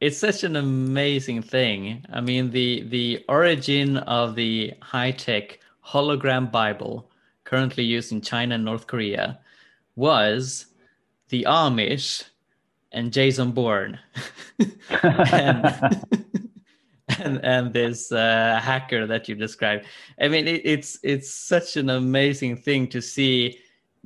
it's 0.00 0.18
such 0.18 0.44
an 0.44 0.56
amazing 0.56 1.42
thing. 1.42 2.04
I 2.12 2.20
mean, 2.20 2.50
the 2.50 2.82
the 2.88 3.24
origin 3.28 3.96
of 3.98 4.34
the 4.34 4.74
high 4.82 5.12
tech 5.12 5.60
hologram 5.84 6.50
Bible 6.50 7.10
currently 7.44 7.84
used 7.84 8.12
in 8.12 8.20
China 8.20 8.56
and 8.56 8.64
North 8.64 8.86
Korea 8.86 9.38
was 9.94 10.66
the 11.28 11.44
Amish 11.48 12.24
and 12.92 13.12
Jason 13.12 13.52
Bourne 13.52 13.98
and, 15.02 16.02
and, 17.18 17.44
and 17.44 17.72
this 17.72 18.12
uh, 18.12 18.60
hacker 18.62 19.06
that 19.06 19.28
you 19.28 19.34
described. 19.34 19.86
I 20.20 20.28
mean, 20.28 20.46
it, 20.46 20.60
it's 20.64 20.98
it's 21.02 21.30
such 21.30 21.76
an 21.76 21.88
amazing 21.90 22.56
thing 22.56 22.88
to 22.88 23.00
see 23.00 23.60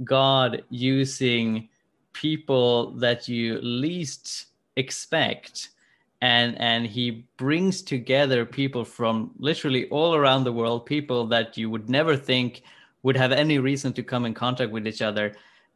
God 0.05 0.63
using 0.71 1.69
people 2.13 2.93
that 2.93 3.27
you 3.29 3.59
least 3.61 4.47
expect 4.77 5.71
and 6.23 6.59
and 6.61 6.87
he 6.87 7.27
brings 7.37 7.83
together 7.83 8.45
people 8.45 8.85
from 8.85 9.31
literally 9.39 9.89
all 9.89 10.15
around 10.15 10.45
the 10.45 10.53
world 10.53 10.85
people 10.85 11.27
that 11.27 11.57
you 11.57 11.71
would 11.71 11.89
never 11.89 12.17
think 12.17 12.63
would 13.03 13.17
have 13.17 13.33
any 13.33 13.59
reason 13.59 13.93
to 13.95 14.03
come 14.03 14.27
in 14.27 14.35
contact 14.35 14.71
with 14.71 14.87
each 14.87 15.03
other. 15.03 15.35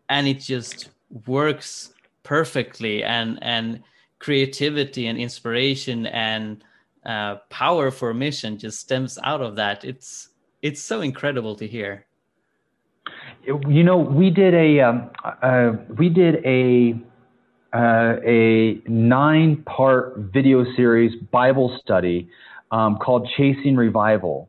And 0.09 0.28
it 0.28 0.40
just 0.40 0.90
works 1.26 1.95
perfectly. 2.22 3.03
And 3.03 3.38
and 3.42 3.82
creativity 4.18 5.07
and 5.07 5.18
inspiration 5.18 6.07
and 6.07 6.64
uh, 7.05 7.36
power 7.51 7.90
for 7.90 8.14
mission 8.14 8.59
just 8.59 8.80
stems 8.80 9.18
out 9.22 9.40
of 9.40 9.57
that. 9.57 9.84
It's 9.84 10.30
it's 10.62 10.82
so 10.82 11.01
incredible 11.01 11.55
to 11.57 11.66
hear. 11.66 12.07
You 13.47 13.84
know 13.84 13.99
we 13.99 14.30
did 14.30 14.55
a 14.55 14.80
um, 14.80 15.11
uh, 15.42 15.72
we 15.97 16.09
did 16.09 16.45
a 16.47 16.95
uh, 17.75 18.20
a 18.25 18.81
nine 18.87 19.64
part 19.64 20.16
video 20.16 20.64
series 20.77 21.12
Bible 21.33 21.77
study 21.83 22.29
um, 22.70 22.99
called 22.99 23.29
Chasing 23.37 23.75
Revival, 23.75 24.49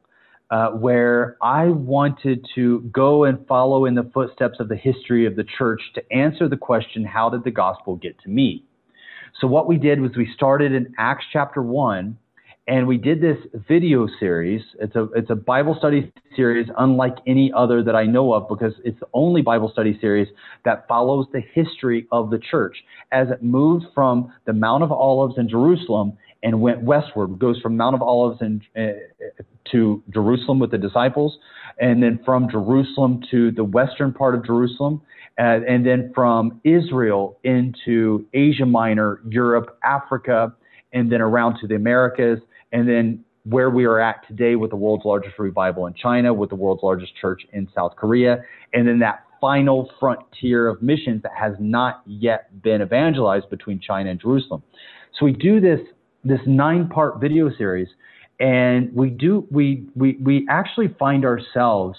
uh, 0.51 0.69
where 0.69 1.35
I 1.41 1.65
wanted 1.65 2.45
to 2.53 2.81
go 2.93 3.23
and 3.23 3.45
follow 3.47 3.85
in 3.85 3.95
the 3.95 4.09
footsteps 4.13 4.59
of 4.59 4.69
the 4.69 4.75
history 4.75 5.25
of 5.25 5.35
the 5.35 5.43
church 5.57 5.81
to 5.95 6.13
answer 6.13 6.47
the 6.47 6.57
question 6.57 7.03
how 7.03 7.29
did 7.29 7.43
the 7.43 7.51
gospel 7.51 7.95
get 7.95 8.19
to 8.21 8.29
me? 8.29 8.63
So, 9.41 9.47
what 9.47 9.67
we 9.67 9.77
did 9.77 10.01
was 10.01 10.11
we 10.15 10.31
started 10.35 10.71
in 10.71 10.93
Acts 10.99 11.25
chapter 11.33 11.63
1 11.63 12.17
and 12.67 12.87
we 12.87 12.97
did 12.97 13.21
this 13.21 13.37
video 13.67 14.07
series. 14.19 14.61
It's 14.79 14.95
a 14.95 15.03
it's 15.15 15.29
a 15.29 15.35
Bible 15.35 15.75
study 15.77 16.11
series 16.35 16.67
unlike 16.77 17.15
any 17.27 17.51
other 17.55 17.83
that 17.83 17.95
I 17.95 18.05
know 18.05 18.33
of 18.33 18.49
because 18.49 18.73
it's 18.83 18.99
the 18.99 19.07
only 19.13 19.41
Bible 19.43 19.69
study 19.71 19.97
series 20.01 20.27
that 20.63 20.87
follows 20.87 21.27
the 21.31 21.41
history 21.53 22.07
of 22.11 22.31
the 22.31 22.39
church 22.39 22.77
as 23.11 23.29
it 23.29 23.43
moved 23.43 23.85
from 23.93 24.33
the 24.45 24.53
Mount 24.53 24.83
of 24.83 24.91
Olives 24.91 25.35
in 25.37 25.47
Jerusalem 25.47 26.17
and 26.41 26.59
went 26.59 26.81
westward. 26.81 27.37
Goes 27.37 27.59
from 27.61 27.77
Mount 27.77 27.95
of 27.95 28.01
Olives 28.01 28.41
and 28.41 28.61
uh, 28.75 28.93
to 29.71 30.01
Jerusalem 30.11 30.57
with 30.57 30.71
the 30.71 30.77
disciples, 30.79 31.37
and 31.79 32.01
then 32.01 32.19
from 32.25 32.49
Jerusalem 32.49 33.21
to 33.29 33.51
the 33.51 33.63
western 33.63 34.11
part 34.11 34.33
of 34.33 34.43
Jerusalem, 34.43 35.01
uh, 35.39 35.59
and 35.67 35.85
then 35.85 36.11
from 36.15 36.61
Israel 36.63 37.37
into 37.43 38.25
Asia 38.33 38.65
Minor, 38.65 39.21
Europe, 39.29 39.77
Africa, 39.83 40.53
and 40.93 41.11
then 41.11 41.21
around 41.21 41.59
to 41.59 41.67
the 41.67 41.75
Americas 41.75 42.39
and 42.75 42.89
then 42.89 43.23
where 43.45 43.69
we 43.69 43.85
are 43.85 44.01
at 44.01 44.27
today 44.27 44.57
with 44.57 44.69
the 44.69 44.75
world's 44.75 45.05
largest 45.05 45.39
revival 45.39 45.87
in 45.87 45.93
China, 45.93 46.33
with 46.33 46.49
the 46.49 46.55
world's 46.55 46.83
largest 46.83 47.13
church 47.15 47.43
in 47.53 47.69
South 47.73 47.95
Korea, 47.95 48.43
and 48.73 48.85
then 48.85 48.99
that 48.99 49.23
final 49.39 49.89
frontier 49.97 50.67
of 50.67 50.81
missions 50.81 51.21
that 51.23 51.31
has 51.39 51.53
not 51.57 52.01
yet 52.05 52.61
been 52.61 52.81
evangelized 52.81 53.49
between 53.49 53.79
China 53.79 54.09
and 54.09 54.19
Jerusalem. 54.19 54.61
So 55.17 55.25
we 55.25 55.31
do 55.31 55.61
this 55.61 55.79
this 56.25 56.41
nine 56.45 56.89
part 56.89 57.21
video 57.21 57.49
series, 57.57 57.87
and 58.41 58.93
we 58.93 59.09
do 59.09 59.47
we 59.49 59.87
we 59.95 60.17
we 60.21 60.45
actually 60.49 60.93
find 60.99 61.23
ourselves 61.23 61.97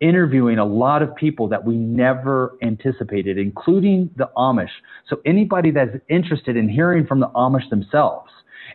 interviewing 0.00 0.58
a 0.58 0.64
lot 0.64 1.02
of 1.02 1.14
people 1.14 1.46
that 1.48 1.64
we 1.64 1.76
never 1.76 2.56
anticipated, 2.62 3.38
including 3.38 4.10
the 4.16 4.28
Amish. 4.36 4.74
So 5.08 5.20
anybody 5.24 5.70
that's 5.70 5.96
interested 6.08 6.56
in 6.56 6.68
hearing 6.68 7.06
from 7.06 7.20
the 7.20 7.28
Amish 7.28 7.70
themselves 7.70 8.30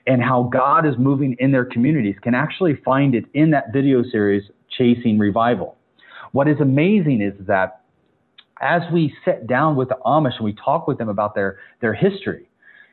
and 0.07 0.21
how 0.21 0.49
God 0.51 0.85
is 0.85 0.95
moving 0.97 1.35
in 1.39 1.51
their 1.51 1.65
communities 1.65 2.15
can 2.21 2.35
actually 2.35 2.75
find 2.83 3.15
it 3.15 3.25
in 3.33 3.51
that 3.51 3.73
video 3.73 4.03
series, 4.03 4.43
Chasing 4.77 5.19
Revival. 5.19 5.77
What 6.31 6.47
is 6.47 6.59
amazing 6.59 7.21
is 7.21 7.33
that 7.47 7.81
as 8.61 8.81
we 8.93 9.13
sit 9.25 9.47
down 9.47 9.75
with 9.75 9.89
the 9.89 9.97
Amish 10.05 10.35
and 10.37 10.45
we 10.45 10.53
talk 10.53 10.87
with 10.87 10.97
them 10.97 11.09
about 11.09 11.35
their, 11.35 11.57
their 11.81 11.93
history, 11.93 12.47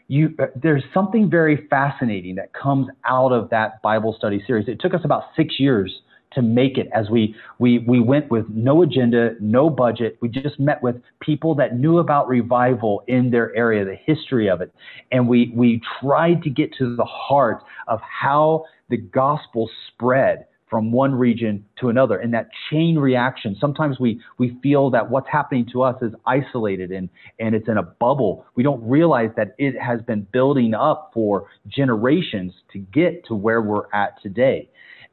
you, 0.09 0.35
there's 0.57 0.83
something 0.95 1.31
very 1.31 1.67
fascinating 1.69 2.35
that 2.37 2.53
comes 2.55 2.89
out 3.05 3.31
of 3.31 3.51
that 3.51 3.83
Bible 3.83 4.15
study 4.17 4.43
series. 4.47 4.67
It 4.67 4.81
took 4.81 4.95
us 4.95 5.03
about 5.05 5.25
six 5.37 5.61
years 5.61 6.01
to 6.33 6.43
make 6.43 6.79
it 6.79 6.89
as 6.95 7.11
we, 7.11 7.35
we, 7.59 7.79
we 7.81 8.01
went 8.01 8.31
with 8.31 8.47
no 8.49 8.83
agenda, 8.83 9.35
no 9.41 9.71
budget. 9.71 10.19
We 10.21 10.29
just 10.29 10.61
met 10.61 10.83
with 10.83 10.97
people 11.21 11.55
that 11.57 11.79
knew 11.79 11.99
about 11.99 12.29
revival 12.29 13.03
in 13.07 13.31
their 13.31 13.55
area, 13.57 13.85
the 13.85 13.97
history 13.97 14.49
of 14.49 14.61
it. 14.61 14.73
And 15.11 15.29
we, 15.29 15.53
we 15.55 15.81
tried 16.01 16.43
to 16.43 16.51
get 16.51 16.73
to 16.79 16.97
the 16.97 17.05
heart 17.05 17.63
of 17.87 18.01
how 18.01 18.65
the 18.89 18.97
gospel 18.97 19.71
spread 19.89 20.47
from 20.69 20.93
one 20.93 21.15
region 21.15 21.65
to 21.81 21.89
another 21.89 22.19
and 22.19 22.33
that 22.35 22.49
chain 22.71 22.99
reaction 22.99 23.57
sometimes 23.61 23.99
we 23.99 24.21
we 24.39 24.59
feel 24.63 24.91
that 24.91 25.09
what's 25.09 25.29
happening 25.31 25.67
to 25.71 25.83
us 25.83 25.97
is 26.03 26.13
isolated 26.27 26.91
and 26.91 27.09
and 27.39 27.55
it's 27.55 27.69
in 27.69 27.79
a 27.79 27.83
bubble 27.83 28.45
we 28.55 28.63
don't 28.63 28.87
realize 28.87 29.31
that 29.37 29.55
it 29.59 29.75
has 29.81 30.01
been 30.03 30.27
building 30.33 30.75
up 30.75 31.11
for 31.15 31.49
generations 31.67 32.53
to 32.73 32.79
get 32.79 33.25
to 33.25 33.35
where 33.35 33.63
we're 33.63 33.91
at 33.93 34.21
today 34.23 34.69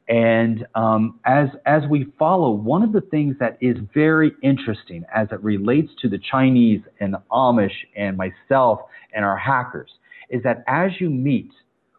and 0.08 0.66
um, 0.74 1.18
as 1.24 1.48
as 1.64 1.82
we 1.90 2.06
follow, 2.18 2.50
one 2.50 2.82
of 2.82 2.92
the 2.92 3.00
things 3.00 3.36
that 3.40 3.58
is 3.60 3.76
very 3.92 4.32
interesting 4.42 5.04
as 5.12 5.28
it 5.32 5.42
relates 5.42 5.90
to 6.02 6.08
the 6.08 6.18
Chinese 6.30 6.80
and 7.00 7.14
the 7.14 7.22
Amish 7.32 7.74
and 7.96 8.16
myself 8.16 8.80
and 9.12 9.24
our 9.24 9.36
hackers 9.36 9.90
is 10.30 10.42
that 10.44 10.62
as 10.68 10.92
you 11.00 11.10
meet 11.10 11.50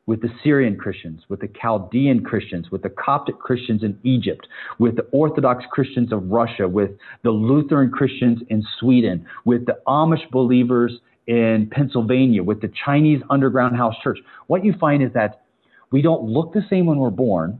with 0.05 0.21
the 0.21 0.29
Syrian 0.41 0.77
Christians, 0.77 1.23
with 1.27 1.41
the 1.41 1.49
Chaldean 1.61 2.23
Christians, 2.23 2.71
with 2.71 2.81
the 2.81 2.89
Coptic 2.89 3.39
Christians 3.39 3.83
in 3.83 3.99
Egypt, 4.03 4.47
with 4.79 4.95
the 4.95 5.03
Orthodox 5.11 5.65
Christians 5.69 6.13
of 6.13 6.29
Russia, 6.29 6.65
with 6.65 6.91
the 7.23 7.31
Lutheran 7.31 7.91
Christians 7.91 8.39
in 8.47 8.63
Sweden, 8.79 9.25
with 9.43 9.65
the 9.65 9.77
Amish 9.85 10.29
believers 10.31 10.93
in 11.27 11.69
Pennsylvania, 11.71 12.41
with 12.41 12.61
the 12.61 12.71
Chinese 12.85 13.21
Underground 13.29 13.75
House 13.75 13.95
Church, 14.01 14.19
what 14.47 14.63
you 14.63 14.73
find 14.79 15.03
is 15.03 15.11
that 15.13 15.43
we 15.91 16.01
don't 16.01 16.23
look 16.23 16.53
the 16.53 16.63
same 16.69 16.85
when 16.85 16.99
we're 16.99 17.09
born 17.09 17.59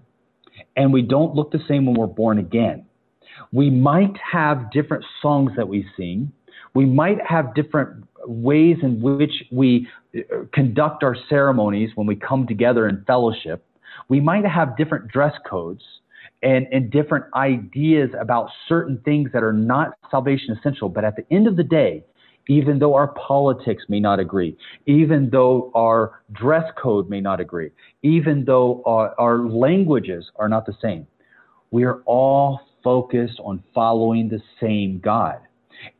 and 0.77 0.93
we 0.93 1.01
don't 1.01 1.35
look 1.35 1.51
the 1.51 1.59
same 1.67 1.85
when 1.85 1.95
we're 1.95 2.07
born 2.07 2.37
again. 2.37 2.85
We 3.51 3.69
might 3.69 4.15
have 4.17 4.71
different 4.71 5.03
songs 5.21 5.51
that 5.57 5.67
we 5.67 5.85
sing. 5.97 6.31
We 6.73 6.85
might 6.85 7.17
have 7.27 7.53
different 7.55 8.05
ways 8.25 8.77
in 8.83 9.01
which 9.01 9.43
we 9.51 9.87
uh, 10.15 10.43
conduct 10.53 11.03
our 11.03 11.15
ceremonies 11.27 11.91
when 11.95 12.07
we 12.07 12.15
come 12.15 12.45
together 12.47 12.87
in 12.87 13.03
fellowship. 13.05 13.65
We 14.07 14.19
might 14.19 14.45
have 14.45 14.77
different 14.77 15.07
dress 15.07 15.33
codes 15.49 15.81
and, 16.43 16.67
and 16.71 16.91
different 16.91 17.25
ideas 17.33 18.09
about 18.19 18.49
certain 18.67 18.99
things 19.03 19.31
that 19.33 19.43
are 19.43 19.53
not 19.53 19.97
salvation 20.11 20.55
essential. 20.57 20.89
But 20.89 21.03
at 21.03 21.15
the 21.15 21.25
end 21.33 21.47
of 21.47 21.57
the 21.57 21.63
day, 21.63 22.03
even 22.47 22.79
though 22.79 22.95
our 22.95 23.09
politics 23.09 23.83
may 23.89 23.99
not 23.99 24.19
agree, 24.19 24.57
even 24.85 25.29
though 25.29 25.71
our 25.75 26.21
dress 26.31 26.65
code 26.81 27.09
may 27.09 27.21
not 27.21 27.39
agree, 27.39 27.71
even 28.03 28.45
though 28.45 28.81
our, 28.85 29.13
our 29.19 29.39
languages 29.47 30.25
are 30.37 30.49
not 30.49 30.65
the 30.65 30.75
same. 30.81 31.07
We 31.71 31.83
are 31.83 32.01
all 32.05 32.61
focused 32.83 33.39
on 33.43 33.63
following 33.73 34.29
the 34.29 34.41
same 34.61 34.99
God. 34.99 35.39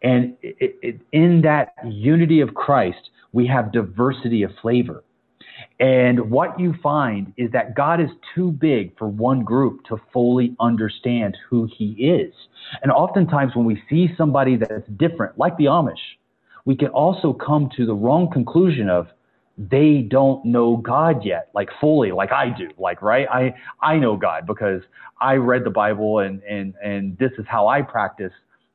And 0.02 0.36
it, 0.42 0.78
it, 0.82 1.02
in 1.12 1.42
that 1.42 1.74
unity 1.86 2.40
of 2.42 2.54
Christ, 2.54 3.10
we 3.34 3.46
have 3.48 3.72
diversity 3.72 4.44
of 4.44 4.52
flavor. 4.62 5.04
And 5.80 6.32
what 6.32 6.60
you 6.60 6.76
find 6.82 7.34
is 7.38 7.52
that 7.52 7.76
God 7.76 8.00
is 8.00 8.10
too 8.34 8.52
big 8.52 8.98
for 8.98 9.08
one 9.08 9.44
group 9.44 9.84
to 9.86 9.98
fully 10.14 10.56
understand 10.60 11.38
who 11.50 11.68
he 11.78 11.94
is. 11.94 12.34
And 12.82 12.92
oftentimes 12.92 13.56
when 13.56 13.66
we 13.66 13.82
see 13.90 14.10
somebody 14.18 14.56
that's 14.56 14.88
different, 14.98 15.38
like 15.38 15.58
the 15.58 15.66
Amish, 15.66 16.00
we 16.68 16.76
can 16.76 16.90
also 16.90 17.32
come 17.32 17.70
to 17.78 17.86
the 17.86 17.94
wrong 17.94 18.30
conclusion 18.30 18.90
of 18.90 19.08
they 19.58 20.02
don't 20.02 20.44
know 20.44 20.76
God 20.76 21.24
yet, 21.24 21.48
like 21.56 21.70
fully, 21.80 22.12
like 22.12 22.34
I 22.34 22.50
do. 22.50 22.70
Like, 22.78 23.02
right? 23.02 23.26
I, 23.32 23.56
I 23.82 23.96
know 23.96 24.18
God 24.18 24.46
because 24.46 24.82
I 25.22 25.36
read 25.36 25.64
the 25.64 25.70
Bible 25.70 26.20
and, 26.20 26.44
and, 26.44 26.74
and 26.84 27.18
this 27.18 27.32
is 27.40 27.46
how 27.48 27.70
I 27.70 27.84
practice. 27.84 28.34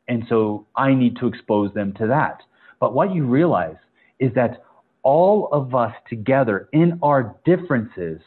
And 0.08 0.24
so 0.30 0.66
I 0.74 0.94
need 0.94 1.18
to 1.18 1.26
expose 1.26 1.74
them 1.74 1.92
to 1.98 2.06
that. 2.06 2.40
But 2.80 2.94
what 2.94 3.14
you 3.14 3.26
realize 3.26 3.76
is 4.18 4.32
that 4.36 4.64
all 5.02 5.50
of 5.52 5.74
us 5.74 5.92
together 6.08 6.70
in 6.72 6.98
our 7.02 7.36
differences 7.44 8.22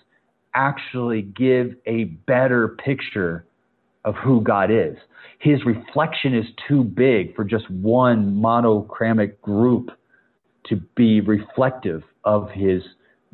actually 0.54 1.24
give 1.24 1.76
a 1.88 2.04
better 2.04 2.78
picture 2.86 3.48
of 4.06 4.16
who 4.16 4.40
God 4.40 4.72
is 4.72 4.96
his 5.40 5.64
reflection 5.64 6.34
is 6.34 6.46
too 6.68 6.84
big 6.84 7.36
for 7.36 7.44
just 7.44 7.70
one 7.70 8.42
monochromatic 8.42 9.42
group 9.42 9.92
to 10.66 10.78
be 10.96 11.22
reflective 11.22 12.02
of 12.24 12.50
his 12.50 12.82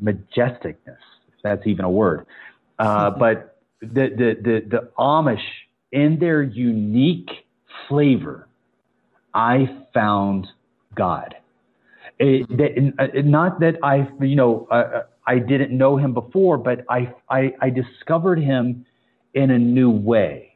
majesticness, 0.02 0.76
if 0.86 1.42
that's 1.42 1.66
even 1.66 1.84
a 1.84 1.90
word. 1.90 2.26
Uh, 2.78 3.10
but 3.18 3.58
the, 3.80 3.86
the, 3.88 4.36
the, 4.42 4.60
the 4.68 4.90
Amish, 4.98 5.40
in 5.90 6.18
their 6.18 6.42
unique 6.42 7.30
flavor, 7.88 8.48
I 9.32 9.84
found 9.94 10.46
God. 10.94 11.34
It, 12.18 12.46
that, 12.56 13.24
not 13.24 13.60
that 13.60 13.76
I, 13.82 14.08
you 14.20 14.36
know, 14.36 14.66
uh, 14.70 15.04
I 15.26 15.38
didn't 15.38 15.76
know 15.76 15.96
him 15.96 16.12
before, 16.12 16.58
but 16.58 16.84
I, 16.90 17.14
I, 17.30 17.54
I 17.60 17.70
discovered 17.70 18.38
him 18.38 18.84
in 19.34 19.50
a 19.50 19.58
new 19.58 19.90
way 19.90 20.51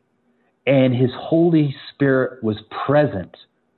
and 0.66 0.94
his 0.94 1.10
Holy 1.16 1.74
Spirit 1.92 2.42
was 2.42 2.56
present 2.84 3.36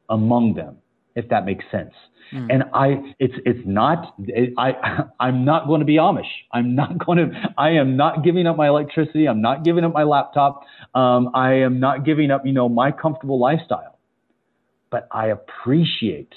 among 0.08 0.54
them, 0.54 0.78
if 1.14 1.28
that 1.28 1.44
makes 1.44 1.64
sense. 1.70 1.92
Mm. 2.32 2.46
And 2.50 2.64
I, 2.74 3.14
it's 3.18 3.34
it's 3.46 3.66
not. 3.66 4.14
It, 4.26 4.54
I 4.58 5.04
I'm 5.20 5.44
not 5.44 5.66
going 5.66 5.80
to 5.80 5.86
be 5.86 5.96
Amish. 5.96 6.28
I'm 6.52 6.74
not 6.74 6.98
going 7.04 7.18
to. 7.18 7.30
I 7.56 7.70
am 7.70 7.96
not 7.96 8.24
giving 8.24 8.46
up 8.46 8.56
my 8.56 8.68
electricity. 8.68 9.28
I'm 9.28 9.40
not 9.40 9.64
giving 9.64 9.84
up 9.84 9.92
my 9.92 10.04
laptop. 10.04 10.62
Um, 10.94 11.30
I 11.34 11.54
am 11.54 11.80
not 11.80 12.04
giving 12.04 12.30
up, 12.30 12.44
you 12.44 12.52
know, 12.52 12.68
my 12.68 12.92
comfortable 12.92 13.38
lifestyle. 13.38 13.98
But 14.90 15.08
I 15.10 15.28
appreciate 15.28 16.32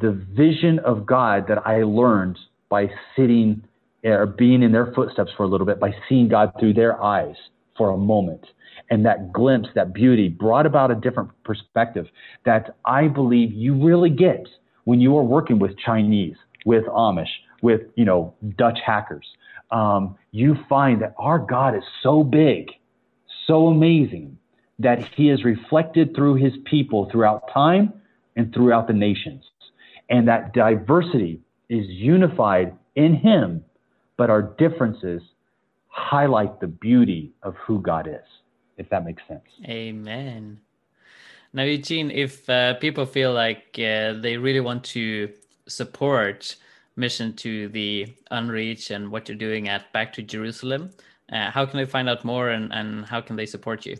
the 0.00 0.12
vision 0.36 0.78
of 0.80 1.06
God 1.06 1.46
that 1.48 1.66
I 1.66 1.82
learned 1.82 2.38
by 2.68 2.88
sitting 3.16 3.62
or 4.04 4.26
being 4.26 4.62
in 4.62 4.70
their 4.70 4.92
footsteps 4.94 5.32
for 5.36 5.42
a 5.42 5.48
little 5.48 5.66
bit, 5.66 5.80
by 5.80 5.90
seeing 6.08 6.28
God 6.28 6.52
through 6.60 6.74
their 6.74 7.02
eyes 7.02 7.34
for 7.76 7.90
a 7.90 7.96
moment 7.96 8.44
and 8.90 9.04
that 9.04 9.32
glimpse, 9.32 9.68
that 9.74 9.92
beauty 9.92 10.28
brought 10.28 10.66
about 10.66 10.90
a 10.90 10.94
different 10.94 11.30
perspective 11.44 12.06
that 12.44 12.76
I 12.84 13.08
believe 13.08 13.52
you 13.52 13.74
really 13.74 14.10
get 14.10 14.46
when 14.84 15.00
you 15.00 15.16
are 15.16 15.22
working 15.22 15.58
with 15.58 15.78
Chinese, 15.78 16.36
with 16.64 16.84
Amish, 16.86 17.28
with, 17.62 17.82
you 17.96 18.04
know, 18.04 18.34
Dutch 18.56 18.78
hackers. 18.84 19.26
Um, 19.70 20.16
you 20.30 20.56
find 20.68 21.02
that 21.02 21.14
our 21.18 21.38
God 21.38 21.76
is 21.76 21.82
so 22.02 22.24
big, 22.24 22.70
so 23.46 23.66
amazing 23.66 24.38
that 24.78 25.00
he 25.16 25.28
is 25.28 25.44
reflected 25.44 26.14
through 26.14 26.36
his 26.36 26.52
people 26.64 27.08
throughout 27.10 27.52
time 27.52 27.92
and 28.36 28.54
throughout 28.54 28.86
the 28.86 28.94
nations. 28.94 29.44
And 30.08 30.28
that 30.28 30.54
diversity 30.54 31.40
is 31.68 31.84
unified 31.88 32.74
in 32.94 33.14
him, 33.14 33.64
but 34.16 34.30
our 34.30 34.42
differences 34.42 35.20
highlight 35.88 36.60
the 36.60 36.66
beauty 36.66 37.32
of 37.42 37.54
who 37.66 37.82
God 37.82 38.06
is 38.06 38.37
if 38.78 38.88
that 38.90 39.04
makes 39.04 39.22
sense. 39.28 39.44
Amen. 39.64 40.60
Now, 41.52 41.64
Eugene, 41.64 42.10
if 42.10 42.48
uh, 42.48 42.74
people 42.74 43.04
feel 43.06 43.32
like 43.32 43.78
uh, 43.78 44.14
they 44.14 44.36
really 44.36 44.60
want 44.60 44.84
to 44.84 45.30
support 45.66 46.56
mission 46.96 47.34
to 47.36 47.68
the 47.68 48.14
unreached 48.30 48.90
and 48.90 49.10
what 49.10 49.28
you're 49.28 49.38
doing 49.38 49.68
at 49.68 49.92
Back 49.92 50.12
to 50.14 50.22
Jerusalem, 50.22 50.90
uh, 51.32 51.50
how 51.50 51.66
can 51.66 51.78
they 51.78 51.86
find 51.86 52.08
out 52.08 52.24
more 52.24 52.50
and, 52.50 52.72
and 52.72 53.04
how 53.06 53.20
can 53.20 53.36
they 53.36 53.46
support 53.46 53.86
you? 53.86 53.96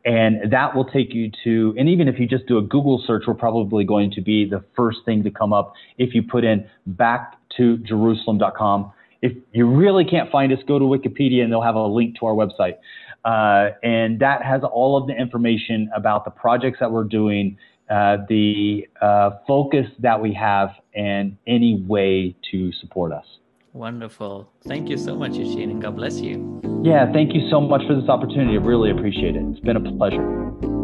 And 0.05 0.53
that 0.53 0.75
will 0.77 0.85
take 0.85 1.15
you 1.15 1.31
to, 1.45 1.75
and 1.79 1.89
even 1.89 2.09
if 2.09 2.19
you 2.19 2.27
just 2.27 2.47
do 2.47 2.59
a 2.59 2.63
Google 2.63 3.03
search, 3.07 3.25
we're 3.27 3.35
probably 3.35 3.85
going 3.85 4.11
to 4.13 4.21
be 4.21 4.49
the 4.49 4.63
first 4.77 4.99
thing 5.07 5.23
to 5.25 5.31
come 5.31 5.53
up 5.53 5.73
if 5.97 6.15
you 6.15 6.23
put 6.23 6.45
in 6.45 6.69
back 6.87 7.39
to 7.57 7.79
Jerusalem.com. 7.79 8.93
If 9.23 9.33
you 9.53 9.67
really 9.67 10.05
can't 10.05 10.31
find 10.31 10.53
us, 10.53 10.59
go 10.69 10.79
to 10.79 10.85
Wikipedia 10.85 11.43
and 11.43 11.51
they'll 11.51 11.63
have 11.63 11.77
a 11.77 11.87
link 11.87 12.19
to 12.21 12.27
our 12.27 12.35
website. 12.35 12.75
Uh, 13.25 13.75
and 13.83 14.21
that 14.21 14.43
has 14.43 14.61
all 14.63 14.99
of 15.01 15.07
the 15.07 15.15
information 15.15 15.91
about 15.97 16.27
the 16.27 16.31
projects 16.31 16.79
that 16.81 16.93
we're 16.93 17.05
doing, 17.05 17.57
uh, 17.89 18.19
the 18.29 18.87
uh, 19.01 19.31
focus 19.47 19.87
that 20.01 20.21
we 20.21 20.35
have, 20.35 20.69
and 20.95 21.39
any 21.47 21.83
way 21.89 22.37
to 22.51 22.71
support 22.73 23.13
us. 23.13 23.25
Wonderful. 23.75 24.49
Thank 24.69 24.89
you 24.89 24.97
so 24.97 25.17
much, 25.17 25.35
Eugene, 25.35 25.69
and 25.69 25.83
God 25.83 25.97
bless 25.97 26.21
you. 26.21 26.61
Yeah, 26.85 27.13
thank 27.13 27.35
you 27.35 27.51
so 27.51 27.61
much 27.61 27.83
for 27.89 27.97
this 28.01 28.09
opportunity. 28.09 28.57
I 28.57 28.61
really 28.61 28.93
appreciate 28.93 29.35
it. 29.35 29.43
It's 29.51 29.59
been 29.61 29.77
a 29.77 29.81
pleasure. 29.97 30.84